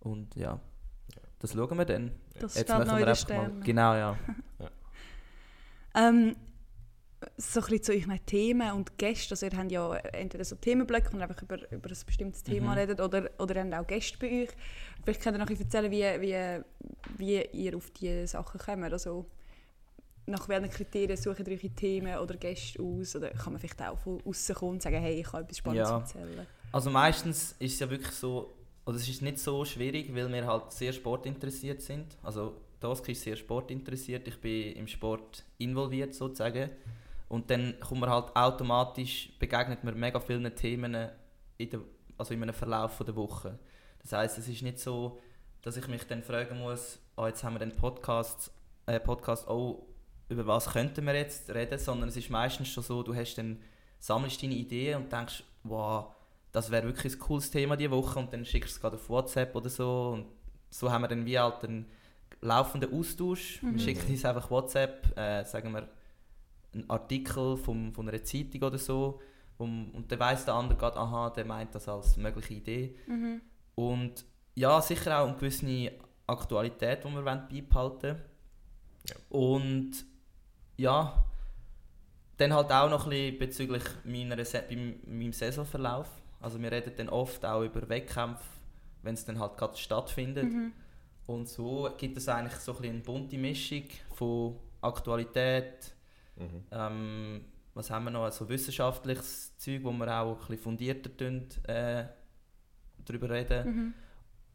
Und 0.00 0.34
ja, 0.36 0.58
das 1.38 1.52
schauen 1.54 1.78
wir 1.78 1.84
dann. 1.86 2.12
Das 2.38 2.54
Jetzt 2.56 2.68
machen 2.68 2.86
wir 2.86 2.92
einfach 2.94 3.06
mal. 3.06 3.14
Sternen. 3.16 3.60
Genau, 3.62 3.94
ja. 3.94 4.16
Ähm, 5.94 6.36
so 7.36 7.60
ein 7.60 7.66
bisschen 7.66 7.82
zu 7.82 7.92
euren 7.92 8.26
Themen 8.26 8.72
und 8.72 8.96
Gästen. 8.98 9.32
Also 9.34 9.46
ihr 9.46 9.56
habt 9.56 9.70
ja 9.72 9.94
entweder 9.96 10.44
so 10.44 10.56
Themenblöcke, 10.56 11.16
ihr 11.16 11.22
einfach 11.22 11.42
über, 11.42 11.56
über 11.70 11.88
ein 11.90 11.96
bestimmtes 12.06 12.42
Thema 12.42 12.72
Mhm. 12.72 12.78
redet, 12.78 13.00
oder, 13.00 13.30
oder 13.38 13.56
ihr 13.56 13.62
habt 13.64 13.74
auch 13.74 13.86
Gäste 13.86 14.18
bei 14.18 14.42
euch. 14.42 14.50
Vielleicht 15.04 15.20
könnt 15.22 15.36
ihr 15.36 15.38
noch 15.38 15.46
ein 15.46 15.56
bisschen 15.56 15.66
erzählen, 15.66 15.90
wie, 15.90 16.20
wie, 16.20 16.62
wie 17.18 17.42
ihr 17.52 17.76
auf 17.76 17.90
diese 17.90 18.26
Sachen 18.26 18.60
kommt. 18.60 18.92
Also 18.92 19.26
nach 20.26 20.48
welchen 20.48 20.70
Kriterien 20.70 21.16
sucht 21.16 21.40
ihr 21.40 21.48
eure 21.48 21.70
Themen 21.70 22.16
oder 22.18 22.36
Gäste 22.36 22.80
aus? 22.82 23.16
Oder 23.16 23.30
kann 23.30 23.52
man 23.54 23.60
vielleicht 23.60 23.82
auch 23.82 23.98
von 23.98 24.20
außen 24.24 24.54
kommen 24.54 24.72
und 24.72 24.82
sagen, 24.82 25.00
hey, 25.00 25.20
ich 25.20 25.32
habe 25.32 25.42
etwas 25.44 25.58
Spannendes 25.58 25.88
Ja. 25.90 25.98
erzählen? 25.98 26.46
Also 26.70 26.90
meistens 26.90 27.56
ist 27.58 27.74
es 27.74 27.80
ja 27.80 27.90
wirklich 27.90 28.12
so, 28.12 28.52
oder 28.86 28.96
es 28.96 29.08
ist 29.08 29.20
nicht 29.22 29.38
so 29.38 29.64
schwierig, 29.64 30.14
weil 30.14 30.32
wir 30.32 30.46
halt 30.46 30.72
sehr 30.72 30.92
sportinteressiert 30.92 31.82
sind. 31.82 32.16
Also 32.22 32.56
Doski 32.80 33.12
ist 33.12 33.22
sehr 33.22 33.36
sportinteressiert, 33.36 34.26
ich 34.26 34.40
bin 34.40 34.72
im 34.74 34.88
Sport 34.88 35.44
involviert 35.58 36.14
sozusagen. 36.14 36.70
Und 37.32 37.48
dann 37.48 37.80
kommt 37.80 38.02
man 38.02 38.10
halt 38.10 38.36
automatisch, 38.36 39.30
begegnet 39.38 39.82
mir 39.82 39.92
mega 39.92 40.20
vielen 40.20 40.54
Themen 40.54 40.94
in 41.56 41.70
der, 41.70 41.80
also 42.18 42.34
in 42.34 42.42
einem 42.42 42.52
Verlauf 42.52 42.92
von 42.92 43.06
der 43.06 43.16
Woche. 43.16 43.58
Das 44.02 44.12
heißt, 44.12 44.36
es 44.36 44.48
ist 44.48 44.60
nicht 44.60 44.78
so, 44.78 45.18
dass 45.62 45.78
ich 45.78 45.88
mich 45.88 46.06
dann 46.06 46.22
fragen 46.22 46.58
muss, 46.58 46.98
ah, 47.16 47.28
jetzt 47.28 47.42
haben 47.42 47.54
wir 47.54 47.60
den 47.60 47.74
Podcast, 47.74 48.52
äh, 48.84 49.00
Podcast, 49.00 49.48
oh, 49.48 49.86
über 50.28 50.46
was 50.46 50.74
könnten 50.74 51.06
wir 51.06 51.14
jetzt 51.14 51.48
reden, 51.54 51.78
sondern 51.78 52.10
es 52.10 52.18
ist 52.18 52.28
meistens 52.28 52.68
schon 52.68 52.84
so, 52.84 53.02
du 53.02 53.14
hast 53.14 53.36
dann, 53.36 53.62
sammelst 53.98 54.42
deine 54.42 54.52
Ideen 54.52 54.98
und 55.00 55.10
denkst, 55.10 55.42
wow, 55.62 56.12
das 56.52 56.70
wäre 56.70 56.84
wirklich 56.84 57.14
ein 57.14 57.18
cooles 57.18 57.50
Thema 57.50 57.78
diese 57.78 57.92
Woche 57.92 58.18
und 58.18 58.30
dann 58.30 58.44
schickst 58.44 58.72
du 58.72 58.76
es 58.76 58.80
gerade 58.82 58.96
auf 58.96 59.08
WhatsApp 59.08 59.56
oder 59.56 59.70
so 59.70 60.10
und 60.10 60.26
so 60.68 60.92
haben 60.92 61.00
wir 61.00 61.08
dann 61.08 61.24
wie 61.24 61.38
halt 61.38 61.64
einen 61.64 61.86
laufenden 62.42 62.92
Austausch. 62.92 63.62
Mhm. 63.62 63.72
Wir 63.72 63.80
schicken 63.80 64.10
uns 64.10 64.22
einfach 64.22 64.50
WhatsApp, 64.50 65.16
äh, 65.16 65.44
sagen 65.44 65.72
wir, 65.72 65.88
einen 66.74 66.88
Artikel 66.88 67.56
vom, 67.56 67.92
von 67.92 68.08
einer 68.08 68.22
Zeitung 68.24 68.62
oder 68.62 68.78
so 68.78 69.20
um, 69.58 69.90
und 69.90 70.10
dann 70.10 70.18
weiss 70.18 70.44
der 70.44 70.54
andere 70.54 70.78
gerade, 70.78 70.98
aha, 70.98 71.30
der 71.30 71.44
meint 71.44 71.74
das 71.74 71.88
als 71.88 72.16
mögliche 72.16 72.54
Idee. 72.54 72.96
Mhm. 73.06 73.40
Und 73.74 74.24
ja, 74.54 74.80
sicher 74.80 75.20
auch 75.20 75.28
eine 75.28 75.36
gewisse 75.36 75.92
Aktualität, 76.26 77.04
die 77.04 77.08
wir 77.08 77.22
beibehalten 77.22 78.02
wollen. 78.02 78.22
Ja. 79.08 79.16
Und 79.28 79.90
ja, 80.76 81.24
dann 82.38 82.52
halt 82.54 82.72
auch 82.72 82.90
noch 82.90 83.04
ein 83.06 83.10
bisschen 83.10 83.38
bezüglich 83.38 83.84
meiner, 84.04 84.44
Se- 84.44 84.64
meinem 85.06 85.32
Saisonverlauf. 85.32 86.08
Also 86.40 86.60
wir 86.60 86.72
reden 86.72 86.92
dann 86.96 87.08
oft 87.08 87.44
auch 87.44 87.62
über 87.62 87.88
Wettkämpfe, 87.88 88.44
wenn 89.02 89.14
es 89.14 89.24
dann 89.24 89.38
halt 89.38 89.56
gerade 89.56 89.76
stattfindet. 89.76 90.44
Mhm. 90.52 90.72
Und 91.26 91.48
so 91.48 91.88
gibt 91.98 92.16
es 92.16 92.28
eigentlich 92.28 92.54
so 92.54 92.72
ein 92.72 92.78
bisschen 92.78 92.94
eine 92.96 93.04
bunte 93.04 93.38
Mischung 93.38 93.84
von 94.14 94.56
Aktualität, 94.80 95.94
Mhm. 96.36 96.64
ähm, 96.70 97.44
was 97.74 97.90
haben 97.90 98.04
wir 98.04 98.10
noch, 98.10 98.24
also 98.24 98.48
wissenschaftliches 98.48 99.56
Zeug, 99.56 99.82
wo 99.82 99.92
wir 99.92 100.20
auch 100.20 100.32
ein 100.32 100.38
bisschen 100.38 100.58
fundierter 100.58 101.16
tun, 101.16 101.48
äh, 101.64 102.04
darüber 103.04 103.30
reden. 103.30 103.66
Mhm. 103.66 103.94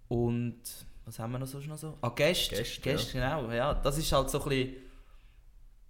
Und 0.08 0.62
was 1.06 1.20
haben 1.20 1.32
wir 1.32 1.40
noch 1.40 1.48
sonst 1.48 1.68
noch 1.68 1.78
so? 1.78 1.98
Ah, 2.02 2.10
Gäste. 2.10 2.56
Gäste, 2.56 2.82
Gäste, 2.82 3.14
genau. 3.14 3.50
Ja, 3.52 3.74
das 3.74 3.98
ist 3.98 4.12
halt 4.12 4.30
so 4.30 4.42
ein 4.44 4.50
bisschen 4.50 4.76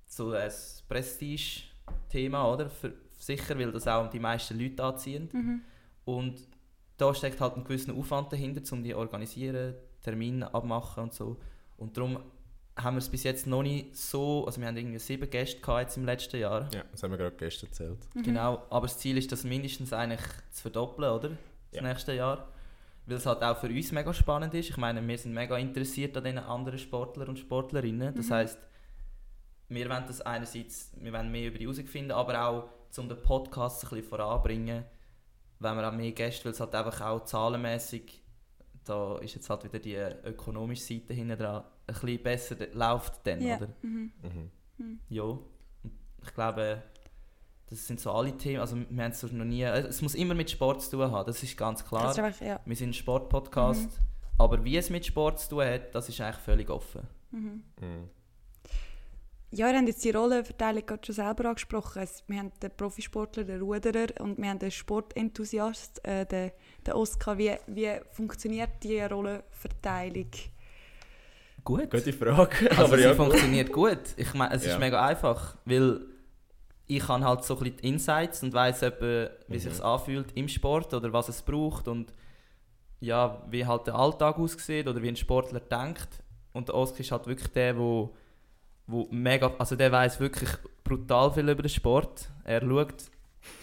so 0.05 0.31
ein 0.31 0.51
Prestige-Thema, 0.87 2.51
oder? 2.51 2.69
Für, 2.69 2.93
sicher, 3.17 3.57
weil 3.57 3.71
das 3.71 3.87
auch 3.87 4.09
die 4.09 4.19
meisten 4.19 4.59
Leute 4.59 4.83
anziehen. 4.83 5.29
Mhm. 5.33 5.61
Und 6.05 6.47
da 6.97 7.13
steckt 7.13 7.41
halt 7.41 7.57
ein 7.57 7.63
gewisser 7.63 7.93
Aufwand 7.93 8.31
dahinter, 8.31 8.61
um 8.73 8.83
die 8.83 8.91
zu 8.91 8.97
organisieren, 8.97 9.75
Termine 10.01 10.53
abmachen 10.53 11.03
und 11.03 11.13
so. 11.13 11.37
Und 11.77 11.97
darum 11.97 12.19
haben 12.77 12.95
wir 12.95 12.99
es 12.99 13.09
bis 13.09 13.23
jetzt 13.23 13.47
noch 13.47 13.63
nicht 13.63 13.95
so, 13.95 14.45
also 14.45 14.61
wir 14.61 14.67
haben 14.67 14.77
irgendwie 14.77 14.99
sieben 14.99 15.29
Gäste 15.29 15.59
gehabt 15.59 15.81
jetzt 15.81 15.97
im 15.97 16.05
letzten 16.05 16.37
Jahr. 16.39 16.69
Ja, 16.73 16.83
das 16.91 17.01
haben 17.03 17.11
wir 17.11 17.17
gerade 17.17 17.35
gestern 17.35 17.67
erzählt. 17.69 17.97
Mhm. 18.13 18.23
Genau, 18.23 18.63
aber 18.69 18.85
das 18.87 18.97
Ziel 18.99 19.17
ist, 19.17 19.31
das 19.31 19.43
mindestens 19.43 19.93
eigentlich 19.93 20.21
zu 20.51 20.61
verdoppeln, 20.61 21.11
oder? 21.11 21.29
Das 21.29 21.37
Ja. 21.71 21.81
nächste 21.81 22.13
Jahr. 22.13 22.47
Weil 23.07 23.17
es 23.17 23.25
halt 23.25 23.41
auch 23.41 23.57
für 23.57 23.67
uns 23.67 23.91
mega 23.91 24.13
spannend 24.13 24.53
ist. 24.53 24.69
Ich 24.69 24.77
meine, 24.77 25.05
wir 25.05 25.17
sind 25.17 25.33
mega 25.33 25.57
interessiert 25.57 26.15
an 26.17 26.23
den 26.25 26.37
anderen 26.37 26.77
Sportlern 26.77 27.29
und 27.29 27.39
Sportlerinnen. 27.39 28.13
Das 28.13 28.27
Mhm. 28.27 28.33
heisst, 28.33 28.59
wir 29.69 29.89
wollen 29.89 30.03
das 30.07 30.21
einerseits, 30.21 30.91
wir 30.99 31.11
wollen 31.13 31.31
mehr 31.31 31.47
über 31.47 31.57
die 31.57 31.65
herausfinden, 31.65 32.11
aber 32.11 32.45
auch, 32.47 32.69
um 32.97 33.07
den 33.09 33.21
Podcast 33.21 33.83
ein 33.83 33.89
bisschen 33.89 34.05
voranbringen, 34.09 34.83
wenn 35.59 35.75
wir 35.75 35.87
auch 35.87 35.93
mehr 35.93 36.11
Gäste, 36.11 36.45
weil 36.45 36.51
es 36.51 36.59
halt 36.59 36.73
einfach 36.75 37.01
auch 37.01 37.23
zahlenmäßig, 37.25 38.21
da 38.85 39.17
ist 39.19 39.35
jetzt 39.35 39.49
halt 39.49 39.63
wieder 39.65 39.79
die 39.79 39.95
ökonomische 39.95 40.81
Seite 40.83 41.13
hinten 41.13 41.37
dran, 41.37 41.63
ein 41.87 41.93
bisschen 41.93 42.23
besser 42.23 42.55
läuft 42.73 43.25
dann, 43.25 43.41
Ja. 43.41 43.57
oder? 43.57 43.69
Mhm. 43.81 44.11
Mhm. 44.77 44.99
Ja, 45.09 45.23
und 45.23 45.39
ich 46.23 46.33
glaube, 46.33 46.83
das 47.69 47.85
sind 47.87 47.99
so 47.99 48.11
alle 48.11 48.37
Themen. 48.37 48.59
Also, 48.61 48.77
wir 48.77 49.03
haben 49.03 49.11
es 49.11 49.23
noch 49.23 49.45
nie. 49.45 49.63
Es 49.63 50.01
muss 50.01 50.15
immer 50.15 50.33
mit 50.35 50.49
Sport 50.51 50.81
zu 50.81 50.91
tun 50.91 51.11
haben, 51.11 51.25
das 51.25 51.41
ist 51.43 51.57
ganz 51.57 51.83
klar. 51.85 52.11
Ist 52.11 52.19
einfach, 52.19 52.45
ja. 52.45 52.59
Wir 52.65 52.75
sind 52.75 52.89
ein 52.89 52.93
Sportpodcast. 52.93 53.85
Mhm. 53.85 53.89
Aber 54.39 54.63
wie 54.63 54.77
es 54.77 54.89
mit 54.89 55.05
Sport 55.05 55.39
zu 55.39 55.49
tun 55.49 55.65
hat, 55.65 55.95
das 55.95 56.09
ist 56.09 56.21
eigentlich 56.21 56.37
völlig 56.43 56.69
offen. 56.69 57.07
Mhm. 57.31 57.63
Mhm. 57.81 58.09
Ja, 59.49 59.67
wir 59.71 59.77
haben 59.77 59.87
jetzt 59.87 60.03
die 60.03 60.11
Rollenverteilung 60.11 60.85
gerade 60.85 61.05
schon 61.05 61.15
selber 61.15 61.45
angesprochen. 61.49 62.01
Es- 62.03 62.23
Wir 62.27 62.39
haben 62.39 62.51
den 62.61 62.69
Profisportler, 62.71 63.45
den 63.45 63.61
Ruderer 63.61 64.07
und 64.19 64.37
wir 64.37 64.49
haben 64.49 64.59
den 64.59 64.71
Sportenthusiast, 64.71 66.05
äh, 66.05 66.25
den, 66.25 66.51
den 66.85 66.93
Oscar. 66.93 67.37
Wie, 67.37 67.55
wie 67.67 67.89
funktioniert 68.11 68.71
die 68.83 68.99
Rollenverteilung? 68.99 70.29
Gut. 71.67 71.91
Gute 71.91 72.13
Frage. 72.13 72.69
Also, 72.71 72.83
aber 72.85 72.97
sie 72.97 73.03
ja. 73.03 73.13
funktioniert 73.13 73.71
gut. 73.73 73.99
Ich 74.15 74.33
meine, 74.33 74.53
es 74.55 74.65
Ja. 74.65 74.73
ist 74.73 74.79
mega 74.79 75.05
einfach, 75.05 75.57
weil 75.65 75.99
ich 76.87 77.05
habe 77.09 77.25
halt 77.25 77.43
so 77.43 77.55
ein 77.57 77.59
bisschen 77.63 77.77
die 77.81 77.87
Insights 77.89 78.41
und 78.43 78.53
weiß 78.53 78.81
wie 78.83 79.27
Mhm. 79.49 79.59
sich 79.59 79.83
anfühlt 79.83 80.27
im 80.35 80.47
Sport 80.47 80.93
oder 80.93 81.11
was 81.11 81.27
es 81.27 81.41
braucht 81.41 81.89
und 81.89 82.13
ja, 83.01 83.43
wie 83.49 83.65
halt 83.65 83.85
der 83.87 83.95
Alltag 83.95 84.37
aussieht 84.39 84.87
oder 84.87 85.01
wie 85.01 85.09
ein 85.09 85.17
Sportler 85.17 85.59
denkt. 85.59 86.07
Und 86.53 86.69
der 86.69 86.75
Oskar 86.75 87.01
ist 87.01 87.11
halt 87.11 87.27
wirklich 87.27 87.49
der, 87.49 87.77
wo, 87.77 88.15
wo 88.87 89.05
mega, 89.11 89.51
also 89.59 89.75
der 89.75 89.91
weiß 89.91 90.21
wirklich 90.21 90.49
brutal 90.85 91.31
viel 91.33 91.49
über 91.49 91.61
den 91.61 91.69
Sport. 91.69 92.29
Er 92.45 92.61
schaut, 92.61 92.93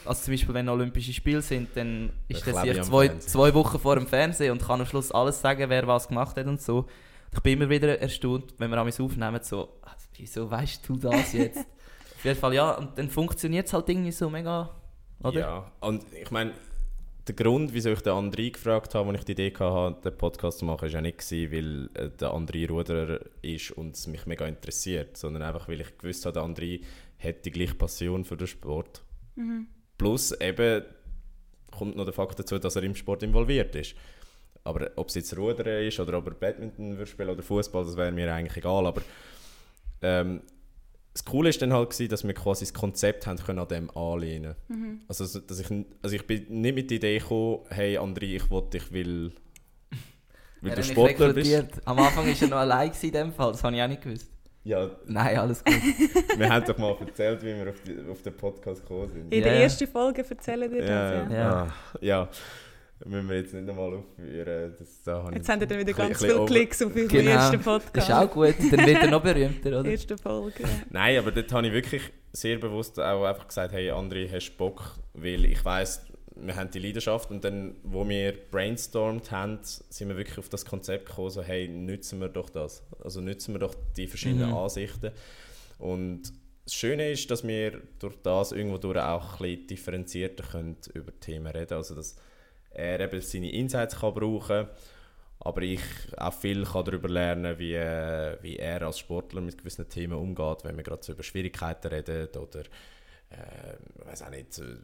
also 0.05 0.23
zum 0.25 0.35
Beispiel 0.35 0.55
wenn 0.55 0.69
Olympische 0.69 1.12
Spiele 1.14 1.40
sind, 1.43 1.71
dann 1.75 2.11
ist 2.29 2.47
er 2.47 2.53
sich 2.62 2.83
zwei, 2.83 3.07
Fernsehen. 3.09 3.21
zwei 3.21 3.55
Wochen 3.55 3.79
vor 3.79 3.97
dem 3.97 4.07
Fernsehen 4.07 4.53
und 4.53 4.62
kann 4.62 4.81
am 4.81 4.87
Schluss 4.87 5.11
alles 5.11 5.40
sagen, 5.40 5.71
wer 5.71 5.87
was 5.87 6.07
gemacht 6.09 6.37
hat 6.37 6.47
und 6.47 6.61
so. 6.61 6.87
Ich 7.35 7.40
bin 7.40 7.55
immer 7.55 7.68
wieder 7.68 7.99
erstaunt, 7.99 8.55
wenn 8.59 8.70
wir 8.70 8.79
an 8.79 8.88
aufnehmen, 8.88 9.40
so, 9.42 9.81
«Ah, 9.83 9.97
wieso 10.16 10.51
weißt 10.51 10.88
du 10.88 10.97
das 10.97 11.33
jetzt? 11.33 11.59
Auf 12.14 12.25
jeden 12.25 12.38
Fall, 12.38 12.55
ja, 12.55 12.73
und 12.79 12.97
dann 12.97 13.11
funktioniert 13.11 13.66
es 13.66 13.73
halt 13.73 13.88
irgendwie 13.88 14.12
so 14.12 14.31
mega, 14.31 14.70
oder? 15.23 15.40
Ja, 15.40 15.73
und 15.81 16.05
ich 16.14 16.31
meine, 16.31 16.53
der 17.27 17.35
Grund, 17.35 17.73
wieso 17.75 17.90
ich 17.90 18.01
den 18.01 18.12
André 18.12 18.53
gefragt 18.53 18.94
habe, 18.94 19.11
als 19.11 19.20
ich 19.20 19.25
die 19.25 19.33
Idee 19.33 19.53
hatte, 19.59 20.11
den 20.11 20.16
Podcast 20.16 20.59
zu 20.59 20.64
machen, 20.64 20.83
war 20.83 20.88
ja 20.88 21.01
nicht, 21.01 21.18
gewesen, 21.18 21.53
weil 21.53 21.90
äh, 21.94 22.11
der 22.11 22.31
André 22.31 22.68
Ruderer 22.68 23.20
ist 23.42 23.73
und 23.73 23.97
es 23.97 24.07
mich 24.07 24.27
mega 24.27 24.47
interessiert, 24.47 25.16
sondern 25.16 25.42
einfach, 25.42 25.68
weil 25.68 25.81
ich 25.81 25.99
gewusst 25.99 26.27
habe, 26.27 26.35
der 26.35 26.42
André 26.42 26.83
hat 27.18 27.44
die 27.44 27.51
gleiche 27.51 27.75
Passion 27.75 28.25
für 28.25 28.37
den 28.37 28.47
Sport. 28.47 29.03
Mhm. 29.37 29.66
Plus 29.97 30.33
eben 30.40 30.85
kommt 31.70 31.97
noch 31.97 32.05
der 32.05 32.14
Fakt 32.14 32.38
dazu, 32.38 32.59
dass 32.59 32.77
er 32.77 32.83
im 32.83 32.94
Sport 32.94 33.23
involviert 33.23 33.75
ist. 33.75 33.94
Aber 34.64 34.90
ob 34.96 35.09
es 35.09 35.14
jetzt 35.14 35.37
Rudern 35.37 35.66
ist 35.87 36.00
oder 36.00 36.16
ob 36.18 36.27
er 36.27 36.35
Badminton 36.35 37.04
spielen 37.06 37.29
oder 37.29 37.42
Fußball, 37.42 37.85
das 37.85 37.96
wäre 37.96 38.10
mir 38.12 38.33
eigentlich 38.33 38.56
egal. 38.56 38.87
Aber 38.87 39.02
ähm, 40.02 40.40
das 41.12 41.25
Coole 41.25 41.50
ist 41.50 41.60
dann 41.62 41.73
halt 41.73 41.90
gewesen, 41.90 42.08
dass 42.10 42.25
wir 42.27 42.35
quasi 42.35 42.65
das 42.65 42.73
Konzept 42.75 43.27
haben 43.27 43.38
können 43.38 43.58
an 43.60 43.69
dem 43.69 43.96
anlehnen. 43.96 44.54
Mhm. 44.69 45.00
Also, 45.06 45.25
so- 45.27 45.40
dass 45.40 45.60
ich, 45.60 45.67
also 46.02 46.17
ich 46.17 46.27
bin 46.27 46.46
nicht 46.62 46.75
mit 46.75 46.90
der 46.90 46.96
Idee 46.96 47.19
gekommen, 47.19 47.60
hey 47.69 47.98
André, 47.98 48.35
ich 48.37 48.50
wollte 48.50 48.79
dich, 48.79 48.92
weil, 48.92 49.33
weil 50.60 50.71
Er 50.71 50.77
du 50.77 50.83
Sportler 50.83 51.33
bist. 51.35 51.65
Am 51.85 51.98
Anfang 51.98 52.27
war 52.27 52.35
er 52.42 52.48
noch 52.48 52.56
allein 52.56 52.90
in 53.00 53.12
dem 53.12 53.33
Fall, 53.33 53.52
das 53.52 53.62
habe 53.62 53.77
ich 53.77 53.83
auch 53.83 53.88
nicht 53.88 54.02
gewusst. 54.02 54.31
Ja, 54.67 54.90
Nein, 55.06 55.37
alles 55.37 55.62
gut. 55.62 55.75
wir 56.38 56.48
haben 56.48 56.65
doch 56.65 56.79
mal 56.79 56.96
erzählt, 56.98 57.42
wie 57.42 57.54
wir 57.54 57.69
auf, 57.69 57.81
die, 57.83 57.98
auf 58.10 58.23
den 58.23 58.35
Podcast 58.35 58.81
gekommen 58.81 59.10
sind. 59.12 59.31
In 59.31 59.38
Ja, 59.40 59.44
der 59.44 59.56
ersten 59.62 59.87
Folge 59.87 60.25
erzählen 60.27 60.71
dir 60.71 60.81
das. 60.81 60.88
Ja, 60.88 61.31
Ja. 61.31 61.75
Ja. 62.00 62.29
Müssen 63.05 63.29
wir 63.29 63.37
jetzt 63.37 63.53
nicht 63.55 63.67
nochmal 63.67 63.95
aufführen. 63.95 64.75
Das, 64.79 65.03
da 65.03 65.31
jetzt 65.33 65.49
haben 65.49 65.61
wir 65.61 65.67
dann 65.67 65.79
wieder 65.81 65.92
ganz 65.92 66.19
viele 66.23 66.45
Klicks 66.47 66.81
auf 66.83 66.95
unseren 66.95 67.09
Genau. 67.09 67.31
ersten 67.31 67.57
Das 67.57 67.65
Podcast. 67.65 68.09
ist 68.09 68.15
auch 68.15 68.31
gut, 68.31 68.55
dann 68.71 68.87
wird 68.87 69.03
er 69.03 69.11
noch 69.11 69.23
berühmter, 69.23 69.81
oder? 69.81 69.90
Erste 69.90 70.17
Folge. 70.17 70.63
ja. 70.63 70.69
Nein, 70.90 71.19
aber 71.19 71.33
dort 71.33 71.53
habe 71.53 71.67
ich 71.67 71.73
wirklich 71.73 72.03
sehr 72.33 72.59
bewusst 72.59 72.99
auch 73.01 73.25
einfach 73.25 73.47
gesagt, 73.49 73.73
hey 73.73 73.90
André, 73.90 74.31
hast 74.31 74.51
du 74.53 74.57
Bock? 74.57 74.97
Weil 75.13 75.45
ich 75.45 75.65
weiss, 75.65 76.07
wir 76.37 76.57
haben 76.57 76.71
die 76.71 76.79
Leidenschaft 76.81 77.31
und 77.31 77.45
dann, 77.45 77.77
wo 77.85 78.09
wir 78.09 78.33
brainstormt 78.51 79.31
haben, 79.31 79.59
sind 79.63 80.09
wir 80.09 80.17
wirklich 80.17 80.38
auf 80.38 80.49
das 80.49 80.65
Konzept 80.65 81.07
gekommen, 81.07 81.31
so 81.31 81.42
hey, 81.42 81.69
nutzen 81.69 82.21
wir 82.21 82.29
doch 82.29 82.51
das. 82.51 82.83
Also 83.03 83.21
nutzen 83.21 83.55
wir 83.55 83.61
doch 83.61 83.75
die 83.97 84.07
verschiedenen 84.09 84.51
Mhm. 84.51 84.57
Ansichten. 84.57 85.13
Und 85.79 86.23
das 86.65 86.75
Schöne 86.75 87.11
ist, 87.13 87.31
dass 87.31 87.47
wir 87.47 87.81
durch 87.99 88.17
das 88.23 88.51
irgendwo 88.53 88.79
durch 88.79 88.99
auch 88.99 89.35
ein 89.35 89.38
bisschen 89.38 89.67
differenzierter 89.67 90.45
können 90.45 90.77
über 90.95 91.13
Themen 91.21 91.47
reden 91.49 91.75
Also, 91.75 91.95
er 92.75 93.00
eben 93.00 93.20
seine 93.20 93.52
Insights 93.52 94.00
kann 94.00 94.14
brauchen. 94.14 94.68
Aber 95.40 95.62
ich 95.62 95.81
auch 96.16 96.33
viel 96.33 96.64
kann 96.64 96.85
darüber 96.85 97.08
lernen, 97.08 97.58
wie, 97.58 97.75
äh, 97.75 98.38
wie 98.40 98.56
er 98.56 98.83
als 98.83 98.98
Sportler 98.98 99.40
mit 99.40 99.58
gewissen 99.58 99.88
Themen 99.88 100.18
umgeht, 100.18 100.64
wenn 100.64 100.77
wir 100.77 100.85
gerade 100.85 101.02
so 101.02 101.12
über 101.12 101.22
Schwierigkeiten 101.22 101.88
reden 101.88 102.29
oder 102.37 102.60
äh, 103.31 103.77
ich 103.98 104.06
weiß 104.06 104.22
auch 104.22 104.31
nicht, 104.31 104.58
äh, 104.58 104.77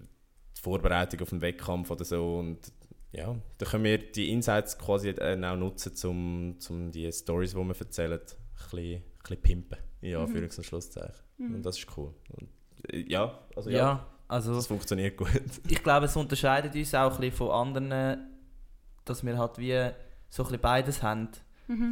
die 0.57 0.61
Vorbereitung 0.61 1.21
auf 1.21 1.31
den 1.31 1.41
Wettkampf 1.41 1.91
oder 1.91 2.05
so. 2.05 2.39
Und 2.39 2.73
ja, 3.13 3.35
da 3.59 3.67
können 3.67 3.85
wir 3.85 3.99
die 3.99 4.31
Insights 4.31 4.79
quasi 4.79 5.15
dann 5.15 5.45
auch 5.45 5.57
nutzen, 5.57 5.93
um 6.09 6.61
zum 6.61 6.91
die 6.91 7.11
Stories, 7.13 7.53
die 7.53 7.57
wir 7.57 7.81
erzählen, 7.81 8.13
ein 8.13 8.21
bisschen, 8.21 8.97
ein 8.97 9.03
bisschen 9.23 9.43
pimpen, 9.43 9.79
in 10.01 10.17
Anführungs- 10.17 10.59
und 10.59 10.65
Schlusszeichen. 10.65 11.25
Und 11.39 11.63
das 11.65 11.79
ist 11.79 11.87
cool. 11.97 12.13
Und, 12.33 12.49
äh, 12.93 13.05
ja, 13.09 13.39
also 13.57 13.71
ja, 13.71 13.77
Ja, 13.79 14.07
also 14.31 14.55
das 14.55 14.69
funktioniert 14.69 15.17
gut. 15.17 15.43
ich 15.69 15.83
glaube, 15.83 16.07
es 16.07 16.17
unterscheidet 16.17 16.75
uns 16.75 16.95
auch 16.95 17.15
ein 17.15 17.21
bisschen 17.21 17.37
von 17.37 17.51
anderen, 17.51 18.29
dass 19.05 19.25
wir 19.25 19.37
halt 19.37 19.59
wie 19.59 19.91
so 20.29 20.43
ein 20.43 20.47
bisschen 20.47 20.61
beides 20.61 21.03
haben. 21.03 21.29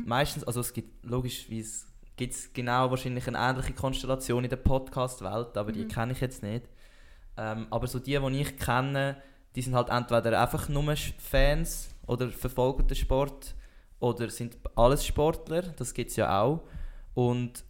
Meistens, 0.07 0.45
also 0.45 0.61
es 0.61 0.73
gibt 0.73 1.05
logischerweise 1.05 1.87
gibt 2.17 2.35
es 2.35 2.53
genau 2.53 2.91
wahrscheinlich 2.91 3.27
eine 3.29 3.39
ähnliche 3.39 3.73
Konstellation 3.73 4.43
in 4.43 4.51
der 4.51 4.57
Podcast-Welt, 4.57 5.57
aber 5.57 5.71
die 5.71 5.87
kenne 5.87 6.13
ich 6.13 6.21
jetzt 6.21 6.43
nicht. 6.43 6.65
Ähm, 7.37 7.69
aber 7.71 7.87
so 7.87 8.01
die, 8.01 8.19
die 8.19 8.41
ich 8.41 8.59
kenne, 8.59 9.17
die 9.55 9.63
sind 9.63 9.75
halt 9.75 9.89
entweder 9.89 10.41
einfach 10.43 10.69
nur 10.69 10.97
Fans 10.97 11.89
oder 12.07 12.29
verfolgen 12.29 12.89
den 12.89 12.97
Sport 12.97 13.55
oder 14.01 14.29
sind 14.31 14.59
alles 14.75 15.07
Sportler, 15.07 15.63
das 15.63 15.95
gibt 15.95 16.11
es 16.11 16.17
ja 16.17 16.43
auch. 16.43 16.65
Und 17.15 17.65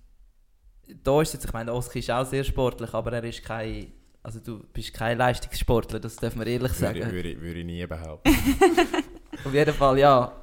da 1.04 1.20
ist 1.20 1.34
jetzt, 1.34 1.44
ich 1.44 1.52
meine, 1.52 1.72
Oski 1.72 1.98
ist 1.98 2.10
auch 2.10 2.24
sehr 2.24 2.44
sportlich, 2.44 2.94
aber 2.94 3.12
er 3.12 3.24
ist 3.24 3.44
kein, 3.44 3.92
also 4.28 4.40
du 4.40 4.62
bist 4.74 4.92
kein 4.92 5.16
Leistungssportler, 5.16 5.98
das 5.98 6.16
dürfen 6.16 6.40
wir 6.40 6.46
ehrlich 6.46 6.72
sagen. 6.72 7.00
Würde, 7.00 7.12
würde, 7.12 7.40
würde 7.40 7.60
ich 7.60 7.64
nie 7.64 7.86
behaupten. 7.86 8.30
Auf 9.44 9.54
jeden 9.54 9.72
Fall, 9.72 9.98
ja. 9.98 10.36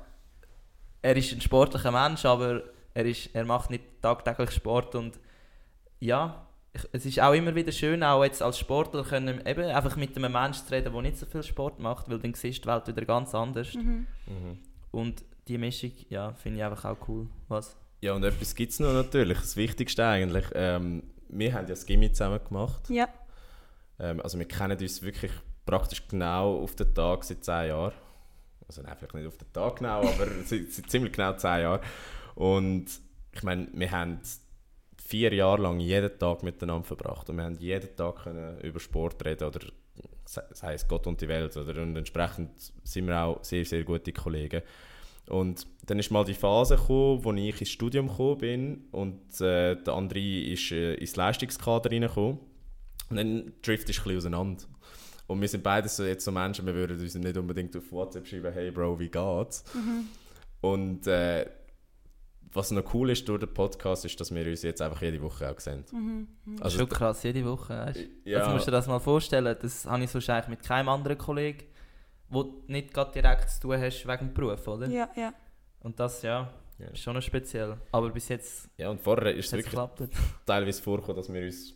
Er 1.04 1.16
ist 1.16 1.32
ein 1.32 1.40
sportlicher 1.40 1.92
Mensch, 1.92 2.26
aber 2.26 2.64
er, 2.96 3.06
ist, 3.06 3.30
er 3.36 3.46
macht 3.46 3.70
nicht 3.70 3.84
tagtäglich 4.02 4.50
Sport 4.50 4.96
und 4.96 5.20
ja, 6.00 6.48
ich, 6.74 6.82
es 6.94 7.06
ist 7.06 7.20
auch 7.22 7.34
immer 7.34 7.54
wieder 7.54 7.72
schön, 7.72 8.02
auch 8.02 8.24
jetzt 8.24 8.42
als 8.42 8.58
Sportler 8.58 9.04
können, 9.04 9.46
eben 9.46 9.66
einfach 9.66 9.96
mit 9.98 10.18
einem 10.18 10.32
Menschen 10.32 10.66
zu 10.66 10.74
reden, 10.74 10.92
der 10.92 11.02
nicht 11.04 11.20
so 11.20 11.28
viel 11.28 11.44
Sport 11.44 11.80
macht, 11.80 12.10
weil 12.10 12.18
dann 12.18 12.34
siehst 12.34 12.58
du 12.58 12.62
die 12.64 12.68
Welt 12.70 12.88
wieder 12.88 13.06
ganz 13.06 13.36
anders. 13.36 13.76
Mhm. 13.76 14.08
Und 14.90 15.24
die 15.48 15.60
Mischung, 15.60 15.92
ja, 16.10 16.34
finde 16.34 16.58
ich 16.58 16.66
einfach 16.66 16.86
auch 16.86 17.08
cool. 17.08 17.28
Was? 17.50 17.78
Ja, 18.02 18.14
und 18.14 18.24
etwas 18.24 18.56
gibt 18.56 18.72
es 18.72 18.80
noch 18.80 18.94
natürlich, 18.94 19.38
das 19.38 19.56
Wichtigste 19.56 20.08
eigentlich. 20.08 20.46
Ähm, 20.56 21.04
wir 21.30 21.54
haben 21.54 21.66
ja 21.66 21.70
das 21.70 21.86
Gimmi 21.86 22.12
zusammen 22.12 22.40
gemacht. 22.44 22.90
Ja. 22.90 23.08
Ähm, 24.00 24.22
also 24.22 24.38
wir 24.38 24.48
kennen 24.48 24.78
uns 24.80 25.02
wirklich 25.02 25.32
praktisch 25.66 26.08
genau 26.08 26.60
auf 26.62 26.76
den 26.76 26.94
Tag 26.94 27.24
seit 27.24 27.44
10 27.44 27.68
Jahren. 27.70 27.94
Also 28.68 28.82
nein, 28.82 28.96
vielleicht 28.98 29.14
nicht 29.16 29.28
auf 29.28 29.38
den 29.38 29.52
Tag 29.54 29.78
genau, 29.78 30.00
aber 30.08 30.28
seit, 30.46 30.72
seit 30.72 30.90
ziemlich 30.90 31.14
genau 31.14 31.34
10 31.34 31.62
Jahren. 31.62 31.82
Und 32.36 32.86
ich 33.34 33.44
meine, 33.44 33.68
wir 33.74 33.92
haben 33.92 34.20
vier 35.04 35.34
Jahre 35.34 35.62
lang 35.62 35.80
jeden 35.80 36.18
Tag 36.18 36.42
miteinander 36.44 36.84
verbracht 36.86 37.30
und 37.30 37.38
wir 37.38 37.44
haben 37.44 37.58
jeden 37.60 37.96
Tag 37.96 38.24
können 38.24 38.60
über 38.62 38.80
Sport 38.80 39.24
reden 39.24 39.48
oder 39.48 39.60
se- 40.26 40.48
sei 40.52 40.74
es 40.74 40.88
Gott 40.88 41.06
und 41.06 41.22
die 41.22 41.28
Welt 41.28 41.56
oder 41.58 41.80
und 41.82 41.96
entsprechend 41.96 42.50
sind 42.84 43.08
wir 43.08 43.22
auch 43.22 43.44
sehr, 43.44 43.64
sehr 43.66 43.84
gute 43.84 44.12
Kollegen. 44.12 44.62
Und 45.28 45.66
dann 45.86 46.00
ist 46.00 46.12
mal 46.12 46.24
die 46.24 46.34
Phase 46.34 46.76
gekommen, 46.76 47.24
wo 47.24 47.34
ich 47.34 47.60
ins 47.60 47.70
Studium 47.70 48.08
gekommen 48.08 48.38
bin 48.40 48.86
und 48.92 49.40
äh, 49.42 49.76
der 49.76 49.94
André 49.94 50.52
ist 50.52 50.72
äh, 50.72 50.96
ins 50.96 51.16
Leistungskader 51.16 51.92
reingekommen. 51.92 52.40
Und 53.10 53.18
dann 53.18 53.54
driftest 53.62 54.00
du 54.00 54.02
ein 54.02 54.04
bisschen 54.06 54.18
auseinander. 54.18 54.64
Und 55.28 55.42
wir 55.42 55.48
sind 55.48 55.64
beide 55.64 55.88
so 55.90 56.04
jetzt 56.04 56.24
so 56.26 56.32
Menschen, 56.32 56.66
wir 56.66 56.76
würden 56.76 57.00
uns 57.00 57.16
nicht 57.16 57.38
unbedingt 57.38 57.76
auf 57.76 57.92
WhatsApp 57.92 58.28
schreiben, 58.28 58.54
hey 58.54 58.70
Bro, 58.72 59.00
wie 59.00 59.10
geht's? 59.10 59.64
Und 60.62 61.08
äh, 61.08 61.50
was 62.54 62.72
noch 62.72 62.94
cool 62.94 63.10
ist 63.10 63.28
durch 63.28 63.40
den 63.42 63.54
Podcast, 63.54 64.06
ist, 64.06 64.20
dass 64.20 64.34
wir 64.34 64.46
uns 64.48 64.62
jetzt 64.62 64.82
einfach 64.82 65.02
jede 65.02 65.22
Woche 65.22 65.50
auch 65.52 65.60
sehen. 65.60 65.84
Das 66.46 66.62
Also, 66.64 66.76
ist 66.78 66.82
schon 66.82 66.90
krass, 66.90 67.24
jede 67.24 67.44
Woche. 67.46 67.74
Weißt? 67.78 68.00
Ja. 68.24 68.40
Also 68.40 68.52
musst 68.52 68.68
du 68.68 68.72
dir 68.72 68.78
das 68.78 68.88
mal 68.88 69.00
vorstellen, 69.00 69.56
das 69.62 69.86
habe 69.86 70.04
ich 70.04 70.10
sonst 70.10 70.30
eigentlich 70.30 70.48
mit 70.60 70.64
keinem 70.64 70.90
anderen 70.90 71.18
Kollegen, 71.18 71.66
wo 72.30 72.44
du 72.44 72.64
nicht 72.68 72.94
gerade 72.94 73.12
direkt 73.12 73.50
zu 73.50 73.62
tun 73.62 73.78
hast 73.80 74.08
wegen 74.08 74.28
dem 74.28 74.34
Beruf, 74.34 74.68
oder? 74.68 74.88
Ja, 74.88 75.10
ja. 75.16 75.34
Und 75.82 76.00
das, 76.00 76.22
ja, 76.22 76.52
Ja. 76.80 76.88
ist 76.88 77.00
schon 77.00 77.14
noch 77.16 77.22
speziell. 77.22 77.78
Aber 77.92 78.10
bis 78.10 78.30
jetzt 78.30 78.70
ja, 78.78 78.90
und 78.90 79.02
vorher 79.02 79.36
ist 79.36 79.48
es 79.48 79.54
hat 79.54 79.60
es 79.60 79.66
wirklich 79.66 79.72
geklappt. 79.98 80.04
teilweise 80.46 80.82
vorgekommen, 80.82 81.18
dass 81.18 81.32
wir 81.34 81.42
uns 81.44 81.74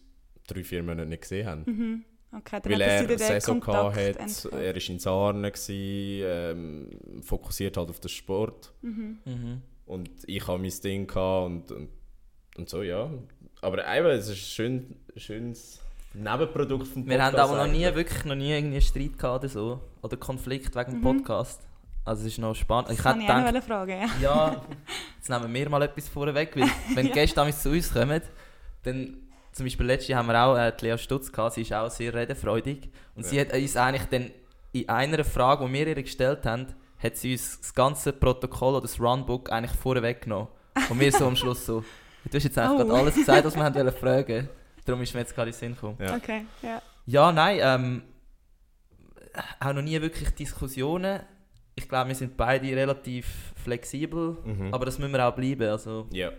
drei, 0.54 0.64
vier 0.64 0.84
Monate 0.84 1.08
nicht 1.08 1.22
gesehen 1.22 1.48
haben. 1.48 2.06
Okay, 2.32 2.60
dann 2.62 2.72
Weil 2.72 2.82
er 2.82 3.08
den 3.08 3.18
Saison 3.18 3.60
Kontakt 3.60 3.96
hat, 3.96 4.18
entfernt. 4.18 4.54
er 4.54 4.76
war 4.76 4.90
in 4.90 5.00
Sarnen, 5.00 5.52
ähm, 5.70 6.90
fokussiert 7.24 7.76
halt 7.76 7.90
auf 7.90 8.00
den 8.00 8.10
Sport. 8.10 8.72
Mhm. 8.82 9.62
Und 9.86 10.10
ich 10.28 10.48
hatte 10.48 10.60
mein 10.60 10.74
Ding 10.84 11.08
gehabt 11.08 11.46
und, 11.48 11.72
und, 11.72 11.90
und 12.58 12.70
so, 12.70 12.84
ja. 12.84 13.10
Aber 13.62 13.98
eben, 13.98 14.08
es 14.08 14.28
ist 14.28 14.32
ein 14.32 14.36
schön, 14.36 14.96
schönes 15.16 15.82
Nebenprodukt 16.14 16.88
vom 16.88 17.08
Wir 17.08 17.24
haben 17.24 17.32
Podcast 17.32 17.52
aber 17.52 17.66
noch 17.66 17.72
nie, 17.72 17.86
eigentlich. 17.86 17.96
wirklich 17.96 18.26
noch 18.26 18.36
nie 18.36 18.52
irgendwie 18.52 18.76
einen 18.76 18.82
Streit 18.82 19.18
gehabt 19.18 19.44
oder 19.44 19.50
so. 19.50 19.80
Oder 20.04 20.18
Konflikt 20.18 20.76
wegen 20.76 20.92
dem 20.92 21.02
Podcast. 21.02 21.62
Also 22.06 22.22
es 22.26 22.34
ist 22.34 22.38
noch 22.40 22.56
spannend. 22.56 22.92
Ich 22.92 23.00
kann 23.00 23.20
hätte 23.20 23.26
ich 23.26 23.32
auch 23.32 23.46
gedacht, 23.46 23.54
noch 23.56 23.64
fragen, 23.64 23.92
ja. 23.92 24.10
ja, 24.22 24.62
jetzt 25.18 25.30
nehmen 25.30 25.54
wir 25.54 25.70
mal 25.70 25.82
etwas 25.82 26.08
vorweg, 26.08 26.56
weil 26.56 26.68
wenn 26.96 27.06
die 27.08 27.12
Gäste 27.12 27.36
damals 27.36 27.62
zu 27.62 27.70
uns 27.70 27.94
kommen, 27.94 28.22
dann 28.84 29.18
zum 29.60 29.66
Beispiel 29.66 29.86
letztes 29.86 30.08
Jahr 30.10 30.20
haben 30.20 30.28
wir 30.28 30.42
auch 30.44 30.58
äh, 30.58 30.72
die 30.80 30.86
Lea 30.86 30.98
Stutz 30.98 31.32
gehabt, 31.32 31.54
sie 31.54 31.62
ist 31.62 31.74
auch 31.74 31.90
sehr 31.90 32.14
redefreudig 32.14 32.90
und 33.16 33.26
sie 33.26 33.36
Ja. 33.38 33.42
hat 33.46 33.54
uns 33.54 33.76
eigentlich 33.78 34.06
dann 34.10 34.32
in 34.72 34.88
einer 34.90 35.24
Frage, 35.24 35.66
die 35.68 35.74
wir 35.74 35.88
ihr 35.88 36.02
gestellt 36.02 36.46
haben, 36.46 36.68
hat 36.98 37.16
sie 37.18 37.34
uns 37.34 37.60
das 37.60 37.74
ganze 37.74 38.12
Protokoll 38.14 38.74
oder 38.76 38.82
das 38.84 39.00
Runbook 39.00 39.52
eigentlich 39.52 39.72
vorweg 39.80 40.22
genommen. 40.24 40.48
Und 40.90 41.00
wir 41.00 41.12
so 41.12 41.28
am 41.28 41.36
Schluss 41.42 41.66
so, 41.66 41.84
du 42.26 42.36
hast 42.38 42.44
jetzt 42.44 42.58
eigentlich 42.58 42.72
Oh. 42.82 42.88
gerade 42.88 43.00
alles 43.02 43.16
gesagt, 43.16 43.46
was 43.46 43.56
wir 43.56 43.64
haben 43.64 43.76
wollen 43.76 43.94
fragen. 44.00 44.50
Darum 44.86 45.02
ist 45.02 45.14
mir 45.14 45.20
jetzt 45.22 45.36
gerade 45.36 45.50
in 45.50 45.54
den 45.54 45.60
Sinn 45.60 45.76
gekommen. 45.76 45.98
Ja. 46.00 46.16
Okay, 46.16 46.46
ja. 46.62 46.82
Ja, 47.06 47.32
nein, 47.32 47.60
ähm, 47.62 48.02
auch 49.60 49.74
noch 49.74 49.82
nie 49.82 50.00
wirklich 50.02 50.30
Diskussionen. 50.32 51.22
Ich 51.76 51.88
glaube, 51.88 52.10
wir 52.10 52.16
sind 52.16 52.36
beide 52.36 52.68
relativ 52.76 53.54
flexibel, 53.64 54.38
Mhm. 54.44 54.74
aber 54.74 54.86
das 54.86 55.00
müssen 55.00 55.14
wir 55.14 55.26
auch 55.28 55.36
bleiben. 55.36 55.70
Also, 55.70 56.08
Ja. 56.12 56.32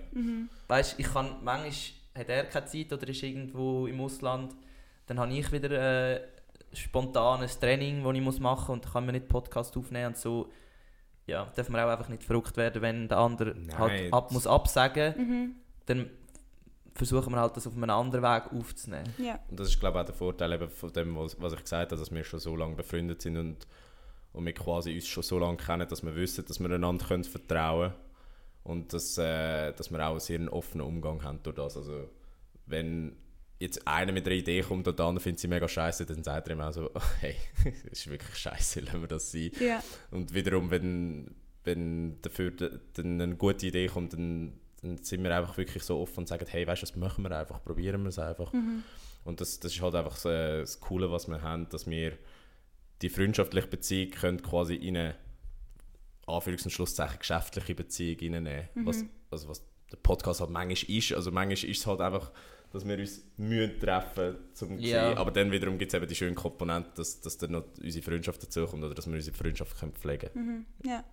weißt, 0.69 0.97
ich 0.99 1.13
kann, 1.13 1.37
manchmal 1.43 1.73
hat 2.21 2.29
er 2.29 2.45
keine 2.45 2.67
Zeit 2.67 2.93
oder 2.93 3.09
ist 3.09 3.23
irgendwo 3.23 3.87
im 3.87 4.01
Ausland, 4.01 4.55
dann 5.07 5.19
habe 5.19 5.33
ich 5.33 5.51
wieder 5.51 5.71
äh, 6.15 6.21
spontan 6.73 7.41
ein 7.43 7.49
Training, 7.49 8.05
das 8.05 8.15
ich 8.15 8.21
muss 8.21 8.39
machen 8.41 8.61
muss 8.61 8.69
und 8.69 8.85
dann 8.85 8.93
kann 8.93 9.07
man 9.07 9.15
nicht 9.15 9.29
Podcast 9.29 9.77
aufnehmen 9.77 10.09
und 10.09 10.17
so. 10.17 10.51
Ja, 11.27 11.51
darf 11.55 11.69
man 11.69 11.81
auch 11.81 11.91
einfach 11.91 12.09
nicht 12.09 12.25
verrückt 12.25 12.57
werden, 12.57 12.83
wenn 12.83 13.09
der 13.09 13.19
andere 13.19 13.55
Nein, 13.55 13.79
halt 13.79 14.13
ab, 14.13 14.33
muss 14.33 14.47
absagen, 14.47 15.15
Mhm. 15.17 15.55
dann 15.87 16.11
versuchen 16.95 17.33
wir 17.33 17.41
halt 17.41 17.57
das 17.57 17.67
auf 17.67 17.75
einem 17.77 17.91
anderen 17.91 18.23
Weg 18.25 18.53
aufzunehmen. 18.53 19.15
Ja. 19.19 19.39
Und 19.49 19.61
das 19.61 19.69
ist, 19.69 19.81
glaube 19.81 19.99
ich, 19.99 20.03
auch 20.03 20.07
der 20.07 20.15
Vorteil 20.15 20.53
eben 20.53 20.69
von 20.69 20.93
dem, 20.93 21.17
was, 21.17 21.41
was 21.41 21.53
ich 21.53 21.63
gesagt 21.63 21.93
habe, 21.93 22.01
dass 22.01 22.11
wir 22.11 22.25
schon 22.25 22.41
so 22.41 22.57
lange 22.57 22.75
befreundet 22.75 23.23
sind 23.23 23.37
und, 23.37 23.67
und 24.33 24.45
wir 24.45 24.53
quasi 24.53 24.95
uns 24.95 25.07
schon 25.07 25.23
so 25.23 25.39
lange 25.39 25.57
kennen, 25.57 25.89
dass 25.89 26.03
wir 26.03 26.15
wissen, 26.17 26.45
dass 26.47 26.59
wir 26.61 26.71
einander 26.71 27.07
können 27.07 27.25
vertrauen 27.25 27.91
können 27.91 28.10
und 28.71 28.93
dass, 28.93 29.19
äh, 29.19 29.73
dass 29.73 29.91
wir 29.91 29.99
auch 30.07 30.13
einen 30.13 30.21
sehr 30.21 30.53
offenen 30.53 30.87
Umgang 30.87 31.25
haben 31.25 31.41
durch 31.43 31.57
das. 31.57 31.77
Also, 31.77 32.09
wenn 32.67 33.17
jetzt 33.59 33.85
einer 33.87 34.13
mit 34.13 34.27
einer 34.27 34.37
Idee 34.37 34.63
kommt 34.63 34.87
und 34.87 34.97
der 34.97 35.07
andere 35.07 35.21
findet 35.21 35.41
sie 35.41 35.49
mega 35.49 35.67
scheiße, 35.67 36.07
dann 36.07 36.23
sagt 36.23 36.47
er 36.49 36.55
ihm 36.55 36.61
auch 36.61 36.73
so, 36.73 36.89
hey, 37.21 37.35
das 37.65 37.93
ist 37.93 38.09
wirklich 38.09 38.37
scheiße, 38.37 38.81
lassen 38.81 39.01
wir 39.01 39.09
das 39.09 39.33
sein. 39.33 39.51
Ja. 39.59 39.83
Und 40.13 40.33
wiederum, 40.35 40.71
wenn, 40.71 41.35
wenn 41.65 42.23
dafür 42.23 42.53
dann 42.53 43.21
eine 43.21 43.35
gute 43.35 43.67
Idee 43.67 43.89
kommt, 43.89 44.13
dann, 44.13 44.53
dann 44.83 44.99
sind 44.99 45.25
wir 45.25 45.37
einfach 45.37 45.59
wirklich 45.59 45.83
so 45.83 45.99
offen 45.99 46.21
und 46.21 46.29
sagen, 46.29 46.47
hey, 46.49 46.65
weißt 46.65 46.83
du, 46.83 46.87
das 46.87 46.95
machen 46.95 47.25
wir 47.25 47.37
einfach, 47.37 47.65
probieren 47.65 48.03
wir 48.03 48.11
es 48.11 48.21
einfach. 48.21 48.53
Und 49.25 49.41
das, 49.41 49.59
das 49.59 49.73
ist 49.73 49.83
halt 49.83 49.97
einfach 49.97 50.17
so, 50.17 50.29
äh, 50.29 50.61
das 50.61 50.79
Coole, 50.79 51.11
was 51.11 51.27
wir 51.27 51.43
haben, 51.43 51.69
dass 51.71 51.91
wir 51.91 52.17
die 53.03 53.09
freundschaftliche 53.09 53.67
Beziehung 53.67 54.11
können 54.13 54.43
quasi 54.43 54.77
in 54.77 54.97
eine 54.97 55.17
Anführungs- 56.31 56.65
und 56.65 56.71
Schlusszeichen 56.71 57.19
geschäftliche 57.19 57.75
Beziehung 57.75 58.35
reinnehmen. 58.35 58.69
Was, 58.85 59.05
also 59.31 59.49
was 59.49 59.63
der 59.91 59.97
Podcast 59.99 60.41
halt 60.41 60.51
manchmal 60.51 60.97
ist. 60.97 61.13
Also 61.13 61.31
manchmal 61.31 61.71
ist 61.71 61.79
es 61.81 61.87
halt 61.87 62.01
einfach 62.01 62.33
dass 62.73 62.87
wir 62.87 62.99
uns 62.99 63.23
müssen 63.37 63.81
treffen 63.81 64.37
zum 64.55 64.79
Ja. 64.79 65.09
sehen. 65.09 65.19
Aber 65.19 65.31
dann 65.31 65.51
wiederum 65.51 65.79
gibt 65.79 65.93
es 65.93 65.97
eben 65.97 66.07
die 66.07 66.15
schöne 66.15 66.35
Komponente, 66.35 66.91
dass, 66.95 67.21
dass 67.21 67.37
dann 67.37 67.53
noch 67.53 67.65
unsere 67.83 68.05
Freundschaft 68.05 68.43
dazukommt 68.43 68.85
oder 68.85 68.95
dass 68.95 69.07
wir 69.07 69.15
unsere 69.15 69.37
Freundschaft 69.37 69.79
können 69.79 69.93
pflegen 69.93 70.31
können. 70.33 70.67
Mhm. 70.83 70.89
Ja. 70.89 71.05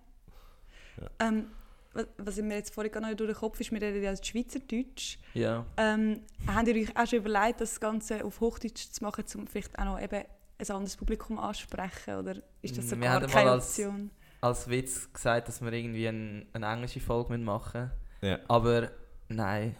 Ja. 1.00 1.26
Ähm, 1.28 1.46
was, 1.92 2.06
was 2.18 2.36
mir 2.36 2.56
jetzt 2.56 2.72
vorhin 2.74 2.92
nicht 3.02 3.18
durch 3.18 3.30
den 3.30 3.36
Kopf 3.36 3.60
ist, 3.60 3.72
wir 3.72 3.80
reden 3.82 4.02
ja 4.02 4.14
Schweizerdeutsch. 4.16 5.18
Ja. 5.34 5.66
Ähm, 5.76 6.22
habt 6.46 6.68
ihr 6.68 6.76
euch 6.76 6.96
auch 6.96 7.06
schon 7.06 7.18
überlegt, 7.18 7.60
das 7.60 7.80
Ganze 7.80 8.24
auf 8.24 8.40
Hochdeutsch 8.40 8.90
zu 8.90 9.02
machen, 9.02 9.24
um 9.34 9.46
vielleicht 9.46 9.76
auch 9.78 9.84
noch 9.84 10.00
eben 10.00 10.24
ein 10.58 10.70
anderes 10.70 10.96
Publikum 10.96 11.38
anzusprechen? 11.38 12.16
Oder 12.18 12.36
ist 12.62 12.76
das 12.78 12.88
so 12.88 12.96
Wir 12.96 13.08
gar 13.08 13.26
keine 13.26 13.54
Option? 13.54 14.10
Als 14.40 14.68
Witz 14.68 15.12
gesagt, 15.12 15.48
dass 15.48 15.60
wir 15.62 15.72
irgendwie 15.72 16.06
ein, 16.06 16.46
eine 16.52 16.66
englische 16.72 17.00
Folge 17.00 17.30
müssen 17.30 17.44
machen 17.44 17.90
Ja. 18.20 18.38
Aber 18.48 18.88
nein. 19.28 19.74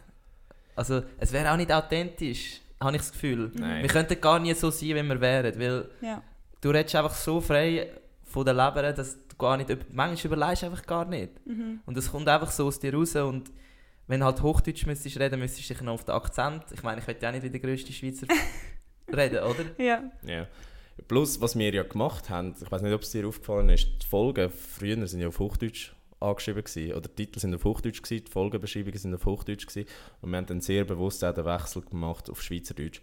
Also, 0.74 1.02
es 1.18 1.32
wäre 1.32 1.52
auch 1.52 1.56
nicht 1.56 1.72
authentisch, 1.72 2.60
habe 2.80 2.96
ich 2.96 3.02
das 3.02 3.12
Gefühl. 3.12 3.50
Nein. 3.54 3.82
Wir 3.82 3.88
könnten 3.88 4.20
gar 4.20 4.38
nie 4.38 4.54
so 4.54 4.70
sein, 4.70 4.88
wie 4.90 5.02
wir 5.02 5.20
wären. 5.20 5.58
Weil 5.60 5.88
Ja. 6.00 6.22
du 6.60 6.70
redest 6.70 6.94
einfach 6.96 7.14
so 7.14 7.40
frei 7.40 7.90
von 8.24 8.44
der 8.44 8.54
Leber, 8.54 8.92
dass 8.92 9.16
du 9.28 9.36
gar 9.36 9.56
nicht. 9.56 9.68
Manchmal 9.92 10.32
überlegst 10.32 10.62
du 10.62 10.66
einfach 10.66 10.86
gar 10.86 11.04
nicht. 11.04 11.30
Mhm. 11.46 11.80
Und 11.86 11.96
es 11.96 12.10
kommt 12.10 12.28
einfach 12.28 12.50
so 12.50 12.66
aus 12.66 12.78
dir 12.78 12.94
raus. 12.94 13.14
Und 13.16 13.50
wenn 14.06 14.20
du 14.20 14.26
halt 14.26 14.40
Hochdeutsch 14.42 14.86
müsstest 14.86 15.18
reden, 15.18 15.38
müsstest 15.40 15.70
du 15.70 15.74
dich 15.74 15.82
noch 15.82 15.94
auf 15.94 16.04
den 16.04 16.14
Akzent. 16.14 16.64
Ich 16.72 16.82
meine, 16.82 17.00
ich 17.00 17.06
will 17.06 17.16
ja 17.20 17.28
auch 17.28 17.32
nicht 17.32 17.42
wie 17.44 17.50
der 17.50 17.60
grösste 17.60 17.92
Schweizer 17.92 18.26
reden, 19.12 19.42
oder? 19.42 19.64
Ja. 19.84 20.02
Ja. 20.24 20.46
Plus, 21.06 21.40
was 21.40 21.56
wir 21.56 21.72
ja 21.72 21.84
gemacht 21.84 22.28
haben, 22.28 22.54
ich 22.60 22.70
weiß 22.70 22.82
nicht, 22.82 22.92
ob 22.92 23.02
es 23.02 23.10
dir 23.10 23.26
aufgefallen 23.26 23.68
ist, 23.70 23.88
die 24.02 24.06
Folgen 24.06 24.50
früher 24.50 25.06
sind 25.06 25.20
ja 25.20 25.28
auf 25.28 25.38
Hochdeutsch 25.38 25.92
angeschrieben 26.20 26.64
gewesen, 26.64 26.92
oder 26.94 27.08
die 27.08 27.26
Titel 27.26 27.38
sind 27.38 27.54
auf 27.54 27.64
Hochdeutsch 27.64 28.02
gewesen, 28.02 28.24
die 28.24 28.30
Folgenbeschreibungen 28.32 28.98
sind 28.98 29.14
auf 29.14 29.24
Hochdeutsch 29.24 29.66
gewesen, 29.66 29.88
und 30.20 30.30
wir 30.30 30.36
haben 30.36 30.46
dann 30.46 30.60
sehr 30.60 30.84
bewusst 30.84 31.24
auch 31.24 31.32
den 31.32 31.44
Wechsel 31.44 31.82
gemacht 31.82 32.28
auf 32.28 32.42
Schweizerdeutsch, 32.42 33.00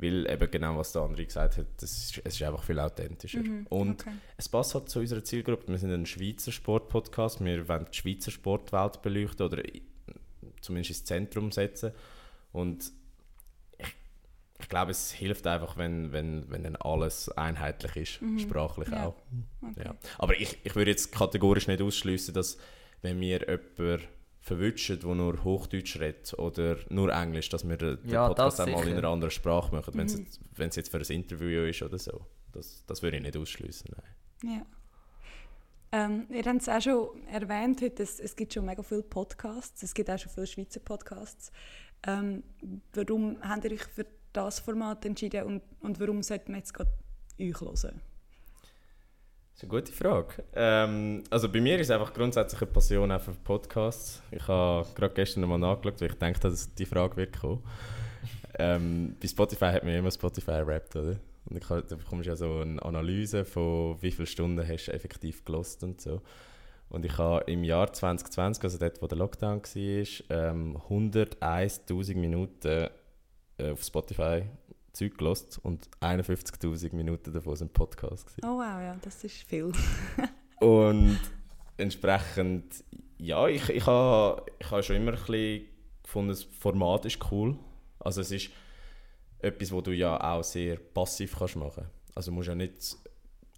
weil 0.00 0.28
eben 0.30 0.50
genau 0.50 0.76
was 0.76 0.92
der 0.92 1.02
andere 1.02 1.24
gesagt 1.24 1.58
hat, 1.58 1.66
das 1.76 1.92
ist, 1.92 2.22
es 2.24 2.34
ist 2.34 2.42
einfach 2.42 2.64
viel 2.64 2.78
authentischer. 2.78 3.40
Mhm. 3.40 3.66
Und 3.68 4.00
okay. 4.00 4.14
es 4.36 4.48
passt 4.48 4.74
halt 4.74 4.88
zu 4.88 4.98
unserer 4.98 5.22
Zielgruppe. 5.22 5.68
Wir 5.68 5.78
sind 5.78 5.92
ein 5.92 6.06
Schweizer 6.06 6.52
Sportpodcast. 6.52 7.44
Wir 7.44 7.68
wollen 7.68 7.86
die 7.92 7.96
Schweizer 7.96 8.30
Sportwelt 8.30 9.02
beleuchten 9.02 9.44
oder 9.44 9.62
zumindest 10.62 10.90
ins 10.90 11.04
Zentrum 11.04 11.52
setzen. 11.52 11.92
Und 12.52 12.92
ich 14.60 14.68
glaube, 14.68 14.90
es 14.90 15.10
hilft 15.12 15.46
einfach, 15.46 15.76
wenn, 15.76 16.12
wenn, 16.12 16.50
wenn 16.50 16.62
dann 16.64 16.76
alles 16.76 17.28
einheitlich 17.30 17.96
ist, 17.96 18.22
Mhm. 18.22 18.38
sprachlich 18.38 18.88
Ja. 18.88 19.06
auch. 19.06 19.16
okay. 19.62 19.82
Ja. 19.84 19.94
Aber 20.18 20.36
ich, 20.38 20.58
ich 20.64 20.74
würde 20.74 20.90
jetzt 20.90 21.12
kategorisch 21.12 21.66
nicht 21.66 21.82
ausschließen, 21.82 22.32
dass 22.34 22.58
wenn 23.02 23.20
wir 23.20 23.40
jemanden 23.40 24.06
verwünschen, 24.42 24.98
der 25.00 25.14
nur 25.14 25.44
Hochdeutsch 25.44 25.98
redet 26.00 26.32
oder 26.38 26.76
nur 26.88 27.12
Englisch, 27.12 27.48
dass 27.50 27.68
wir 27.68 27.76
den, 27.76 27.98
Ja, 28.04 28.28
Podcast 28.28 28.58
das 28.58 28.68
auch 28.68 28.72
mal 28.72 28.88
in 28.88 28.96
einer 28.96 29.08
anderen 29.08 29.30
Sprache 29.30 29.74
machen, 29.74 29.92
wenn 29.94 30.06
es 30.06 30.16
Mhm. 30.16 30.24
jetzt, 30.24 30.40
wenn 30.56 30.68
es 30.70 30.76
jetzt 30.76 30.90
für 30.90 30.98
ein 30.98 31.04
Interview 31.04 31.62
ist 31.64 31.82
oder 31.82 31.98
so. 31.98 32.24
Das, 32.52 32.84
das 32.86 33.02
würde 33.02 33.18
ich 33.18 33.22
nicht 33.22 33.36
ausschließen. 33.36 33.90
Nein. 34.42 34.56
Ja. 34.56 34.66
Ähm, 35.92 36.26
ihr 36.30 36.44
habt 36.44 36.62
es 36.62 36.68
auch 36.68 36.80
schon 36.80 37.26
erwähnt 37.26 37.82
heute, 37.82 38.02
es, 38.02 38.20
es 38.20 38.36
gibt 38.36 38.54
schon 38.54 38.64
mega 38.64 38.82
viele 38.82 39.02
Podcasts, 39.02 39.82
es 39.82 39.92
gibt 39.92 40.08
auch 40.08 40.18
schon 40.18 40.30
viele 40.32 40.46
Schweizer 40.46 40.80
Podcasts. 40.80 41.50
Ähm, 42.06 42.42
warum 42.94 43.36
habt 43.42 43.64
ihr 43.64 43.72
euch 43.72 43.82
für 43.84 44.06
das 44.32 44.60
Format 44.60 45.04
entschieden 45.04 45.44
und, 45.44 45.62
und 45.80 46.00
warum 46.00 46.22
sollten 46.22 46.52
wir 46.52 46.58
jetzt 46.58 46.74
gerade 46.74 46.90
euch 47.40 47.60
hören? 47.60 47.74
Das 47.74 47.94
ist 49.54 49.62
eine 49.64 49.80
gute 49.80 49.92
Frage. 49.92 50.44
Ähm, 50.54 51.24
also 51.28 51.48
bei 51.50 51.60
mir 51.60 51.78
ist 51.78 51.90
einfach 51.90 52.14
grundsätzlich 52.14 52.62
eine 52.62 52.70
Passion 52.70 53.12
auch 53.12 53.20
für 53.20 53.32
Podcasts. 53.32 54.22
Ich 54.30 54.46
habe 54.48 54.86
gerade 54.94 55.14
gestern 55.14 55.42
nochmal 55.42 55.58
nachgeschaut, 55.58 56.00
weil 56.00 56.08
ich 56.08 56.18
denke, 56.18 56.40
dass 56.40 56.74
die 56.74 56.86
Frage 56.86 57.16
wird 57.16 57.38
kommen. 57.38 57.62
ähm, 58.58 59.16
bei 59.20 59.28
Spotify 59.28 59.66
hat 59.66 59.84
man 59.84 59.94
immer 59.94 60.10
Spotify 60.10 60.62
rappt, 60.62 60.96
oder? 60.96 61.16
Und 61.46 61.70
da 61.70 61.96
bekommst 61.96 62.26
du 62.26 62.30
ja 62.30 62.36
so 62.36 62.60
eine 62.60 62.82
Analyse 62.82 63.44
von 63.44 64.00
wie 64.00 64.10
viele 64.12 64.26
Stunden 64.26 64.66
hast 64.66 64.86
du 64.86 64.92
effektiv 64.92 65.44
gelost 65.44 65.82
und 65.82 66.00
so. 66.00 66.22
Und 66.88 67.04
ich 67.04 67.18
habe 67.18 67.44
im 67.50 67.62
Jahr 67.62 67.92
2020, 67.92 68.64
also 68.64 68.78
dort, 68.78 69.00
wo 69.00 69.06
der 69.06 69.18
Lockdown 69.18 69.62
war, 69.62 70.50
ähm, 70.50 70.76
101'000 70.88 72.16
Minuten 72.16 72.88
auf 73.60 73.82
Spotify 73.82 74.44
Zeug 74.92 75.16
gelost 75.16 75.60
und 75.62 75.88
51'000 76.00 76.94
Minuten 76.94 77.32
davon 77.32 77.56
sind 77.56 77.72
Podcasts. 77.72 78.26
gewesen. 78.26 78.44
Oh 78.44 78.58
wow, 78.58 78.80
ja, 78.80 78.96
das 79.02 79.22
ist 79.24 79.36
viel. 79.36 79.72
Und 80.60 81.18
entsprechend, 81.76 82.84
ja, 83.18 83.46
ich, 83.48 83.68
ich 83.70 83.86
habe 83.86 84.44
ich 84.58 84.70
ha 84.70 84.82
schon 84.82 84.96
immer 84.96 85.12
ein 85.12 85.18
bisschen 85.18 85.66
gefunden, 86.02 86.30
das 86.30 86.42
Format 86.42 87.06
ist 87.06 87.18
cool. 87.30 87.56
Also 87.98 88.20
es 88.20 88.30
ist 88.30 88.50
etwas, 89.38 89.72
wo 89.72 89.80
du 89.80 89.92
ja 89.92 90.20
auch 90.20 90.42
sehr 90.42 90.76
passiv 90.76 91.36
kannst 91.38 91.56
machen. 91.56 91.86
Also 92.14 92.30
du 92.30 92.34
musst 92.36 92.48
ja 92.48 92.54
nicht 92.54 92.96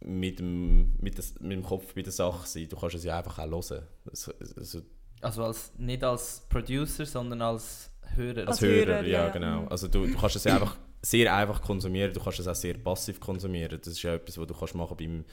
mit 0.05 0.39
dem, 0.39 0.97
mit, 1.01 1.19
des, 1.19 1.39
mit 1.41 1.53
dem 1.53 1.63
Kopf 1.63 1.95
bei 1.95 2.03
der 2.03 2.13
Sache 2.13 2.47
sein, 2.47 2.69
du 2.69 2.77
kannst 2.77 2.97
es 2.97 3.05
ja 3.05 3.19
einfach 3.19 3.39
auch 3.39 3.51
hören. 3.51 3.87
Also, 4.09 4.33
also 4.57 4.83
Also 5.21 5.45
als, 5.45 5.73
nicht 5.79 6.05
als 6.05 6.47
Producer, 6.49 7.07
sondern 7.07 7.43
als 7.43 7.92
Hörer. 8.17 8.41
als 8.41 8.49
Als 8.49 8.61
Hörer, 8.61 8.95
Hörer, 8.95 9.07
ja, 9.07 9.27
ja. 9.27 9.29
genau. 9.31 9.67
Also 9.67 9.89
du, 9.89 10.07
du 10.07 10.17
kannst 10.17 10.37
es 10.37 10.45
ja 10.45 10.55
einfach 10.55 10.77
sehr 11.03 11.35
einfach 11.35 11.61
konsumieren, 11.61 12.13
du 12.13 12.21
kannst 12.21 12.39
es 12.39 12.47
auch 12.47 12.55
sehr 12.55 12.75
passiv 12.75 13.19
konsumieren. 13.19 13.79
Das 13.83 13.93
ist 13.93 14.03
ja 14.03 14.15
etwas, 14.15 14.39
was 14.39 14.47
du 14.47 14.55
kannst 14.55 14.75
machen 14.75 14.97
beim, 14.97 15.25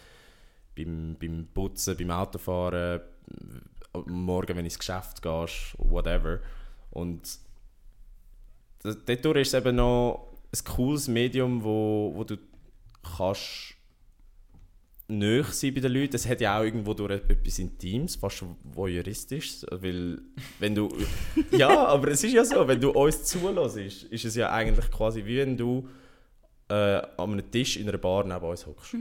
beim, 0.75 1.15
beim 1.19 1.47
Putzen, 1.53 1.95
beim 1.97 2.11
Autofahren, 2.11 3.01
morgen, 4.05 4.49
wenn 4.49 4.57
du 4.57 4.63
ins 4.63 4.79
Geschäft 4.79 5.21
gehst, 5.21 5.75
whatever. 5.77 6.39
Und 6.91 7.39
dadurch 8.83 9.41
ist 9.41 9.53
es 9.53 9.53
eben 9.53 9.75
noch 9.75 10.33
ein 10.53 10.63
cooles 10.65 11.07
Medium, 11.07 11.63
wo, 11.63 12.13
wo 12.15 12.23
du 12.23 12.37
kannst 13.17 13.75
nöch 15.09 15.47
sein 15.53 15.73
bei 15.73 15.81
den 15.81 15.91
Leuten. 15.91 16.15
Es 16.15 16.27
hat 16.27 16.39
ja 16.39 16.59
auch 16.59 16.63
irgendwo 16.63 16.93
durch 16.93 17.11
etwas 17.11 17.59
Intimes, 17.59 18.15
fast 18.15 18.43
voyeuristisches, 18.63 19.65
weil 19.69 20.19
wenn 20.59 20.75
du... 20.75 20.89
ja, 21.51 21.85
aber 21.87 22.09
es 22.09 22.23
ist 22.23 22.33
ja 22.33 22.45
so, 22.45 22.67
wenn 22.67 22.79
du 22.79 22.91
uns 22.91 23.23
zulässt, 23.23 24.03
ist 24.03 24.25
es 24.25 24.35
ja 24.35 24.51
eigentlich 24.51 24.89
quasi 24.91 25.25
wie 25.25 25.37
wenn 25.37 25.57
du 25.57 25.87
äh, 26.69 26.73
an 26.73 27.33
einem 27.33 27.51
Tisch 27.51 27.77
in 27.77 27.89
einer 27.89 27.97
Bar 27.97 28.23
neben 28.23 28.45
uns 28.45 28.65
hockst. 28.65 28.95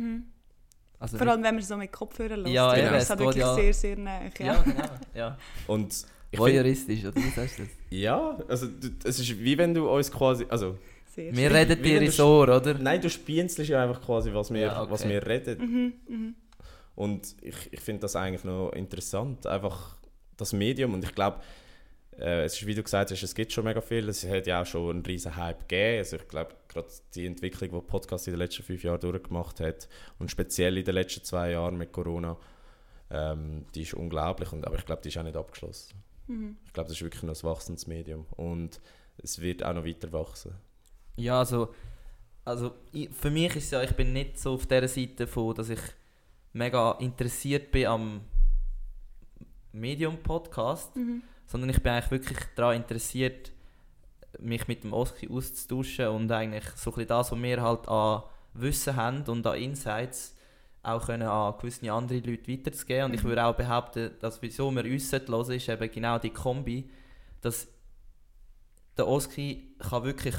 Also 0.98 1.18
Vor 1.18 1.28
allem, 1.28 1.42
wenn 1.42 1.54
man 1.54 1.62
so 1.62 1.76
mit 1.76 1.92
Kopfhörern 1.92 2.40
hört, 2.40 2.48
Ja, 2.48 2.76
eben, 2.76 2.94
ist 2.96 3.08
geht 3.08 3.18
wirklich 3.18 3.36
ja- 3.36 3.54
sehr, 3.54 3.74
sehr 3.74 3.96
nah. 3.96 4.20
Ja. 4.38 4.46
Ja, 4.46 4.62
genau. 4.62 4.84
Ja. 5.14 5.38
Und 5.66 6.06
Voyeuristisch, 6.34 7.04
oder 7.04 7.16
wie 7.16 7.30
sagst 7.30 7.58
du 7.58 7.62
das? 7.62 7.72
ja, 7.90 8.38
also 8.48 8.66
es 9.04 9.18
ist 9.18 9.38
wie 9.38 9.56
wenn 9.56 9.72
du 9.74 9.88
uns 9.88 10.10
quasi... 10.10 10.44
Also, 10.48 10.76
Sehr 11.18 11.36
Wir 11.36 11.48
schön. 11.48 11.56
reden 11.56 11.82
dir 11.82 12.00
ins 12.02 12.20
Ohr, 12.20 12.44
oder? 12.48 12.74
nein, 12.74 13.00
du 13.00 13.10
spienzelst 13.10 13.68
ja 13.68 13.82
einfach 13.82 14.00
quasi, 14.00 14.32
was 14.32 14.52
wir, 14.52 14.60
Ja, 14.60 14.82
okay. 14.82 14.90
was 14.92 15.08
wir 15.08 15.26
reden. 15.26 15.58
Mhm, 15.58 16.14
mhm. 16.14 16.34
Und 16.94 17.34
ich, 17.42 17.72
ich 17.72 17.80
finde 17.80 18.02
das 18.02 18.14
eigentlich 18.14 18.44
noch 18.44 18.70
interessant, 18.70 19.46
einfach 19.48 19.96
das 20.36 20.52
Medium. 20.52 20.94
Und 20.94 21.02
ich 21.02 21.12
glaube, 21.14 21.40
äh, 22.18 22.44
es 22.44 22.54
ist, 22.54 22.66
wie 22.66 22.74
du 22.74 22.84
gesagt 22.84 23.10
hast, 23.10 23.20
es 23.20 23.34
gibt 23.34 23.52
schon 23.52 23.64
mega 23.64 23.80
viel. 23.80 24.08
Es 24.08 24.24
hat 24.28 24.46
ja 24.46 24.62
auch 24.62 24.66
schon 24.66 24.90
einen 24.90 25.06
riesen 25.06 25.34
Hype 25.34 25.68
gegeben. 25.68 25.98
Also 25.98 26.16
ich 26.16 26.28
glaube, 26.28 26.54
gerade 26.68 26.88
die 27.14 27.26
Entwicklung, 27.26 27.70
die 27.70 27.80
Podcast 27.86 28.28
in 28.28 28.34
den 28.34 28.38
letzten 28.38 28.62
fünf 28.62 28.84
Jahren 28.84 29.00
durchgemacht 29.00 29.58
hat 29.58 29.88
und 30.20 30.30
speziell 30.30 30.78
in 30.78 30.84
den 30.84 30.94
letzten 30.94 31.24
zwei 31.24 31.50
Jahren 31.50 31.78
mit 31.78 31.92
Corona, 31.92 32.36
ähm, 33.10 33.66
die 33.74 33.82
ist 33.82 33.94
unglaublich. 33.94 34.52
Und, 34.52 34.66
aber 34.66 34.76
ich 34.76 34.86
glaube, 34.86 35.02
die 35.02 35.08
ist 35.08 35.18
auch 35.18 35.24
nicht 35.24 35.36
abgeschlossen. 35.36 35.94
Mhm. 36.28 36.58
Ich 36.64 36.72
glaube, 36.72 36.88
das 36.88 36.96
ist 36.98 37.02
wirklich 37.02 37.24
noch 37.24 37.34
ein 37.34 37.42
wachsendes 37.42 37.88
Medium. 37.88 38.26
Und 38.36 38.80
es 39.20 39.40
wird 39.40 39.64
auch 39.64 39.74
noch 39.74 39.84
weiter 39.84 40.12
wachsen. 40.12 40.54
Ja, 41.18 41.40
also, 41.40 41.74
also 42.44 42.74
ich, 42.92 43.10
für 43.10 43.30
mich 43.30 43.54
ist 43.56 43.64
es 43.64 43.70
ja, 43.72 43.82
ich 43.82 43.92
bin 43.96 44.12
nicht 44.12 44.38
so 44.38 44.54
auf 44.54 44.66
der 44.66 44.86
Seite 44.88 45.26
von, 45.26 45.54
dass 45.54 45.68
ich 45.68 45.80
mega 46.52 46.92
interessiert 46.92 47.70
bin 47.72 47.86
am 47.86 48.20
Medium-Podcast, 49.72 50.94
Mhm. 50.96 51.22
sondern 51.46 51.70
ich 51.70 51.82
bin 51.82 51.92
eigentlich 51.92 52.10
wirklich 52.10 52.38
daran 52.54 52.76
interessiert, 52.76 53.52
mich 54.38 54.68
mit 54.68 54.84
dem 54.84 54.92
Oski 54.92 55.28
auszutauschen 55.28 56.08
und 56.08 56.30
eigentlich 56.30 56.64
so 56.76 56.90
ein 56.90 56.94
bisschen 56.94 57.08
das, 57.08 57.32
was 57.32 57.42
wir 57.42 57.62
halt 57.62 57.88
an 57.88 58.22
Wissen 58.54 58.96
haben 58.96 59.22
und 59.28 59.46
an 59.46 59.56
Insights 59.58 60.34
auch 60.82 61.06
können 61.06 61.28
an 61.28 61.54
gewisse 61.58 61.92
andere 61.92 62.18
Leute 62.20 62.50
weiterzugeben. 62.52 63.06
Und 63.06 63.14
ich 63.14 63.24
Mhm. 63.24 63.28
würde 63.28 63.44
auch 63.44 63.56
behaupten, 63.56 64.12
dass 64.20 64.40
wieso 64.42 64.70
wir 64.70 64.84
uns 64.84 65.12
hören 65.12 65.50
ist 65.50 65.68
eben 65.68 65.90
genau 65.90 66.18
die 66.18 66.30
Kombi, 66.30 66.88
dass 67.40 67.66
der 68.96 69.08
Oski 69.08 69.74
kann 69.80 70.04
wirklich 70.04 70.34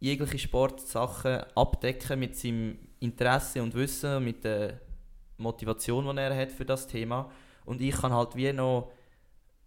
jegliche 0.00 0.38
Sportsachen 0.38 1.44
abdecken 1.54 2.18
mit 2.18 2.36
seinem 2.36 2.78
Interesse 2.98 3.62
und 3.62 3.74
Wissen, 3.74 4.24
mit 4.24 4.44
der 4.44 4.80
Motivation, 5.36 6.16
die 6.16 6.22
er 6.22 6.36
hat 6.36 6.52
für 6.52 6.64
das 6.64 6.86
Thema. 6.86 7.30
Und 7.64 7.80
ich 7.80 7.94
kann 7.94 8.12
halt 8.12 8.34
wie 8.34 8.52
noch 8.52 8.90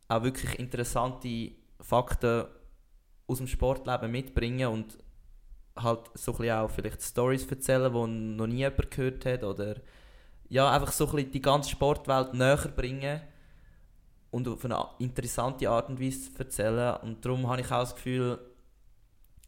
auch 0.07 0.23
wirklich 0.23 0.59
interessante 0.59 1.51
Fakten 1.79 2.45
aus 3.27 3.37
dem 3.37 3.47
Sportleben 3.47 4.11
mitbringen 4.11 4.67
und 4.67 4.97
halt 5.75 6.11
so 6.13 6.37
ein 6.37 6.51
auch 6.51 6.69
vielleicht 6.69 7.01
Stories 7.01 7.45
erzählen, 7.47 7.91
die 7.91 8.35
noch 8.35 8.47
nie 8.47 8.57
jemand 8.57 8.91
gehört 8.91 9.25
hat 9.25 9.43
oder 9.43 9.75
ja, 10.49 10.69
einfach 10.71 10.91
so 10.91 11.07
ein 11.09 11.31
die 11.31 11.41
ganze 11.41 11.71
Sportwelt 11.71 12.33
näher 12.33 12.71
bringen 12.75 13.21
und 14.29 14.47
auf 14.47 14.65
eine 14.65 14.85
interessante 14.99 15.69
Art 15.69 15.89
und 15.89 15.99
Weise 15.99 16.29
erzählen 16.37 16.97
und 16.97 17.25
darum 17.25 17.47
habe 17.47 17.61
ich 17.61 17.71
auch 17.71 17.79
das 17.79 17.95
Gefühl, 17.95 18.39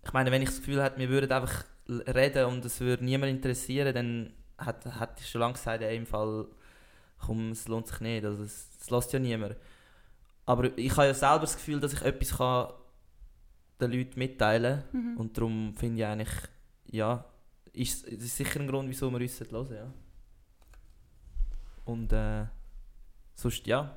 ich 0.06 0.14
meine, 0.14 0.32
wenn 0.32 0.42
ich 0.42 0.50
das 0.50 0.60
Gefühl 0.60 0.84
hätte, 0.84 1.00
wir 1.00 1.10
würden 1.10 1.32
einfach 1.32 1.66
reden 1.90 2.46
und 2.46 2.66
es 2.66 2.80
würde 2.80 3.04
niemand 3.04 3.32
interessieren, 3.32 3.94
dann 3.94 4.34
hätte, 4.64 5.00
hätte 5.00 5.16
ich 5.20 5.30
schon 5.30 5.42
lange 5.42 5.54
gesagt, 5.54 5.82
ja, 5.82 5.90
im 5.90 6.06
Fall, 6.06 6.48
komm, 7.20 7.52
es 7.52 7.68
lohnt 7.68 7.88
sich 7.88 8.00
nicht, 8.00 8.26
also 8.26 8.44
es, 8.44 8.70
es 8.80 8.90
lässt 8.90 9.14
ja 9.14 9.20
niemand. 9.20 9.56
Aber 10.46 10.78
ich 10.78 10.92
habe 10.92 11.08
ja 11.08 11.14
selber 11.14 11.40
das 11.42 11.56
Gefühl, 11.56 11.80
dass 11.80 11.94
ich 11.94 12.02
etwas 12.04 12.38
kann 12.38 12.70
den 13.82 13.92
Leuten 13.92 14.20
mitteilen 14.20 14.84
kann 14.92 15.02
Mhm. 15.14 15.18
und 15.18 15.38
darum 15.38 15.74
finde 15.76 16.00
ich 16.02 16.06
eigentlich, 16.06 16.34
ja, 16.92 17.26
ist, 17.74 18.08
es 18.08 18.24
ist 18.24 18.38
sicher 18.38 18.60
ein 18.60 18.68
Grund, 18.68 18.88
wieso 18.90 19.10
wir 19.12 19.20
uns 19.20 19.40
hören 19.40 19.76
ja. 19.76 19.94
Und 21.84 22.14
äh, 22.14 22.46
sonst, 23.36 23.68
ja, 23.68 23.96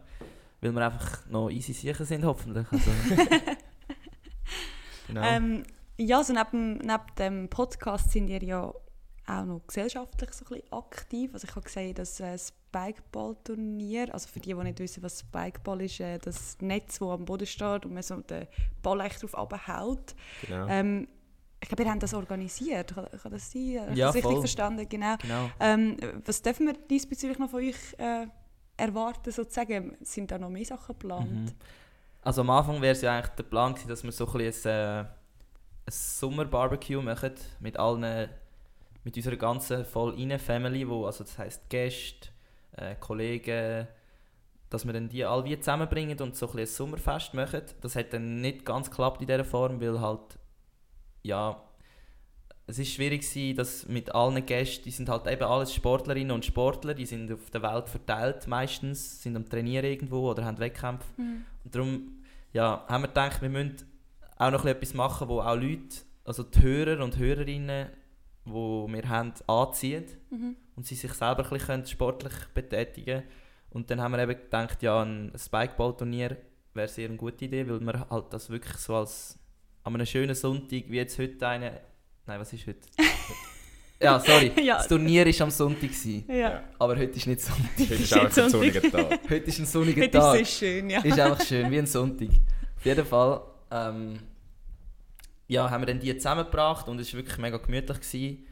weil 0.61 0.73
wir 0.73 0.85
einfach 0.85 1.25
noch 1.27 1.49
easy 1.51 1.73
sicher 1.73 2.05
sind, 2.05 2.25
hoffentlich. 2.25 2.67
Also, 2.73 2.91
genau. 5.07 5.23
Ähm, 5.23 5.63
ja, 5.99 6.23
so 6.23 6.33
neben, 6.33 6.79
neben 6.79 7.15
dem 7.19 7.49
Podcast 7.49 8.11
sind 8.13 8.29
ihr 8.29 8.43
ja 8.43 8.73
auch 9.27 9.45
noch 9.45 9.61
gesellschaftlich 9.67 10.33
so 10.33 10.45
ein 10.47 10.49
bisschen 10.49 10.73
aktiv. 10.73 11.35
Also 11.35 11.47
ich 11.49 11.55
habe 11.55 11.65
gesehen, 11.65 11.95
dass 11.95 12.19
äh, 12.21 12.39
Spikeball-Turnier, 12.39 14.13
also 14.15 14.29
für 14.29 14.41
die, 14.41 14.55
die 14.55 14.63
nicht 14.63 14.79
wissen, 14.79 15.03
was 15.03 15.21
Spikeball 15.21 15.83
ist, 15.83 16.01
äh, 16.01 16.19
das 16.19 16.57
Netz, 16.61 16.99
das 16.99 17.09
am 17.09 17.25
Boden 17.25 17.47
steht 17.47 17.85
und 17.85 17.93
man 17.93 18.03
so 18.03 18.17
den 18.17 18.47
Ball 18.83 19.01
echt 19.01 19.23
drauf 19.23 19.37
abhaut. 19.37 20.15
Genau. 20.47 20.67
Ähm, 20.69 21.09
ich 21.61 21.69
glaube, 21.69 21.83
ihr 21.83 21.91
habt 21.91 22.03
das 22.03 22.15
organisiert. 22.15 22.95
Kann, 22.95 23.07
kann 23.21 23.33
das 23.33 23.51
sein? 23.51 23.81
Habe 23.81 23.93
ich 23.93 23.99
Ja, 23.99 24.07
das 24.07 24.15
richtig 24.15 24.33
voll. 24.33 24.41
verstanden? 24.41 24.89
Genau. 24.89 25.17
genau. 25.19 25.51
Ähm, 25.61 25.97
was 26.25 26.41
dürfen 26.41 26.67
wir 26.67 26.75
diesbezüglich 26.75 27.39
noch 27.39 27.51
von 27.51 27.61
euch 27.61 27.77
äh, 27.99 28.27
erwarten, 28.77 29.31
sozusagen? 29.33 29.97
Sind 30.01 30.31
da 30.31 30.39
noch 30.39 30.51
mehr 30.51 30.65
Sachen 30.65 30.95
geplant? 30.95 31.31
Mhm. 31.31 31.53
Also 32.23 32.43
am 32.43 32.51
Anfang 32.51 32.81
wäre 32.81 32.93
es 32.93 33.03
ja 33.03 33.17
eigentlich 33.17 33.35
der 33.35 33.43
Plan 33.45 33.73
gewesen, 33.75 33.89
dass 33.89 34.05
wir 34.05 34.13
so 34.13 34.27
ein, 34.27 34.33
bisschen 34.39 34.71
ein, 34.73 35.05
äh, 35.05 35.09
ein 35.89 35.93
Sommer-Barbecue 35.93 37.03
machen 37.03 37.33
mit 37.61 37.79
allen, 37.79 38.29
mit 39.05 39.17
unserer 39.17 39.37
ganzen 39.37 39.85
voll 39.85 40.15
rein 40.15 40.39
Family, 40.39 40.89
wo, 40.89 41.07
also 41.07 41.25
das 41.25 41.39
heisst 41.39 41.69
Gäste, 41.71 42.29
äh, 42.77 42.95
Kollegen, 42.97 43.89
dass 44.71 44.87
wir 44.87 44.93
dann 44.93 45.09
die 45.09 45.25
alle 45.25 45.45
wie 45.45 45.59
zusammenbringen 45.59 46.21
und 46.21 46.37
so 46.37 46.51
ein, 46.51 46.59
ein 46.59 46.67
Sommerfest 46.67 47.33
machen. 47.33 47.63
Das 47.81 47.97
hat 47.97 48.13
dann 48.13 48.41
nicht 48.43 48.67
ganz 48.67 48.91
geklappt 48.91 49.23
in 49.23 49.27
dieser 49.27 49.45
Form, 49.45 49.81
weil 49.81 50.01
halt, 50.01 50.39
ja, 51.23 51.63
es 52.67 52.79
ist 52.79 52.93
schwierig 52.93 53.23
gewesen, 53.23 53.57
dass 53.57 53.89
mit 53.89 54.15
allen 54.15 54.45
Gästen, 54.45 54.85
die 54.85 54.91
sind 54.91 55.09
halt 55.09 55.27
eben 55.27 55.45
alles 55.45 55.73
Sportlerinnen 55.73 56.33
und 56.33 56.45
Sportler, 56.45 56.93
die 56.93 57.07
sind 57.07 57.33
auf 57.33 57.49
der 57.49 57.63
Welt 57.63 57.89
verteilt 57.89 58.47
meistens, 58.47 59.23
sind 59.23 59.37
am 59.37 59.49
Trainieren 59.49 59.87
irgendwo 59.87 60.31
oder 60.31 60.45
haben 60.45 60.59
Wettkämpfe. 60.59 61.07
Mhm. 61.17 61.47
Und 61.65 61.75
darum 61.75 62.13
ja, 62.53 62.85
haben 62.87 63.05
wir 63.05 63.09
gedacht, 63.09 63.41
wir 63.41 63.49
müssen 63.49 63.77
auch 64.39 64.51
noch 64.51 64.65
etwas 64.65 64.95
machen, 64.95 65.29
wo 65.29 65.41
auch 65.41 65.55
Leute, 65.57 65.97
also 66.25 66.43
die 66.43 66.61
Hörer 66.63 67.03
und 67.03 67.17
Hörerinnen, 67.19 67.89
die 68.45 68.51
wir 68.51 69.09
haben, 69.09 69.33
anziehen 69.47 70.05
Mhm. 70.31 70.57
und 70.77 70.87
sie 70.87 70.95
sich 70.95 71.13
selber 71.13 71.45
ein 71.45 71.51
bisschen 71.51 71.87
sportlich 71.87 72.33
betätigen 72.55 73.05
können. 73.21 73.23
Und 73.71 73.91
dann 73.91 74.01
haben 74.01 74.13
wir 74.13 74.21
eben 74.21 74.33
gedacht, 74.37 74.83
ja, 74.83 75.03
ein 75.03 75.33
Spikeball-Turnier 75.37 76.37
wäre 76.75 76.89
sehr 76.89 77.09
eine 77.09 77.17
gute 77.19 77.45
Idee, 77.45 77.69
weil 77.69 77.81
wir 77.81 78.07
halt 78.09 78.33
das 78.33 78.49
wirklich 78.49 78.77
so 78.77 78.95
als 78.97 79.39
an 79.85 79.95
einem 79.95 80.07
schönen 80.07 80.35
Sonntag, 80.35 80.85
wie 80.89 80.97
jetzt 80.97 81.19
heute 81.19 81.47
eine... 81.47 81.81
Nein, 82.27 82.41
was 82.41 82.53
ist 82.53 82.67
heute? 82.67 82.81
ja, 84.03 84.19
sorry. 84.21 84.53
Ja. 84.63 84.77
Das 84.77 84.89
Turnier 84.89 85.27
war 85.27 85.41
am 85.43 85.51
Sonntag, 85.51 85.91
Ja. 86.29 86.63
aber 86.79 86.97
heute 86.97 87.17
ist 87.17 87.27
nicht 87.27 87.41
Sonntag. 87.41 87.71
Heute 87.79 87.95
ist 87.95 88.15
auch 88.17 88.25
ein 88.37 88.51
sonniger 88.51 88.83
Tag. 88.83 89.21
Heute 89.25 89.35
ist 89.47 89.59
ein 89.59 89.67
sonniger 89.67 90.03
Heute 90.03 90.19
ist 90.19 90.25
Tag. 90.25 90.37
sehr 90.37 90.45
schön, 90.45 90.91
ja. 90.91 91.01
ist 91.03 91.19
einfach 91.21 91.45
schön, 91.45 91.71
wie 91.71 91.79
ein 91.79 91.87
Sonntag. 91.87 92.29
Auf 92.77 92.85
jeden 92.87 93.05
Fall 93.07 93.41
ähm, 93.71 94.21
ja, 95.47 95.71
haben 95.71 95.83
wir 95.83 95.87
dann 95.87 96.01
die 96.01 96.15
zusammengebracht 96.17 96.89
und 96.89 96.99
es 97.01 97.13
war 97.13 97.19
wirklich 97.21 97.39
mega 97.39 97.57
gemütlich. 97.57 97.99
Gewesen. 98.01 98.45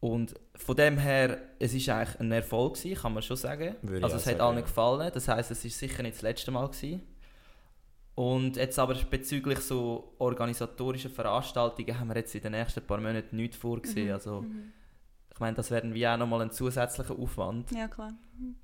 Und 0.00 0.34
von 0.56 0.76
dem 0.76 0.98
her, 0.98 1.38
es 1.58 1.72
ist 1.72 1.88
eigentlich 1.88 2.20
ein 2.20 2.30
Erfolg 2.30 2.74
gewesen, 2.74 3.00
kann 3.00 3.14
man 3.14 3.22
schon 3.22 3.36
sagen. 3.38 3.74
Würde 3.82 4.04
also 4.04 4.16
es 4.16 4.26
hat 4.26 4.32
sagen, 4.32 4.40
allen 4.42 4.56
ja. 4.56 4.62
gefallen, 4.62 5.10
das 5.14 5.28
heißt 5.28 5.50
es 5.50 5.64
ist 5.64 5.78
sicher 5.78 6.02
nicht 6.02 6.16
das 6.16 6.22
letzte 6.22 6.50
Mal 6.50 6.66
gewesen. 6.68 7.02
Und 8.14 8.56
jetzt 8.56 8.78
aber 8.78 8.94
bezüglich 8.94 9.58
so 9.60 10.14
organisatorischer 10.18 11.10
Veranstaltungen 11.10 11.98
haben 11.98 12.08
wir 12.08 12.16
jetzt 12.16 12.34
in 12.34 12.42
den 12.42 12.52
nächsten 12.52 12.86
paar 12.86 12.98
Monaten 13.00 13.34
nichts 13.34 13.56
vorgesehen. 13.56 14.08
Mhm. 14.08 14.12
Also 14.12 14.42
Mhm. 14.42 14.72
ich 15.32 15.40
meine, 15.40 15.56
das 15.56 15.70
wäre 15.72 15.92
wie 15.92 16.06
auch 16.06 16.16
nochmal 16.16 16.42
ein 16.42 16.52
zusätzlicher 16.52 17.18
Aufwand. 17.18 17.72
Ja, 17.72 17.88
klar. 17.88 18.12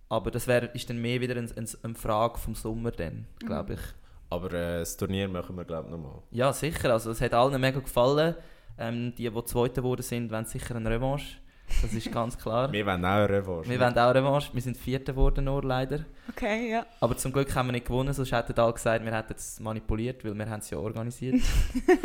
Aber 0.08 0.30
das 0.30 0.46
wär, 0.46 0.72
ist 0.74 0.88
dann 0.88 0.98
mehr 1.00 1.20
wieder 1.20 1.36
ein, 1.36 1.50
ein, 1.56 1.68
eine 1.82 1.94
Frage 1.94 2.38
vom 2.38 2.54
Sommer 2.54 2.92
dann, 2.92 3.26
glaube 3.40 3.72
Mhm. 3.72 3.78
ich. 3.78 3.99
Aber 4.30 4.52
äh, 4.52 4.78
das 4.78 4.96
Turnier 4.96 5.28
machen 5.28 5.56
wir, 5.56 5.64
glaube 5.64 5.88
ich, 5.88 5.92
nochmal. 5.92 6.22
Ja, 6.30 6.52
sicher. 6.52 6.92
Also, 6.92 7.10
es 7.10 7.20
hat 7.20 7.34
allen 7.34 7.60
mega 7.60 7.80
gefallen. 7.80 8.36
Ähm, 8.78 9.12
die, 9.16 9.28
die 9.28 9.44
Zweite 9.44 9.82
geworden 9.82 10.02
sind, 10.02 10.30
wollen 10.30 10.46
sicher 10.46 10.76
eine 10.76 10.88
Revanche. 10.88 11.38
Das 11.82 11.92
ist 11.92 12.10
ganz 12.10 12.38
klar. 12.38 12.72
Wir 12.72 12.86
wollen 12.86 13.04
auch 13.04 13.08
eine 13.08 13.28
Revanche. 13.28 13.68
Wir 13.68 13.80
wollen 13.80 13.92
auch 13.92 14.10
eine 14.10 14.14
Revanche. 14.14 14.54
Wir 14.54 14.62
sind 14.62 14.76
Vierte 14.76 15.12
geworden, 15.12 15.44
nur 15.44 15.62
leider. 15.62 16.04
Okay, 16.28 16.70
ja. 16.70 16.86
Aber 17.00 17.16
zum 17.16 17.32
Glück 17.32 17.54
haben 17.54 17.68
wir 17.68 17.72
nicht 17.72 17.86
gewonnen, 17.86 18.12
sonst 18.12 18.32
hätten 18.32 18.58
alle 18.58 18.72
gesagt, 18.72 19.04
wir 19.04 19.12
hätten 19.12 19.34
es 19.34 19.60
manipuliert, 19.60 20.24
weil 20.24 20.34
wir 20.34 20.48
haben 20.48 20.60
es 20.60 20.70
ja 20.70 20.78
organisiert. 20.78 21.40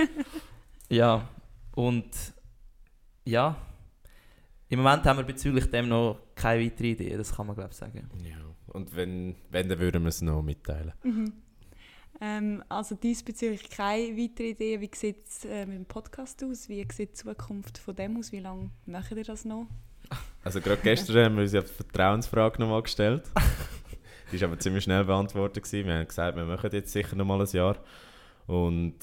ja, 0.89 1.27
und 1.75 2.09
ja, 3.23 3.55
im 4.69 4.79
Moment 4.79 5.05
haben 5.05 5.17
wir 5.17 5.23
bezüglich 5.23 5.69
dem 5.69 5.89
noch 5.89 6.19
keine 6.35 6.65
weitere 6.65 6.87
Idee, 6.89 7.17
das 7.17 7.35
kann 7.35 7.47
man 7.47 7.55
glaube 7.55 7.71
ich 7.71 7.77
sagen. 7.77 8.09
Ja. 8.23 8.37
Und 8.67 8.95
wenn, 8.95 9.35
wenn, 9.51 9.69
dann 9.69 9.79
würden 9.79 10.03
wir 10.03 10.09
es 10.09 10.21
noch 10.21 10.41
mitteilen. 10.41 10.93
Mhm. 11.03 11.33
Ähm, 12.21 12.63
also 12.69 12.95
diesbezüglich 12.95 13.69
keine 13.69 14.17
weitere 14.17 14.49
Idee. 14.49 14.79
Wie 14.79 14.89
sieht 14.93 15.27
es 15.27 15.45
äh, 15.45 15.65
mit 15.65 15.77
dem 15.77 15.85
Podcast 15.85 16.43
aus? 16.43 16.69
Wie 16.69 16.85
sieht 16.91 17.09
die 17.09 17.13
Zukunft 17.13 17.77
von 17.77 17.95
dem 17.95 18.17
aus? 18.17 18.31
Wie 18.31 18.39
lange 18.39 18.71
macht 18.85 19.11
ihr 19.11 19.23
das 19.23 19.45
noch? 19.45 19.67
Also 20.43 20.61
gerade 20.61 20.81
gestern 20.81 21.25
haben 21.25 21.35
wir 21.35 21.43
uns 21.43 21.53
ja 21.53 21.61
die 21.61 21.67
Vertrauensfrage 21.67 22.61
nochmal 22.61 22.83
gestellt. 22.83 23.23
Die 24.31 24.41
war 24.41 24.47
aber 24.47 24.59
ziemlich 24.59 24.83
schnell 24.83 25.03
beantwortet. 25.05 25.63
Gewesen. 25.63 25.87
Wir 25.87 25.95
haben 25.95 26.07
gesagt, 26.07 26.35
wir 26.35 26.45
machen 26.45 26.69
jetzt 26.71 26.91
sicher 26.91 27.15
noch 27.15 27.25
mal 27.25 27.39
ein 27.39 27.47
Jahr. 27.47 27.77
Und 28.47 28.95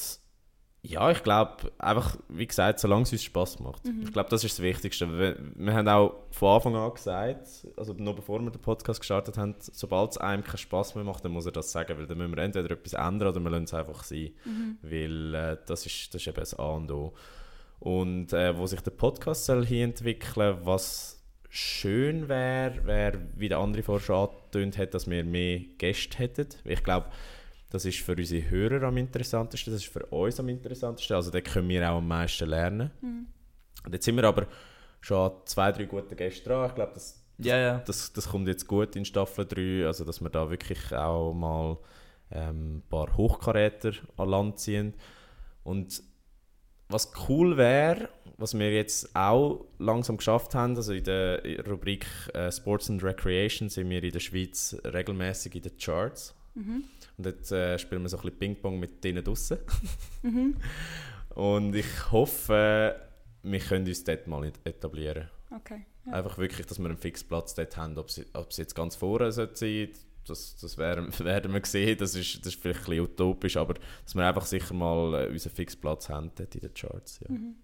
ja, 0.85 1.13
ich 1.13 1.23
glaube, 1.23 1.71
einfach, 1.79 2.17
wie 2.29 2.47
gesagt, 2.47 2.81
solange 2.81 3.05
es 3.05 3.13
uns 3.13 3.23
Spass 3.23 3.61
macht. 3.61 3.85
Mhm. 3.85 4.03
Ich 4.03 4.13
glaube, 4.13 4.31
das 4.31 4.43
ist 4.43 4.59
das 4.59 4.65
Wichtigste. 4.65 5.17
Wir, 5.17 5.37
wir 5.55 5.75
haben 5.75 5.87
auch 5.87 6.15
von 6.33 6.57
Anfang 6.57 6.75
an 6.75 6.93
gesagt, 6.93 7.47
also 7.77 7.93
noch 7.93 8.17
bevor 8.17 8.41
wir 8.41 8.51
den 8.51 8.61
Podcast 8.61 8.99
gestartet 8.99 9.39
haben, 9.39 9.55
sobald 9.61 10.11
es 10.11 10.19
einem 10.19 10.43
keinen 10.43 10.59
Spass 10.59 10.97
mehr 10.97 11.05
macht, 11.05 11.25
dann 11.25 11.31
muss 11.31 11.47
er 11.47 11.53
das 11.53 11.71
sagen, 11.71 11.97
weil 11.97 12.09
dann 12.09 12.19
müssen 12.19 12.35
wir 12.35 12.43
entweder 12.43 12.73
etwas 12.73 12.95
ändern 12.95 13.29
oder 13.29 13.41
wir 13.41 13.51
lassen 13.51 13.65
es 13.65 13.75
einfach 13.75 14.03
sein. 14.03 14.31
Mhm. 14.45 14.79
Weil 14.83 15.35
äh, 15.35 15.57
das, 15.67 15.87
ist, 15.87 16.13
das 16.15 16.23
ist 16.23 16.27
eben 16.27 16.37
das 16.37 16.59
A 16.59 16.71
und 16.71 16.91
O. 16.91 17.15
Und 17.79 18.33
äh, 18.33 18.59
wo 18.59 18.67
sich 18.67 18.81
der 18.81 18.91
Podcast 18.91 19.47
soll 19.47 19.65
hier 19.65 19.85
entwickeln, 19.85 20.59
was 20.65 21.23
schön 21.49 22.29
wäre, 22.29 22.85
wäre, 22.87 23.21
wie 23.37 23.49
der 23.49 23.59
andere 23.59 23.85
vorher 23.85 24.05
schon 24.05 24.29
angetönt 24.29 24.79
hat, 24.79 24.95
dass 24.95 25.09
wir 25.09 25.23
mehr 25.23 25.61
Gäste 25.79 26.19
hätten. 26.19 26.49
Ich 26.65 26.83
glaube, 26.83 27.07
das 27.73 27.87
ist 27.87 28.01
für 28.01 28.15
unsere 28.15 28.51
Hörer 28.51 28.83
am 28.83 28.99
interessantesten, 28.99 29.73
das 29.73 29.83
ist 29.83 29.91
für 29.91 30.05
uns 30.07 30.39
am 30.39 30.49
interessantesten. 30.51 31.17
Also 31.17 31.31
da 31.31 31.41
können 31.41 31.71
wir 31.71 31.91
auch 31.91 31.97
am 31.97 32.07
meisten 32.07 32.47
lernen. 32.47 32.91
Mhm. 33.01 33.27
Und 33.85 33.95
jetzt 33.95 34.05
sind 34.05 34.17
wir 34.17 34.25
aber 34.25 34.47
schon 35.01 35.31
an 35.31 35.37
zwei, 35.47 35.73
drei 35.73 35.85
gute 35.85 36.15
Gäste 36.15 36.51
dran. 36.51 36.69
Ich 36.69 36.75
glaube, 36.75 36.93
das, 36.93 37.25
Ja, 37.39 37.57
ja. 37.57 37.79
das, 37.79 38.13
das 38.13 38.29
kommt 38.29 38.47
jetzt 38.47 38.67
gut 38.67 38.95
in 38.95 39.07
Staffel 39.07 39.47
3, 39.47 39.87
also 39.87 40.05
dass 40.05 40.21
wir 40.21 40.29
da 40.29 40.51
wirklich 40.51 40.93
auch 40.93 41.33
mal 41.33 41.79
ähm, 42.31 42.77
ein 42.77 42.83
paar 42.91 43.17
Hochkaräter 43.17 43.93
an 44.19 44.29
Land 44.29 44.59
ziehen. 44.59 44.93
Und 45.65 46.03
was 46.91 47.11
cool 47.27 47.57
wäre, 47.57 48.11
was 48.37 48.53
wir 48.53 48.71
jetzt 48.71 49.17
auch 49.17 49.65
langsam 49.79 50.19
geschafft 50.19 50.55
haben, 50.55 50.77
also 50.77 50.93
in 50.93 51.05
der 51.05 51.43
Rubrik 51.67 52.05
äh, 52.35 52.53
Sports 52.53 52.91
and 52.91 53.03
Recreation 53.03 53.71
sind 53.71 53.89
wir 53.89 54.03
in 54.03 54.13
der 54.13 54.21
Schweiz 54.21 54.77
regelmäßig 54.85 55.55
in 55.55 55.63
den 55.63 55.79
Charts. 55.79 56.35
Mhm. 56.55 56.85
Und 57.19 57.27
jetzt 57.27 57.53
äh, 57.53 57.79
spielen 57.79 58.03
wir 58.03 58.09
so 58.09 58.17
ein 58.19 58.23
bisschen 58.23 58.39
Ping-Pong 58.39 58.79
mit 58.79 59.03
denen 59.03 59.25
draussen. 59.25 59.59
Mhm. 60.23 60.57
Und 61.35 61.75
ich 61.75 62.13
hoffe, 62.13 62.95
wir 63.43 63.59
können 63.59 63.87
uns 63.87 64.05
dort 64.05 64.27
mal 64.27 64.45
etablieren. 64.65 65.31
Okay. 65.51 65.87
Ja. 66.07 66.13
Einfach 66.13 66.37
wirklich, 66.39 66.67
dass 66.67 66.79
wir 66.79 66.87
einen 66.87 66.99
Fixplatz 66.99 67.55
dort 67.55 67.77
haben. 67.77 67.97
Ob 67.97 68.11
sie, 68.11 68.27
ob 68.35 68.53
sie 68.53 68.63
jetzt 68.63 68.75
ganz 68.75 68.97
vorne 68.97 69.33
sollte 69.33 69.57
sein 69.57 69.89
das, 70.27 70.57
das 70.57 70.79
werden, 70.79 71.17
werden 71.21 71.53
wir 71.53 71.65
sehen. 71.65 71.99
Das 71.99 72.15
ist, 72.15 72.41
das 72.41 72.55
ist 72.55 72.63
vielleicht 72.63 72.81
ein 72.81 72.87
bisschen 72.87 73.05
utopisch, 73.05 73.57
aber 73.57 73.75
dass 74.05 74.15
wir 74.15 74.27
einfach 74.27 74.47
sicher 74.47 74.75
mal 74.75 75.27
äh, 75.27 75.29
unseren 75.29 75.53
Fixplatz 75.53 76.09
haben 76.09 76.31
dort 76.35 76.55
in 76.55 76.61
den 76.61 76.75
Charts. 76.75 77.21
Ja. 77.21 77.35
Mhm. 77.35 77.57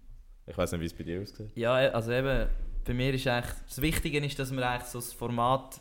Ich 0.45 0.57
weiß 0.57 0.71
nicht, 0.71 0.81
wie 0.81 0.85
es 0.85 0.93
bei 0.93 1.03
dir 1.03 1.21
aussieht. 1.21 1.51
Ja, 1.55 1.73
also 1.73 2.11
eben, 2.11 2.49
bei 2.85 2.93
mir 2.93 3.13
ist 3.13 3.27
eigentlich, 3.27 3.53
das 3.67 3.81
Wichtige 3.81 4.25
ist, 4.25 4.39
dass 4.39 4.51
man 4.51 4.63
eigentlich 4.63 4.89
so 4.89 4.99
das 4.99 5.13
Format 5.13 5.79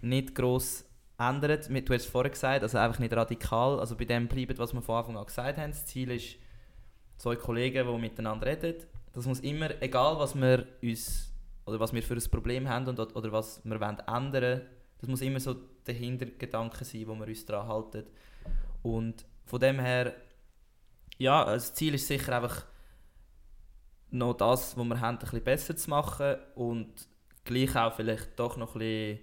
nicht 0.00 0.34
gross 0.34 0.84
ändert. 1.20 1.68
Du 1.68 1.94
hast 1.94 2.04
es 2.04 2.06
vorher 2.06 2.30
gesagt, 2.30 2.62
also 2.62 2.78
einfach 2.78 2.98
nicht 2.98 3.12
radikal, 3.12 3.78
also 3.78 3.96
bei 3.96 4.04
dem 4.04 4.28
bleibt, 4.28 4.58
was 4.58 4.72
wir 4.72 4.82
von 4.82 4.96
Anfang 4.96 5.16
an 5.16 5.26
gesagt 5.26 5.58
haben. 5.58 5.70
Das 5.70 5.86
Ziel 5.86 6.10
ist, 6.10 6.36
zwei 7.18 7.36
Kollegen, 7.36 7.86
die 7.86 8.00
miteinander 8.00 8.46
reden. 8.46 8.76
Das 9.12 9.26
muss 9.26 9.40
immer, 9.40 9.70
egal 9.82 10.18
was 10.18 10.34
wir 10.34 10.66
uns, 10.82 11.32
oder 11.66 11.78
was 11.78 11.92
wir 11.92 12.02
für 12.02 12.14
ein 12.14 12.30
Problem 12.30 12.68
haben 12.68 12.88
und, 12.88 12.98
oder 12.98 13.32
was 13.32 13.60
wir 13.64 13.80
wollen 13.80 13.98
ändern 14.06 14.62
das 14.98 15.08
muss 15.08 15.22
immer 15.22 15.40
so 15.40 15.54
der 15.86 15.94
Hintergedanke 15.94 16.84
sein, 16.84 17.06
wo 17.06 17.14
wir 17.14 17.26
uns 17.26 17.46
daran 17.46 17.68
halten. 17.68 18.04
Und 18.82 19.24
von 19.46 19.58
dem 19.58 19.78
her 19.78 20.14
ja, 21.20 21.44
das 21.44 21.74
Ziel 21.74 21.94
ist 21.94 22.06
sicher 22.06 22.34
einfach, 22.36 22.64
noch 24.10 24.34
das, 24.34 24.76
was 24.76 24.84
wir 24.84 25.00
haben, 25.00 25.16
ein 25.16 25.20
bisschen 25.20 25.44
besser 25.44 25.76
zu 25.76 25.90
machen 25.90 26.36
und 26.54 26.90
gleich 27.44 27.76
auch 27.76 27.94
vielleicht 27.94 28.38
doch 28.38 28.56
noch 28.56 28.74
ein 28.74 28.78
bisschen 28.80 29.18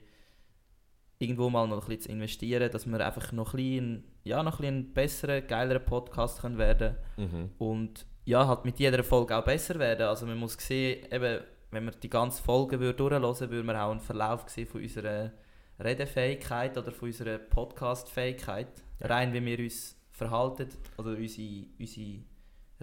irgendwo 1.20 1.49
mal 1.49 1.68
noch 1.68 1.82
ein 1.84 1.88
bisschen 1.88 2.01
zu 2.01 2.11
investieren, 2.11 2.72
dass 2.72 2.86
wir 2.86 3.05
einfach 3.05 3.32
noch 3.32 3.53
ein 3.53 3.57
bisschen, 3.57 4.03
ja, 4.24 4.43
noch 4.43 4.59
ein, 4.59 4.61
bisschen 4.61 4.78
ein 4.78 4.93
besserer, 4.93 5.41
geilerer 5.41 5.80
Podcast 5.80 6.41
können 6.41 6.57
werden 6.57 6.95
Mhm. 7.18 7.49
und 7.57 8.05
ja, 8.26 8.45
halt 8.45 8.65
mit 8.65 8.78
jeder 8.80 9.03
Folge 9.03 9.36
auch 9.38 9.45
besser 9.45 9.80
werden. 9.80 10.05
Also 10.07 10.26
man 10.26 10.38
muss 10.38 10.53
sehen, 10.59 11.05
eben, 11.11 11.41
wenn 11.72 11.86
wir 11.86 11.91
die 11.91 12.09
ganze 12.09 12.43
Folge 12.43 12.80
würde 12.80 12.97
durchhören 12.97 13.24
würden, 13.24 13.49
würden 13.49 13.68
wir 13.68 13.82
auch 13.84 13.91
einen 13.91 14.01
Verlauf 14.01 14.43
sehen 14.47 14.68
von 14.68 14.82
unserer 14.82 15.32
Redefähigkeit 15.80 16.78
oder 16.78 16.91
von 16.91 17.07
unserer 17.07 17.38
Podcastfähigkeit. 17.38 18.68
Ja. 18.99 19.07
Rein 19.07 19.34
wie 19.34 19.43
wir 19.45 19.59
uns 19.59 19.95
verhalten 20.11 20.68
oder 20.97 21.11
unsere, 21.11 21.65
unsere 21.80 22.20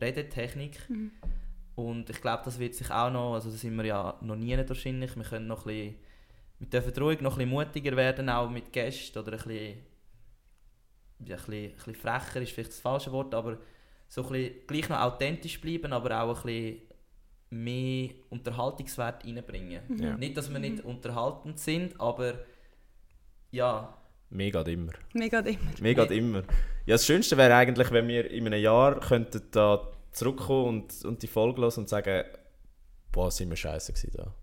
Redetechnik. 0.01 0.89
Mhm. 0.89 1.11
Und 1.75 2.09
ich 2.09 2.21
glaube, 2.21 2.43
das 2.45 2.59
wird 2.59 2.75
sich 2.75 2.91
auch 2.91 3.11
noch, 3.11 3.35
also 3.35 3.51
da 3.51 3.57
sind 3.57 3.77
wir 3.77 3.85
ja 3.85 4.17
noch 4.23 4.37
nie 4.37 4.57
wahrscheinlich, 4.57 5.17
wir 5.17 5.25
können 5.25 5.49
noch 5.49 5.67
ein 5.67 5.75
bisschen, 5.75 5.95
wir 6.65 6.81
dürfen 6.81 7.03
ruhig 7.03 7.21
noch 7.21 7.33
ein 7.33 7.39
bisschen 7.39 7.51
mutiger 7.51 7.97
werden, 7.97 8.29
auch 8.29 8.51
mit 8.51 8.73
Gästen 8.73 9.19
oder 9.19 9.33
ein 9.33 9.39
bisschen, 9.39 9.77
ja, 11.25 11.37
ein 11.37 11.43
bisschen, 11.45 11.53
ein 11.53 11.75
bisschen 11.75 11.95
frecher 11.95 12.41
ist 12.41 12.53
vielleicht 12.53 12.71
das 12.71 12.81
falsche 12.81 13.13
Wort, 13.13 13.35
aber 13.35 13.59
so 14.09 14.23
ein 14.25 14.33
bisschen 14.33 14.67
gleich 14.67 14.89
noch 14.89 15.01
authentisch 15.01 15.61
bleiben, 15.61 15.93
aber 15.93 16.23
auch 16.23 16.37
ein 16.39 16.43
bisschen 16.43 16.83
mehr 17.51 18.11
Unterhaltungswert 18.31 19.25
reinbringen. 19.25 19.83
Ja. 19.99 20.17
Nicht, 20.17 20.37
dass 20.37 20.53
wir 20.53 20.59
nicht 20.59 20.85
unterhaltend 20.85 21.59
sind, 21.59 22.01
aber 22.01 22.35
ja, 23.51 23.97
Mir 24.31 24.51
geht 24.51 24.69
immer. 24.69 24.93
Mega 25.13 25.39
immer. 25.41 25.73
Geht 25.79 26.11
immer. 26.11 26.43
Ja, 26.87 26.95
das 26.95 27.07
Schönste 27.07 27.37
wäre 27.37 27.55
eigentlich, 27.55 27.91
wenn 27.93 28.09
wir 28.09 28.31
in 28.31 28.47
einem 28.47 28.61
Jahr 28.61 28.99
könnten 28.99 29.43
da 29.53 29.93
zurückkommen 30.11 30.81
und, 30.81 31.05
und 31.05 31.23
die 31.23 31.27
Folge 31.29 31.61
hören 31.61 31.75
und 31.77 31.89
sagen, 31.89 32.25
boah, 33.13 33.31
sind 33.31 33.51
wir 33.51 33.57
scheiße 33.57 33.93
gewesen 33.93 34.13
da. 34.17 34.35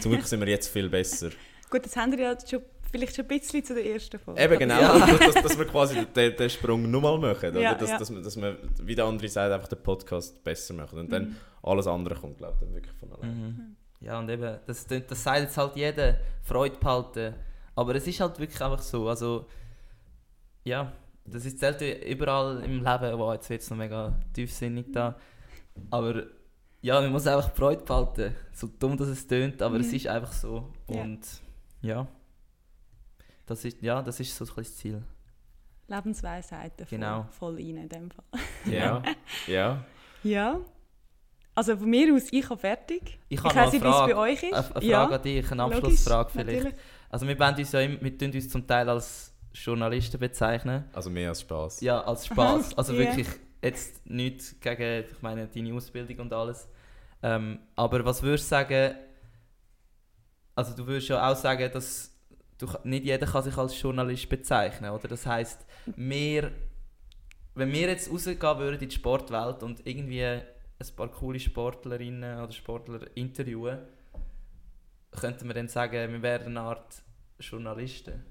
Zum 0.00 0.12
Glück 0.12 0.26
sind 0.26 0.40
wir 0.40 0.48
jetzt 0.48 0.68
viel 0.68 0.88
besser. 0.88 1.30
Gut, 1.74 1.84
das 1.86 1.96
haben 1.96 2.12
wir 2.12 2.20
ja 2.20 2.36
schon, 2.48 2.62
vielleicht 2.92 3.16
schon 3.16 3.24
ein 3.24 3.28
bisschen 3.28 3.64
zu 3.64 3.74
der 3.74 3.84
ersten 3.84 4.16
Folge. 4.20 4.40
Eben 4.40 4.58
genau, 4.60 4.80
Ja. 4.80 5.04
dass, 5.06 5.18
dass, 5.34 5.42
dass 5.42 5.58
wir 5.58 5.64
quasi 5.64 6.06
den, 6.06 6.36
den 6.36 6.48
Sprung 6.50 6.88
nochmal 6.88 7.18
machen. 7.18 7.50
Oder? 7.50 7.60
Ja, 7.60 7.74
dass, 7.74 7.90
ja. 7.90 7.98
Dass, 7.98 8.14
wir, 8.14 8.22
dass 8.22 8.36
wir, 8.36 8.56
wie 8.82 8.94
der 8.94 9.06
andere 9.06 9.28
sagt, 9.28 9.52
einfach 9.52 9.66
den 9.66 9.82
Podcast 9.82 10.44
besser 10.44 10.72
machen. 10.74 11.00
Und 11.00 11.10
dann 11.10 11.36
alles 11.64 11.88
andere 11.88 12.14
kommt, 12.14 12.38
glaube 12.38 12.54
ich, 12.54 12.60
dann 12.64 12.74
wirklich 12.74 12.94
von 12.94 13.12
allein. 13.12 13.36
Mhm. 13.36 13.76
Ja, 14.00 14.20
und 14.20 14.28
eben, 14.28 14.58
das, 14.66 14.86
das 14.86 15.22
sagt 15.24 15.40
jetzt 15.40 15.56
halt 15.56 15.74
jeder, 15.74 16.16
Freude 16.42 16.76
behalten. 16.78 17.34
Aber 17.74 17.94
es 17.96 18.06
ist 18.06 18.20
halt 18.20 18.38
wirklich 18.38 18.60
einfach 18.62 18.80
so. 18.82 19.08
Also, 19.08 19.46
ja, 20.62 20.92
das 21.24 21.44
ist 21.44 21.58
selten 21.58 22.02
überall 22.06 22.62
im 22.62 22.84
Leben, 22.84 23.18
wow, 23.18 23.32
jetzt 23.32 23.50
wird 23.50 23.62
es 23.62 23.70
noch 23.70 23.78
mega 23.78 24.14
tiefsinnig 24.32 24.92
da. 24.92 25.16
Aber 25.90 26.22
ja, 26.82 27.00
man 27.00 27.10
muss 27.10 27.26
einfach 27.26 27.50
Freude 27.52 27.82
behalten. 27.82 28.32
So 28.52 28.68
dumm, 28.78 28.96
dass 28.96 29.08
es 29.08 29.26
tönt, 29.26 29.60
aber 29.62 29.80
es 29.80 29.88
Mhm. 29.88 29.94
ist 29.96 30.06
einfach 30.06 30.32
so. 30.32 30.70
Ja. 30.88 31.02
Und 31.02 31.20
ja, 31.84 32.06
das 33.46 33.64
ist, 33.64 33.82
ja, 33.82 34.02
das 34.02 34.20
ist 34.20 34.34
so 34.36 34.44
ein 34.44 34.46
bisschen 34.48 34.64
das 34.64 34.76
Ziel. 34.76 35.02
Lebensweisheiten 35.86 36.86
voll, 36.86 36.98
Genau. 36.98 37.26
voll 37.30 37.54
rein 37.56 37.76
in 37.76 37.88
dem 37.88 38.10
Fall. 38.10 38.24
Ja, 38.64 39.02
ja. 39.46 39.84
Ja. 40.22 40.60
Also 41.54 41.76
von 41.76 41.88
mir 41.88 42.12
aus, 42.14 42.32
ich 42.32 42.48
habe 42.48 42.58
fertig. 42.58 43.18
Ich 43.28 43.38
Ich 43.38 43.44
eine 43.44 43.52
nicht, 43.72 43.84
wie 43.84 43.88
es 43.88 43.94
Frage, 43.94 44.14
bei 44.14 44.20
euch 44.20 44.42
ist. 44.42 44.52
eine, 44.54 44.56
eine 44.64 44.64
Frage 44.72 44.86
ja, 44.86 45.06
an 45.06 45.22
dich, 45.22 45.52
eine 45.52 45.62
logisch, 45.62 45.76
Abschlussfrage 45.78 46.30
vielleicht. 46.30 46.48
natürlich. 46.64 46.74
Also 47.10 47.28
wir, 47.28 47.38
uns 47.58 47.72
ja 47.72 47.80
immer, 47.80 48.00
wir 48.00 48.18
tun 48.18 48.32
uns 48.32 48.48
zum 48.48 48.66
Teil 48.66 48.88
als 48.88 49.32
Journalisten 49.52 50.18
bezeichnen. 50.18 50.84
Also 50.92 51.10
mehr 51.10 51.28
als 51.28 51.42
Spaß. 51.42 51.80
Ja, 51.82 52.00
als 52.00 52.26
Spaß. 52.26 52.76
Also 52.76 52.92
Ja. 52.94 53.00
wirklich 53.00 53.28
jetzt 53.62 54.04
nichts 54.06 54.58
gegen 54.58 55.04
ich 55.10 55.22
meine, 55.22 55.46
deine 55.46 55.74
Ausbildung 55.74 56.18
und 56.20 56.32
alles. 56.32 56.66
Ähm, 57.22 57.58
aber 57.76 58.04
was 58.04 58.22
würdest 58.22 58.46
du 58.46 58.48
sagen, 58.48 58.94
also 60.54 60.74
du 60.76 60.86
würdest 60.86 61.08
ja 61.08 61.30
auch 61.30 61.36
sagen, 61.36 61.70
dass 61.72 62.10
du, 62.58 62.66
nicht 62.84 63.04
jeder 63.04 63.26
kann 63.26 63.42
sich 63.42 63.56
als 63.56 63.80
Journalist 63.80 64.28
bezeichnen, 64.28 64.90
oder? 64.90 65.08
Das 65.08 65.26
heißt, 65.26 65.64
wir, 65.96 66.50
wenn 67.54 67.72
wir 67.72 67.88
jetzt 67.88 68.10
rausgehen 68.10 68.40
würden 68.40 68.80
in 68.80 68.88
die 68.88 68.94
Sportwelt 68.94 69.62
und 69.62 69.86
irgendwie 69.86 70.24
ein 70.24 70.42
paar 70.96 71.08
coole 71.08 71.40
Sportlerinnen 71.40 72.38
oder 72.40 72.52
Sportler 72.52 73.00
interviewen, 73.16 73.78
könnten 75.12 75.46
wir 75.46 75.54
dann 75.54 75.68
sagen, 75.68 76.12
wir 76.12 76.22
wären 76.22 76.46
eine 76.56 76.60
Art 76.60 77.02
Journalisten. 77.38 78.22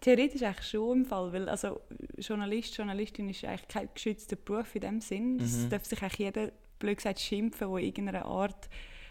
Theoretisch 0.00 0.42
eigentlich 0.42 0.66
schon 0.68 0.98
im 0.98 1.04
Fall, 1.06 1.32
weil 1.32 1.48
also 1.48 1.80
Journalist, 2.18 2.76
Journalistin 2.76 3.28
ist 3.28 3.44
eigentlich 3.44 3.68
kein 3.68 3.88
geschützter 3.92 4.36
Beruf 4.36 4.74
in 4.74 4.80
dem 4.82 5.00
Sinn. 5.00 5.40
Es 5.40 5.64
Mhm. 5.64 5.70
darf 5.70 5.84
sich 5.84 6.00
eigentlich 6.02 6.18
jeder, 6.18 6.52
blöd 6.78 6.98
gesagt, 6.98 7.18
schimpfen, 7.20 7.68
der 7.70 7.78
irgendeine 7.82 8.24
Art 8.24 8.68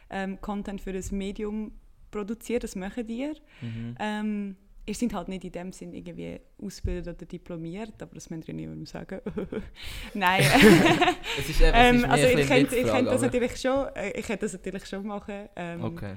ähm, 0.09 0.39
Content 0.39 0.79
für 0.79 0.91
ein 0.91 1.03
Medium 1.11 1.71
produziert. 2.11 2.63
Das 2.63 2.75
machen 2.75 3.05
die. 3.07 3.31
Mhm. 3.61 3.95
Ähm, 3.99 4.55
ihr 4.85 4.95
seid 4.95 5.13
halt 5.13 5.27
nicht 5.27 5.43
in 5.43 5.51
dem 5.51 5.71
Sinn 5.71 5.93
irgendwie 5.93 6.39
ausgebildet 6.63 7.17
oder 7.17 7.25
diplomiert, 7.25 8.01
aber 8.01 8.15
das 8.15 8.29
müsst 8.29 8.47
ihr 8.47 8.53
niemandem 8.53 8.85
sagen. 8.85 9.21
Nein. 10.13 10.43
Es 11.39 11.49
ist 11.49 11.61
eben, 11.61 11.73
es 11.73 11.75
ähm, 11.75 11.95
ist 11.97 12.05
also 12.05 12.25
ich 12.25 12.47
könnte, 12.47 12.75
ich 12.75 12.87
könnte 12.87 13.11
das 13.11 13.21
natürlich 13.21 13.57
schon, 13.57 13.87
äh, 13.95 14.11
ich 14.11 14.25
könnte 14.25 14.45
das 14.45 14.53
natürlich 14.53 14.85
schon 14.85 15.05
machen. 15.05 15.49
Ähm, 15.55 15.83
Okay. 15.83 16.15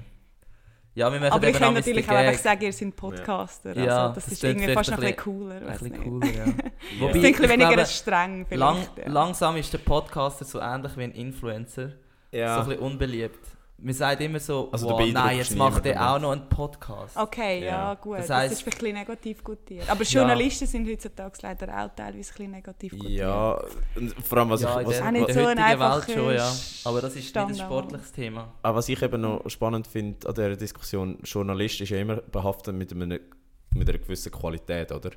Ja, 0.93 1.11
wir 1.11 1.21
machen 1.21 1.31
Aber 1.31 1.47
ich 1.47 1.55
kann 1.55 1.73
natürlich 1.73 2.09
auch 2.09 2.15
einfach 2.15 2.41
sagen, 2.41 2.63
ihr 2.63 2.73
seid 2.73 2.95
Podcaster. 2.97 3.77
Ja, 3.77 4.07
also 4.07 4.15
das, 4.15 4.25
das 4.25 4.33
ist 4.33 4.43
irgendwie 4.43 4.73
fast 4.73 4.91
noch 4.91 4.97
ein 4.97 5.01
bisschen 5.03 5.17
cooler. 5.17 5.55
Ein 5.55 5.67
bisschen 5.67 5.91
nicht. 5.91 6.03
cooler, 6.03 6.27
ja. 6.27 6.45
Wobei, 6.99 7.13
ein 7.13 7.21
bisschen 7.21 7.49
weniger 7.49 7.73
glaube, 7.73 7.85
streng 7.85 8.45
vielleicht. 8.45 8.59
Lang, 8.59 8.87
ja. 8.97 9.09
Langsam 9.09 9.55
ist 9.55 9.71
der 9.71 9.77
Podcaster 9.77 10.43
so 10.43 10.59
ähnlich 10.59 10.97
wie 10.97 11.03
ein 11.03 11.11
Influencer. 11.11 11.91
So 12.31 12.37
Ja. 12.37 12.59
ein 12.61 12.67
bisschen 12.67 12.81
unbeliebt. 12.83 13.39
Man 13.83 13.93
sagt 13.95 14.21
immer 14.21 14.39
so, 14.39 14.69
Also 14.71 14.87
du 14.89 14.93
wow, 14.93 15.11
nein, 15.11 15.37
jetzt 15.37 15.55
macht 15.55 15.83
er 15.87 16.13
auch 16.13 16.19
noch 16.19 16.31
einen 16.33 16.47
Podcast. 16.47 17.17
Okay, 17.17 17.61
ja, 17.61 17.65
Ja. 17.65 17.93
gut. 17.95 18.19
Das 18.19 18.27
Das, 18.27 18.37
heisst- 18.37 18.53
ist 18.53 18.67
ein 18.67 18.69
bisschen 18.77 18.93
negativ 18.93 19.43
gutiert. 19.43 19.89
Aber 19.89 20.03
Journalisten 20.03 20.67
sind 20.67 20.87
heutzutage 20.87 21.39
leider 21.41 21.67
auch 21.83 21.89
teilweise 21.95 22.17
ein 22.31 22.35
bisschen 22.35 22.51
negativ 22.51 22.91
gutiert. 22.91 23.11
Ja, 23.11 23.59
vor 24.23 24.37
allem, 24.37 24.49
was 24.51 24.61
ja, 24.61 24.73
ich, 24.75 24.81
in 24.81 24.87
was, 24.87 24.95
der, 24.97 25.03
Auch 25.03 25.07
in 25.07 25.13
nicht 25.13 25.27
der 25.29 25.33
so 25.33 25.39
ein 25.41 25.59
heutigen 25.65 25.79
Welt 25.79 26.11
schon, 26.11 26.35
ja. 26.35 26.53
Aber 26.85 27.01
das 27.01 27.09
ist 27.11 27.15
nicht 27.15 27.25
ein 27.37 27.49
Standard. 27.49 27.57
sportliches 27.67 28.11
Thema. 28.11 28.53
Aber 28.61 28.77
was 28.77 28.87
ich 28.89 29.01
eben 29.01 29.19
noch 29.21 29.49
spannend 29.49 29.87
finde 29.87 30.27
an 30.27 30.35
dieser 30.35 30.55
Diskussion, 30.55 31.17
Journalist 31.23 31.81
ist 31.81 31.89
ja 31.89 31.97
immer 31.97 32.17
behaftet 32.17 32.75
mit, 32.75 32.91
einem, 32.91 33.19
mit 33.73 33.89
einer 33.89 33.97
gewissen 33.97 34.31
Qualität, 34.31 34.91
oder? 34.91 35.09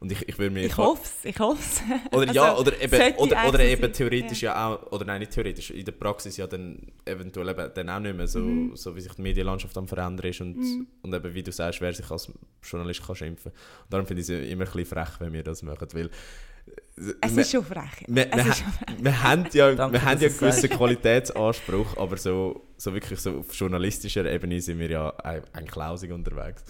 Und 0.00 0.12
ich, 0.12 0.28
ich 0.28 0.38
würde 0.38 0.52
mir... 0.54 0.64
Ich 0.64 0.76
hoffe 0.76 1.02
es, 1.02 1.24
ich 1.24 1.38
hoffe 1.40 1.58
es. 1.60 1.82
Oder 2.16 2.32
ja, 2.32 2.50
Also, 2.52 2.60
oder 2.62 2.80
eben, 2.80 3.16
oder, 3.16 3.48
oder 3.48 3.60
eben 3.60 3.92
theoretisch 3.92 4.42
ja. 4.42 4.68
auch, 4.68 4.92
oder 4.92 5.04
nein, 5.04 5.18
nicht 5.20 5.32
theoretisch, 5.32 5.70
in 5.72 5.84
der 5.84 5.90
Praxis 5.92 6.36
ja 6.36 6.46
dann 6.46 6.78
eventuell 7.04 7.48
eben 7.48 7.70
dann 7.74 7.90
auch 7.90 7.98
nicht 7.98 8.16
mehr, 8.16 8.28
so, 8.28 8.38
Mhm. 8.38 8.76
so 8.76 8.94
wie 8.94 9.00
sich 9.00 9.12
die 9.14 9.22
Medienlandschaft 9.22 9.76
am 9.76 9.88
verändern 9.88 10.28
ist 10.30 10.40
und, 10.40 10.86
und 11.02 11.12
eben, 11.14 11.34
wie 11.34 11.42
du 11.42 11.50
sagst, 11.50 11.80
wer 11.80 11.92
sich 11.92 12.08
als 12.12 12.32
Journalist 12.62 13.04
kann 13.04 13.16
schimpfen. 13.16 13.50
Und 13.50 13.92
darum 13.92 14.06
finde 14.06 14.22
ich 14.22 14.28
es 14.28 14.48
immer 14.50 14.64
ein 14.66 14.70
bisschen 14.70 14.86
frech, 14.86 15.18
wenn 15.18 15.32
wir 15.32 15.42
das 15.42 15.64
machen, 15.64 15.88
weil... 15.92 16.06
äh, 16.06 17.14
Es 17.20 17.34
wir- 17.34 17.42
ist 17.42 17.50
schon 17.50 17.64
frech. 17.64 18.04
wir, 18.06 18.26
wir, 18.30 18.54
wir 19.00 19.22
haben 19.24 19.46
ja, 19.52 19.74
Danke, 19.74 19.94
wir 19.94 20.02
haben 20.04 20.20
dass 20.20 20.22
ja 20.22 20.28
einen 20.28 20.38
gewissen. 20.38 20.70
Qualitätsanspruch, 20.70 21.96
aber 21.96 22.16
so, 22.16 22.68
so 22.76 22.94
wirklich 22.94 23.18
so 23.18 23.38
auf 23.40 23.52
journalistischer 23.52 24.24
Ebene 24.30 24.60
sind 24.60 24.78
wir 24.78 24.90
ja 24.90 25.10
ein- 25.24 25.42
eigentlich 25.52 25.74
lausig 25.74 26.12
unterwegs. 26.12 26.62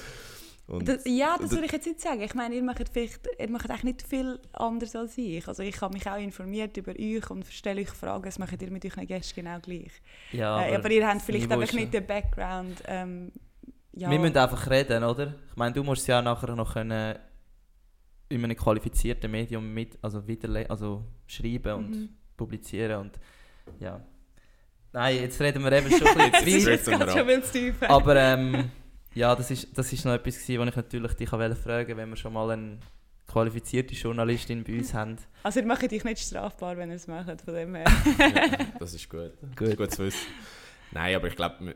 Und 0.69 0.87
Das, 0.87 1.03
ja, 1.07 1.37
das 1.41 1.51
würde 1.51 1.65
ich 1.65 1.73
jetzt 1.73 1.87
nicht 1.87 2.01
sagen. 2.01 2.21
Ich 2.21 2.35
meine, 2.35 2.55
ihr 2.55 2.63
macht, 2.63 2.87
vielleicht, 2.93 3.27
ihr 3.39 3.51
macht 3.51 3.71
eigentlich 3.71 3.85
nicht 3.85 4.03
viel 4.03 4.39
anders 4.53 4.95
als 4.95 5.17
ich. 5.17 5.49
Also 5.49 5.63
ich 5.63 5.81
habe 5.81 5.95
mich 5.95 6.09
auch 6.09 6.19
informiert 6.19 6.77
über 6.77 6.93
euch 6.93 7.31
und 7.31 7.47
stelle 7.47 7.81
euch 7.81 7.89
Fragen. 7.89 8.25
Das 8.25 8.39
macht 8.39 8.61
ihr 8.61 8.71
mit 8.71 8.85
euren 8.85 9.07
Gästen 9.07 9.43
genau 9.43 9.59
gleich. 9.61 9.93
Ja, 10.31 10.63
äh, 10.67 10.77
aber 10.77 10.91
ihr 10.91 11.09
habt 11.09 11.23
vielleicht 11.23 11.51
einfach 11.51 11.73
nicht 11.73 11.95
den 11.95 12.07
Background. 12.07 12.83
Ähm, 12.87 13.33
ja. 13.95 14.11
Wir 14.11 14.19
müssen 14.19 14.37
einfach 14.37 14.69
reden, 14.71 15.03
oder? 15.05 15.35
Ich 15.51 15.57
meine, 15.57 15.73
du 15.73 15.83
musst 15.83 16.03
es 16.03 16.07
ja 16.09 16.21
nachher 16.21 16.55
noch 16.55 16.75
können 16.75 17.19
in 18.29 18.45
einem 18.45 18.57
qualifizierten 18.57 19.31
Medium 19.31 19.73
mit, 19.73 19.99
also 20.03 20.27
wiederle 20.29 20.69
also 20.69 21.03
schreiben 21.27 21.73
und 21.73 21.91
Mhm. 21.91 22.09
publizieren 22.37 23.01
und 23.01 23.19
ja. 23.81 24.01
Nein, 24.93 25.17
jetzt 25.17 25.41
reden 25.41 25.63
wir 25.65 25.73
eben 25.73 25.91
schon 25.91 26.07
ein 26.09 26.31
bisschen 26.45 26.79
zu 26.83 26.93
weit. 27.81 27.91
Aber 27.91 28.17
ähm, 28.17 28.71
ja, 29.19 29.35
das 29.35 29.51
ist, 29.51 29.77
das 29.77 29.93
ist 29.93 30.05
noch 30.05 30.13
etwas, 30.15 30.35
gewesen, 30.39 30.61
was 30.61 30.69
ich 30.69 30.77
natürlich 30.77 31.13
dich 31.15 31.33
auch 31.33 31.39
fragen 31.39 31.57
wollte, 31.65 31.97
wenn 31.97 32.09
wir 32.11 32.17
schon 32.17 32.33
mal 32.33 32.51
eine 32.51 32.79
qualifizierte 33.27 33.95
Journalistin 33.95 34.65
bei 34.65 34.79
uns 34.79 34.95
haben. 34.95 35.17
Also 35.43 35.61
ihr 35.61 35.67
macht 35.67 35.93
euch 35.93 36.05
nicht 36.05 36.19
strafbar, 36.19 36.77
wenn 36.77 36.91
ihr 36.91 36.97
es 36.97 37.07
macht, 37.07 37.41
von 37.43 37.55
dem 37.55 37.75
her. 37.75 37.85
ja, 38.19 38.57
das 38.79 38.95
ist 38.95 39.09
gut. 39.09 39.33
Das 39.41 39.57
Gut. 39.57 39.69
ist 39.69 39.77
gut 39.77 39.91
zu 39.93 40.05
wissen. 40.05 40.27
Nein, 40.93 41.15
aber 41.17 41.29
ich 41.29 41.37
glaube, 41.37 41.75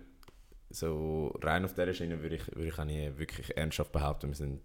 so 0.71 1.35
rein 1.43 1.65
auf 1.65 1.75
dieser 1.75 1.93
Schiene 1.95 2.21
würde 2.23 2.37
ich, 2.37 2.47
würde 2.55 2.69
ich 2.69 2.79
auch 2.79 2.85
nie 2.85 3.11
wirklich 3.17 3.57
ernsthaft 3.57 3.93
behaupten, 3.93 4.29
wir 4.29 4.35
sind, 4.37 4.61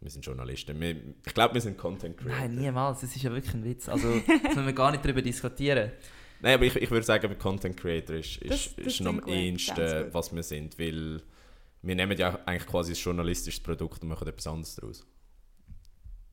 wir 0.00 0.10
sind 0.10 0.24
Journalisten. 0.24 0.80
Wir, 0.80 0.96
ich 1.26 1.34
glaube, 1.34 1.54
wir 1.54 1.60
sind 1.60 1.76
Content 1.76 2.16
Creator. 2.16 2.38
Nein, 2.38 2.54
niemals, 2.54 3.00
das 3.00 3.14
ist 3.14 3.22
ja 3.22 3.30
wirklich 3.32 3.54
ein 3.54 3.64
Witz. 3.64 3.88
Also, 3.88 4.08
das 4.26 4.42
müssen 4.54 4.66
wir 4.66 4.72
gar 4.72 4.90
nicht 4.92 5.04
darüber 5.04 5.22
diskutieren. 5.22 5.90
Nein, 6.40 6.54
aber 6.54 6.64
ich, 6.64 6.76
ich 6.76 6.90
würde 6.90 7.04
sagen, 7.04 7.36
Content 7.38 7.76
Creator 7.76 8.16
ist, 8.16 8.40
Das- 8.44 8.66
ist, 8.66 8.78
das 8.78 8.86
ist 8.86 9.00
noch 9.00 9.12
am 9.22 9.28
ehesten, 9.28 10.06
was 10.12 10.34
wir 10.34 10.42
sind, 10.42 10.78
weil 10.78 11.20
wir 11.82 11.94
nehmen 11.94 12.16
ja 12.18 12.38
eigentlich 12.46 12.66
quasi 12.66 12.92
ein 12.92 12.96
journalistisches 12.96 13.62
Produkt 13.62 14.02
und 14.02 14.08
machen 14.08 14.28
etwas 14.28 14.46
anderes 14.46 14.76
daraus. 14.76 15.06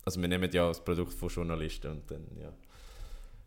Also 0.04 0.22
wir 0.22 0.28
nehmen 0.28 0.50
ja 0.52 0.68
das 0.68 0.84
Produkt 0.84 1.14
von 1.14 1.30
Journalisten 1.30 1.92
und 1.92 2.10
dann, 2.12 2.26
ja. 2.40 2.52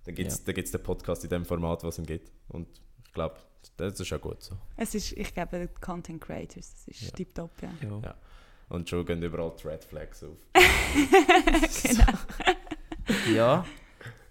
dann 0.05 0.15
gibt 0.15 0.31
es 0.31 0.43
Ja. 0.47 0.53
den 0.53 0.83
Podcast 0.83 1.25
in 1.25 1.31
dem 1.31 1.45
Format, 1.45 1.83
was 1.85 1.99
es 1.99 2.07
gibt. 2.07 2.31
Und 2.49 2.69
ich 3.07 3.13
glaube, 3.13 3.37
das 3.77 3.99
ist 4.01 4.13
auch 4.13 4.21
gut 4.21 4.43
so. 4.43 4.57
Es 4.77 4.95
ist, 4.95 5.13
ich 5.13 5.33
glaube, 5.35 5.69
Content 5.81 6.21
Creators, 6.21 6.75
das 6.75 6.89
ist 6.89 7.01
Ja. 7.03 7.11
tipptopp, 7.11 7.63
ja. 7.63 7.71
Ja. 7.83 8.01
Ja. 8.05 8.15
Und 8.69 8.89
schon 8.89 9.05
gehen 9.05 9.23
überall 9.23 9.53
die 9.61 9.67
Red 9.69 9.85
Flags 9.85 10.23
auf. 10.23 10.37
genau. 11.83 13.35
ja. 13.35 13.65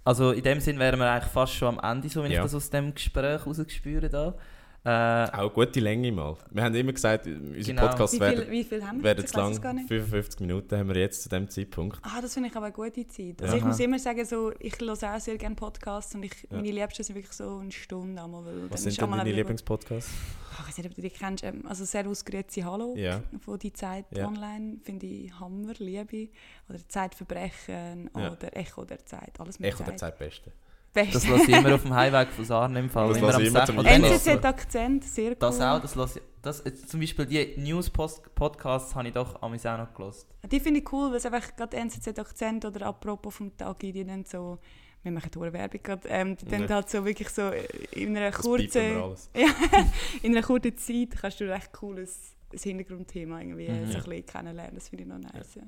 Also 0.04 0.32
in 0.32 0.44
dem 0.44 0.60
Sinn 0.60 0.80
wären 0.80 1.00
wir 1.00 1.12
eigentlich 1.12 1.32
fast 1.32 1.54
schon 1.54 1.78
am 1.78 1.92
Ende, 1.98 2.10
so 2.10 2.24
wenn 2.24 2.32
Ja. 2.32 2.40
ich 2.40 2.44
das 2.44 2.56
aus 2.56 2.70
dem 2.70 2.94
Gespräch 2.94 3.46
rausgespüre 3.46 4.10
da. 4.10 4.38
Äh, 4.86 4.90
Auch 5.34 5.54
gute 5.54 5.82
Länge 5.82 6.10
mal. 6.12 6.38
Wir 6.52 6.64
haben 6.64 6.74
immer 6.74 6.94
gesagt, 6.94 7.28
unsere 7.28 7.62
Genau. 7.76 7.88
Podcasts 7.88 8.16
Wie 8.16 8.20
werden, 8.22 8.44
viel, 8.44 8.52
wie 8.52 8.64
viel 8.64 8.86
haben 8.88 8.98
wir? 9.00 9.04
werden 9.04 9.26
Ich 9.26 9.32
zu 9.32 9.38
lang. 9.38 9.76
nicht. 9.76 9.88
55 9.90 10.40
Minuten 10.40 10.78
haben 10.78 10.88
wir 10.88 10.96
jetzt 11.02 11.22
zu 11.24 11.28
dem 11.30 11.50
Zeitpunkt. 11.50 12.00
Ah, 12.02 12.22
das 12.22 12.34
finde 12.34 12.48
ich 12.50 12.56
aber 12.56 12.68
eine 12.68 12.74
gute 12.74 13.06
Zeit. 13.08 13.42
Ja. 13.42 13.46
Also 13.46 13.58
ich 13.58 13.62
Aha. 13.62 13.68
muss 13.68 13.80
immer 13.82 14.00
sagen, 14.00 14.24
so, 14.26 14.54
ich 14.58 14.80
höre 14.80 14.94
auch 14.94 15.20
sehr 15.20 15.38
gerne 15.38 15.56
Podcasts 15.56 16.16
und 16.16 16.24
ich, 16.24 16.32
Ja. 16.50 16.56
meine 16.58 16.72
Liebsten 16.72 17.04
sind 17.04 17.16
wirklich 17.18 17.34
so 17.36 17.58
eine 17.58 17.72
Stunde 17.74 18.24
einmal. 18.24 18.46
Weil 18.46 18.72
Was 18.72 18.84
sind 18.84 19.00
denn 19.02 19.12
deine 19.12 19.32
Lieblingspodcasts? 19.34 20.12
Ah, 20.54 20.62
Ich 20.62 20.68
weiß 20.70 20.78
nicht, 20.78 20.88
ob 20.90 20.96
du 20.96 21.02
die 21.02 21.10
kennst. 21.10 21.44
Ähm, 21.44 21.64
Also 21.68 21.84
Servus, 21.84 22.24
Grüezi, 22.24 22.62
Hallo 22.62 22.96
Ja. 22.96 23.22
von 23.42 23.60
«Die 23.60 23.74
Zeit 23.74 24.06
Ja. 24.16 24.28
online» 24.28 24.78
finde 24.84 25.06
ich 25.08 25.38
Hammer, 25.38 25.74
liebe. 25.78 26.30
Oder 26.70 26.80
«Zeitverbrechen» 26.88 28.10
Ja. 28.18 28.32
oder 28.32 28.56
«Echo 28.56 28.86
der 28.86 29.06
Zeit». 29.06 29.38
Alles 29.40 29.60
mit 29.60 29.74
Echo 29.74 29.84
der 29.84 29.98
Zeit 29.98 30.18
Beste. 30.18 30.52
Beste. 30.94 31.14
das 31.14 31.28
lasse 31.28 31.44
ich 31.52 31.58
immer 31.58 31.76
auf 31.76 31.84
dem 31.84 31.94
Heimweg 31.94 32.30
von 32.30 32.46
Sarn 32.46 32.76
im 32.76 32.90
Fall. 32.90 33.10
Das 33.10 33.18
immer 33.18 33.28
lasse 33.28 33.38
am 33.38 33.44
ich 33.44 33.50
immer 33.50 33.66
Sech-. 33.66 33.76
Schluss. 34.08 34.28
NZZ-Akzent, 34.28 35.04
sehr 35.04 35.30
cool. 35.32 35.36
Das 35.40 35.62
auch, 35.62 35.80
das 35.82 35.96
lasse 35.96 36.20
ich. 36.20 36.26
Das, 36.42 36.64
jetzt 36.66 36.90
zum 36.90 37.02
Beispiel 37.02 37.26
die 37.26 37.54
News-Podcasts 37.58 38.96
habe 38.96 39.08
ich 39.10 39.14
doch 39.14 39.42
am 39.42 39.54
auch 39.54 39.78
noch 39.78 39.94
gelost. 39.94 40.28
Die 40.50 40.60
finde 40.60 40.80
ich 40.80 40.92
cool, 40.94 41.10
weil 41.10 41.18
es 41.18 41.26
einfach 41.26 41.56
gerade 41.56 41.76
NZZ-Akzent 41.78 42.64
oder 42.66 42.86
apropos 42.88 43.36
vom 43.36 43.56
Tag, 43.58 43.80
die 43.80 44.06
dann 44.06 44.24
so... 44.26 44.58
Wir 45.02 45.12
machen 45.14 45.32
hohe 45.38 45.52
Werbung 45.54 45.82
gerade. 45.82 46.08
Ähm, 46.10 46.36
die 46.36 46.46
dann 46.46 46.64
Ja. 46.64 46.76
halt 46.76 46.90
so 46.90 47.06
wirklich 47.06 47.30
so 47.30 47.52
in 47.92 48.18
einer 48.18 48.32
Das 48.32 48.42
kurzen... 48.42 49.16
in 50.24 50.32
einer 50.36 50.42
kurzen 50.46 50.78
Zeit 50.78 51.12
kannst 51.22 51.40
du 51.40 51.50
recht 51.50 51.72
cooles 51.72 52.34
das 52.52 52.64
Hintergrundthema 52.64 53.40
irgendwie 53.40 53.70
Mhm. 53.70 53.86
so 53.86 53.92
Ja. 53.94 53.98
ein 54.00 54.04
bisschen 54.10 54.26
kennenlernen. 54.26 54.76
Das 54.76 54.90
finde 54.90 55.04
ich 55.04 55.10
noch 55.10 55.20
nice. 55.20 55.56
Ja. 55.56 55.64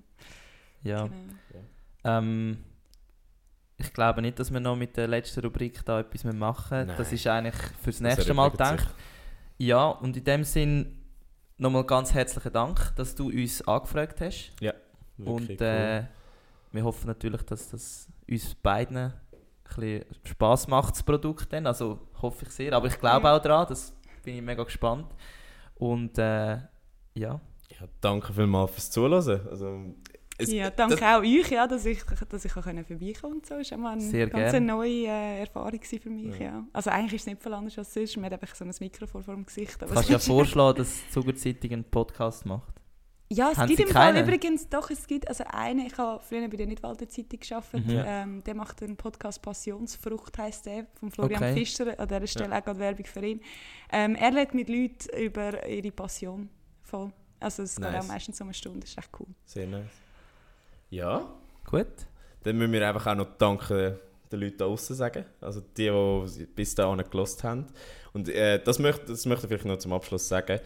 Ja. 0.84 1.04
Genau. 1.04 1.14
Ähm, 2.04 2.58
ich 3.82 3.94
glaube 3.94 4.22
nicht, 4.22 4.40
dass 4.40 4.52
wir 4.52 4.60
noch 4.60 4.76
mit 4.76 4.96
der 4.98 5.08
letzten 5.08 5.42
Rubrik 5.42 5.84
da 5.86 6.00
etwas 6.00 6.24
mehr 6.24 6.34
machen. 6.34 6.88
Nein. 6.88 6.96
Das 6.98 7.12
ist 7.12 7.26
eigentlich 7.28 7.56
fürs 7.82 7.98
Das 7.98 8.02
nächste 8.18 8.34
Mal 8.34 8.50
gedacht. 8.52 8.94
Ja, 9.58 9.88
und 9.90 10.16
in 10.18 10.24
dem 10.24 10.44
Sinn 10.44 10.98
nochmal 11.58 11.84
ganz 11.86 12.14
herzlichen 12.14 12.52
Dank, 12.52 12.94
dass 12.96 13.14
du 13.16 13.28
uns 13.30 13.62
angefragt 13.68 14.20
hast. 14.22 14.54
Wirklich 14.60 14.76
und 15.18 15.50
cool. 15.50 15.68
äh, 15.68 16.04
wir 16.72 16.84
hoffen 16.84 17.08
natürlich, 17.08 17.42
dass 17.44 17.70
das 17.70 18.08
uns 18.30 18.56
beiden 18.56 18.98
ein 18.98 19.14
bisschen 19.64 20.06
Spass 20.26 20.68
macht, 20.68 20.96
das 20.96 21.04
Produkt 21.04 21.52
dann. 21.54 21.68
Also 21.68 22.00
hoffe 22.22 22.46
ich 22.46 22.52
sehr. 22.52 22.74
Aber 22.74 22.88
ich 22.88 23.00
glaube 23.00 23.28
Ja. 23.28 23.36
auch 23.38 23.42
daran, 23.42 23.68
das 23.70 23.94
bin 24.24 24.36
ich 24.36 24.42
mega 24.42 24.64
gespannt. 24.64 25.08
Und 25.76 26.18
äh, 26.18 26.58
ja, 27.14 27.40
Ja, 27.80 27.88
danke 28.02 28.34
vielmals 28.34 28.72
fürs 28.72 28.90
Zuhören. 28.92 29.48
Also, 29.50 29.96
es, 30.44 30.52
ja, 30.52 30.70
danke 30.70 30.96
das- 30.96 31.04
auch 31.04 31.22
euch, 31.22 31.52
ja, 31.52 31.68
dass 31.68 31.86
ich, 31.86 32.04
dass 32.04 32.46
ich 32.46 32.52
auch 32.58 32.64
vorbeikommen 32.64 33.14
konnte. 33.22 33.28
und 33.28 33.46
so. 33.46 33.58
Das 33.58 33.72
war 33.72 33.92
eine 33.92 34.02
Sehr 34.02 34.28
ganz 34.30 34.52
gern. 34.52 34.66
neue 34.66 35.08
äh, 35.08 35.40
Erfahrung 35.42 35.80
für 35.82 36.10
mich. 36.10 36.38
Ja. 36.40 36.46
Ja. 36.46 36.64
Also 36.74 36.90
eigentlich 36.90 37.14
ist 37.14 37.22
es 37.22 37.28
nicht 37.28 37.42
viel 37.44 37.54
anders 37.54 37.78
als 37.78 37.94
sonst. 37.94 38.16
Man 38.18 38.26
hat 38.32 38.34
einfach 38.42 38.56
so 38.56 38.66
ein 38.66 38.74
Mikrofon 38.80 39.24
vor 39.24 39.34
dem 39.36 39.46
Gesicht. 39.46 39.82
Aber 39.84 39.94
kannst 39.94 40.10
du 40.10 40.14
ja 40.14 40.20
vorschlagen, 40.20 40.78
dass 40.78 41.10
Zuckerzeitung 41.12 41.72
einen 41.72 41.84
Podcast 41.84 42.46
macht. 42.46 42.74
Ja, 43.34 43.50
es 43.52 43.58
Haben 43.58 43.68
gibt 43.68 43.78
Sie 43.78 43.84
im 43.84 43.90
Fall 43.92 44.18
übrigens, 44.18 44.68
doch, 44.68 44.90
es 44.90 45.08
gibt 45.08 45.26
also 45.30 45.46
einen, 45.48 45.86
ich 45.88 45.98
habe 45.98 46.22
früher 46.22 46.50
bei 46.50 46.58
der 46.58 46.68
Nidwalder 46.68 47.08
Zeitung 47.08 47.40
gearbeitet, 47.40 47.88
Mhm. 47.88 48.04
ähm, 48.06 48.44
der 48.44 48.56
macht 48.56 48.84
einen 48.84 48.98
Podcast 48.98 49.42
«Passionsfrucht» 49.42 50.38
heisst 50.38 50.66
der, 50.66 50.86
von 51.00 51.10
Florian 51.12 51.42
Okay. 51.42 51.54
Pfister, 51.54 51.98
an 51.98 52.10
dieser 52.10 52.28
Stelle 52.28 52.58
auch 52.58 52.62
gerade 52.62 52.80
Werbung 52.80 53.06
für 53.06 53.26
ihn. 53.26 53.40
Ähm, 53.90 54.16
er 54.16 54.36
redet 54.36 54.54
mit 54.54 54.68
Leuten 54.68 55.18
über 55.18 55.66
ihre 55.66 55.92
Passion 55.92 56.50
voll. 56.84 57.14
Also 57.40 57.64
es 57.64 57.78
geht 57.78 57.86
Nice. 57.90 58.04
auch 58.04 58.08
meistens 58.10 58.42
um 58.42 58.48
eine 58.48 58.54
Stunde, 58.54 58.82
das 58.82 58.90
ist 58.90 58.98
echt 58.98 59.10
cool. 59.18 59.28
Sehr 59.46 59.66
nice. 59.66 59.86
Ja, 60.92 61.34
Gut? 61.66 61.88
dann 62.44 62.58
müssen 62.58 62.74
wir 62.74 62.88
einfach 62.88 63.08
auch 63.08 63.16
noch 63.16 63.38
Danke 63.38 64.00
den 64.32 64.40
Leuten 64.40 64.58
da 64.58 64.66
draußen 64.66 64.96
sagen. 64.96 65.26
Also 65.40 65.62
die, 65.62 65.90
die 66.38 66.46
bis 66.46 66.76
dahin 66.76 67.04
gelost 67.10 67.44
haben. 67.44 67.66
Und 68.14 68.30
äh, 68.30 68.62
das, 68.62 68.78
möchte, 68.78 69.06
das 69.06 69.26
möchte 69.26 69.46
ich 69.46 69.50
vielleicht 69.50 69.66
noch 69.66 69.78
zum 69.78 69.94
Abschluss 69.94 70.28
sagen. 70.28 70.60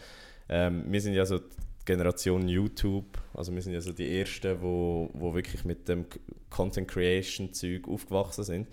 Ähm, 0.50 0.84
wir 0.88 1.00
sind 1.00 1.14
ja 1.14 1.26
so 1.26 1.38
die 1.38 1.46
Generation 1.86 2.48
YouTube. 2.48 3.20
Also 3.34 3.54
wir 3.54 3.62
sind 3.62 3.74
ja 3.74 3.82
so 3.82 3.94
die 3.94 4.20
Ersten, 4.20 4.62
wo, 4.62 5.10
wo 5.14 5.34
wirklich 5.34 5.64
mit 5.64 5.88
dem 5.88 6.06
Content 6.50 6.88
Creation 6.88 7.54
Zeug 7.54 7.88
aufgewachsen 7.88 8.44
sind. 8.44 8.68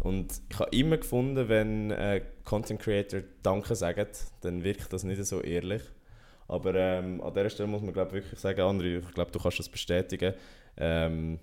Und 0.00 0.32
ich 0.50 0.58
habe 0.58 0.76
immer 0.76 0.98
gefunden, 0.98 1.48
wenn 1.48 1.90
äh, 1.90 2.22
Content 2.44 2.80
Creator 2.80 3.20
Danke 3.42 3.74
sagen, 3.74 4.06
dann 4.42 4.64
wirkt 4.64 4.92
das 4.92 5.04
nicht 5.04 5.24
so 5.24 5.40
ehrlich. 5.40 5.82
Aber 6.50 6.74
ähm, 6.74 7.20
an 7.22 7.32
dieser 7.32 7.48
Stelle 7.48 7.68
muss 7.68 7.80
man 7.80 7.92
glaub, 7.92 8.12
wirklich 8.12 8.38
sagen, 8.38 8.60
André, 8.60 8.98
ich 8.98 9.14
glaube, 9.14 9.30
du 9.30 9.38
kannst 9.38 9.60
das 9.60 9.68
bestätigen. 9.68 10.34
Ähm, 10.76 11.38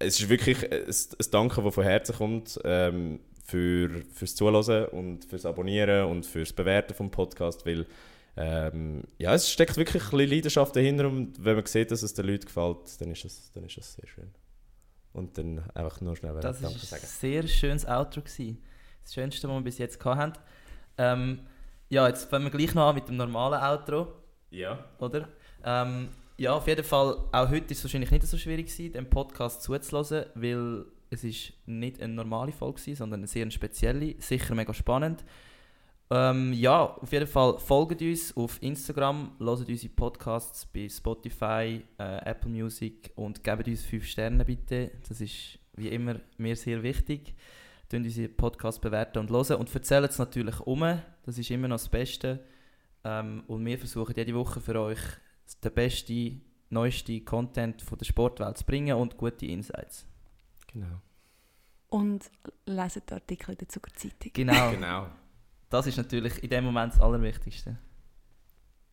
es 0.00 0.18
ist 0.18 0.28
wirklich 0.28 0.64
ein, 0.64 0.86
ein 0.88 1.30
Danke, 1.30 1.62
das 1.62 1.74
von 1.74 1.84
Herzen 1.84 2.16
kommt 2.16 2.60
ähm, 2.64 3.20
für, 3.44 4.02
fürs 4.12 4.34
Zuhören 4.34 4.86
und 4.86 5.24
fürs 5.26 5.46
Abonnieren 5.46 6.06
und 6.06 6.26
fürs 6.26 6.52
Bewerten 6.52 6.92
vom 6.92 7.12
Podcast, 7.12 7.64
weil 7.64 7.86
ähm, 8.36 9.04
ja, 9.18 9.32
es 9.32 9.48
steckt 9.48 9.76
wirklich 9.76 10.02
ein 10.02 10.10
bisschen 10.10 10.30
Leidenschaft 10.30 10.74
dahinter 10.74 11.06
und 11.06 11.44
wenn 11.44 11.54
man 11.54 11.66
sieht, 11.66 11.92
dass 11.92 12.02
es 12.02 12.12
den 12.12 12.26
Leuten 12.26 12.46
gefällt, 12.46 13.00
dann 13.00 13.12
ist 13.12 13.24
das, 13.24 13.52
dann 13.52 13.64
ist 13.64 13.76
das 13.76 13.94
sehr 13.94 14.08
schön. 14.08 14.30
Und 15.12 15.38
dann 15.38 15.70
einfach 15.74 16.00
nur 16.00 16.16
schnell 16.16 16.34
Das 16.40 16.60
war 16.62 16.70
ein 16.70 16.76
sehr 16.78 17.46
schönes 17.46 17.86
Outro. 17.86 18.22
Gewesen. 18.22 18.58
Das 19.02 19.14
Schönste, 19.14 19.48
was 19.48 19.54
wir 19.54 19.62
bis 19.62 19.78
jetzt 19.78 20.04
haben. 20.04 20.32
Ähm, 20.98 21.40
ja, 21.90 22.08
jetzt 22.08 22.30
fangen 22.30 22.44
wir 22.44 22.50
gleich 22.50 22.74
noch 22.74 22.88
an 22.88 22.94
mit 22.94 23.08
dem 23.08 23.16
normalen 23.16 23.60
Outro, 23.62 24.08
Ja. 24.50 24.78
oder? 24.98 25.28
Ähm, 25.64 26.08
ja, 26.38 26.54
auf 26.54 26.66
jeden 26.66 26.84
Fall, 26.84 27.18
auch 27.32 27.48
heute 27.50 27.70
ist 27.72 27.78
es 27.78 27.84
wahrscheinlich 27.84 28.10
nicht 28.10 28.26
so 28.26 28.38
schwierig 28.38 28.66
gewesen, 28.66 28.92
den 28.94 29.10
Podcast 29.10 29.62
zuzulassen, 29.62 30.24
weil 30.34 30.86
es 31.10 31.22
ist 31.24 31.52
nicht 31.66 32.00
eine 32.00 32.14
normale 32.14 32.52
Folge 32.52 32.80
war, 32.86 32.94
sondern 32.96 33.20
eine 33.20 33.26
sehr 33.26 33.50
spezielle, 33.50 34.14
sicher 34.18 34.54
mega 34.54 34.72
spannend. 34.72 35.24
Ähm, 36.12 36.52
ja, 36.54 36.82
auf 36.84 37.12
jeden 37.12 37.26
Fall 37.26 37.58
folgt 37.58 38.00
uns 38.02 38.36
auf 38.36 38.60
Instagram, 38.62 39.32
hört 39.38 39.68
unsere 39.68 39.92
Podcasts 39.92 40.66
bei 40.66 40.88
Spotify, 40.88 41.82
äh, 41.98 42.24
Apple 42.24 42.50
Music 42.50 43.12
und 43.14 43.44
gebt 43.44 43.68
uns 43.68 43.82
5 43.84 44.04
Sterne 44.06 44.44
bitte. 44.44 44.90
Das 45.08 45.20
ist 45.20 45.58
wie 45.76 45.88
immer 45.88 46.16
mir 46.36 46.56
sehr 46.56 46.82
wichtig. 46.82 47.34
Tun 47.90 48.04
unseren 48.04 48.36
Podcast 48.36 48.80
bewerten 48.80 49.18
und 49.18 49.30
hören 49.30 49.56
und 49.56 49.74
erzählen 49.74 50.04
es 50.04 50.18
natürlich 50.18 50.60
um. 50.60 50.80
Das 51.24 51.36
ist 51.36 51.50
immer 51.50 51.66
noch 51.66 51.76
das 51.76 51.88
Beste. 51.88 52.38
Ähm, 53.02 53.42
und 53.48 53.66
wir 53.66 53.78
versuchen 53.78 54.14
jede 54.16 54.32
Woche 54.34 54.60
für 54.60 54.80
euch 54.80 55.00
den 55.64 55.72
besten, 55.72 56.40
neuesten 56.68 57.24
Content 57.24 57.82
von 57.82 57.98
der 57.98 58.04
Sportwelt 58.04 58.58
zu 58.58 58.64
bringen 58.64 58.96
und 58.96 59.16
gute 59.16 59.46
Insights. 59.46 60.06
Genau. 60.72 61.00
Und 61.88 62.30
lesen 62.64 63.02
die 63.08 63.12
Artikel 63.12 63.50
in 63.52 63.58
der 63.58 63.68
Zuckerzeitung. 63.68 64.30
Genau. 64.34 64.70
Genau. 64.70 65.06
Das 65.68 65.88
ist 65.88 65.96
natürlich 65.96 66.40
in 66.44 66.50
dem 66.50 66.64
Moment 66.66 66.92
das 66.92 67.00
Allerwichtigste. 67.00 67.76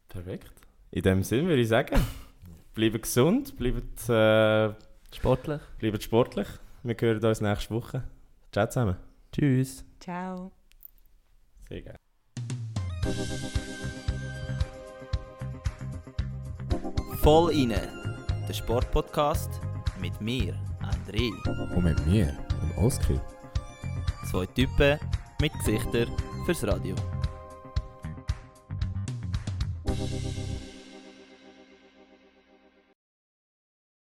Perfekt. 0.10 0.52
In 0.90 1.04
dem 1.04 1.22
Sinne 1.22 1.50
würde 1.50 1.62
ich 1.62 1.68
sagen, 1.68 2.02
bleibt 2.74 3.04
gesund, 3.04 3.56
bleibt, 3.58 4.10
äh, 4.10 4.74
Sportlich. 5.16 5.62
bleibt 5.78 6.02
sportlich. 6.02 6.48
Wir 6.82 6.96
hören 7.00 7.24
uns 7.24 7.42
nächste 7.42 7.76
Woche. 7.76 8.04
Ciao 8.52 8.68
zusammen. 8.68 8.98
Tschüss. 9.32 9.86
Ciao. 10.00 10.52
Sehr 11.70 11.82
gerne. 11.82 12.00
Voll 17.22 17.52
inne. 17.54 17.90
Der 18.48 18.54
Sportpodcast 18.54 19.50
mit 20.00 20.20
mir, 20.22 20.54
André. 20.82 21.30
Und 21.76 21.84
mit 21.84 22.08
mir, 22.08 22.38
dem 22.62 22.86
Oskar. 22.86 23.22
Zwei 24.32 24.46
Typen 24.48 25.00
mit 25.42 25.52
Gesichtern 25.54 26.08
fürs 26.46 26.66
Radio. 26.66 26.96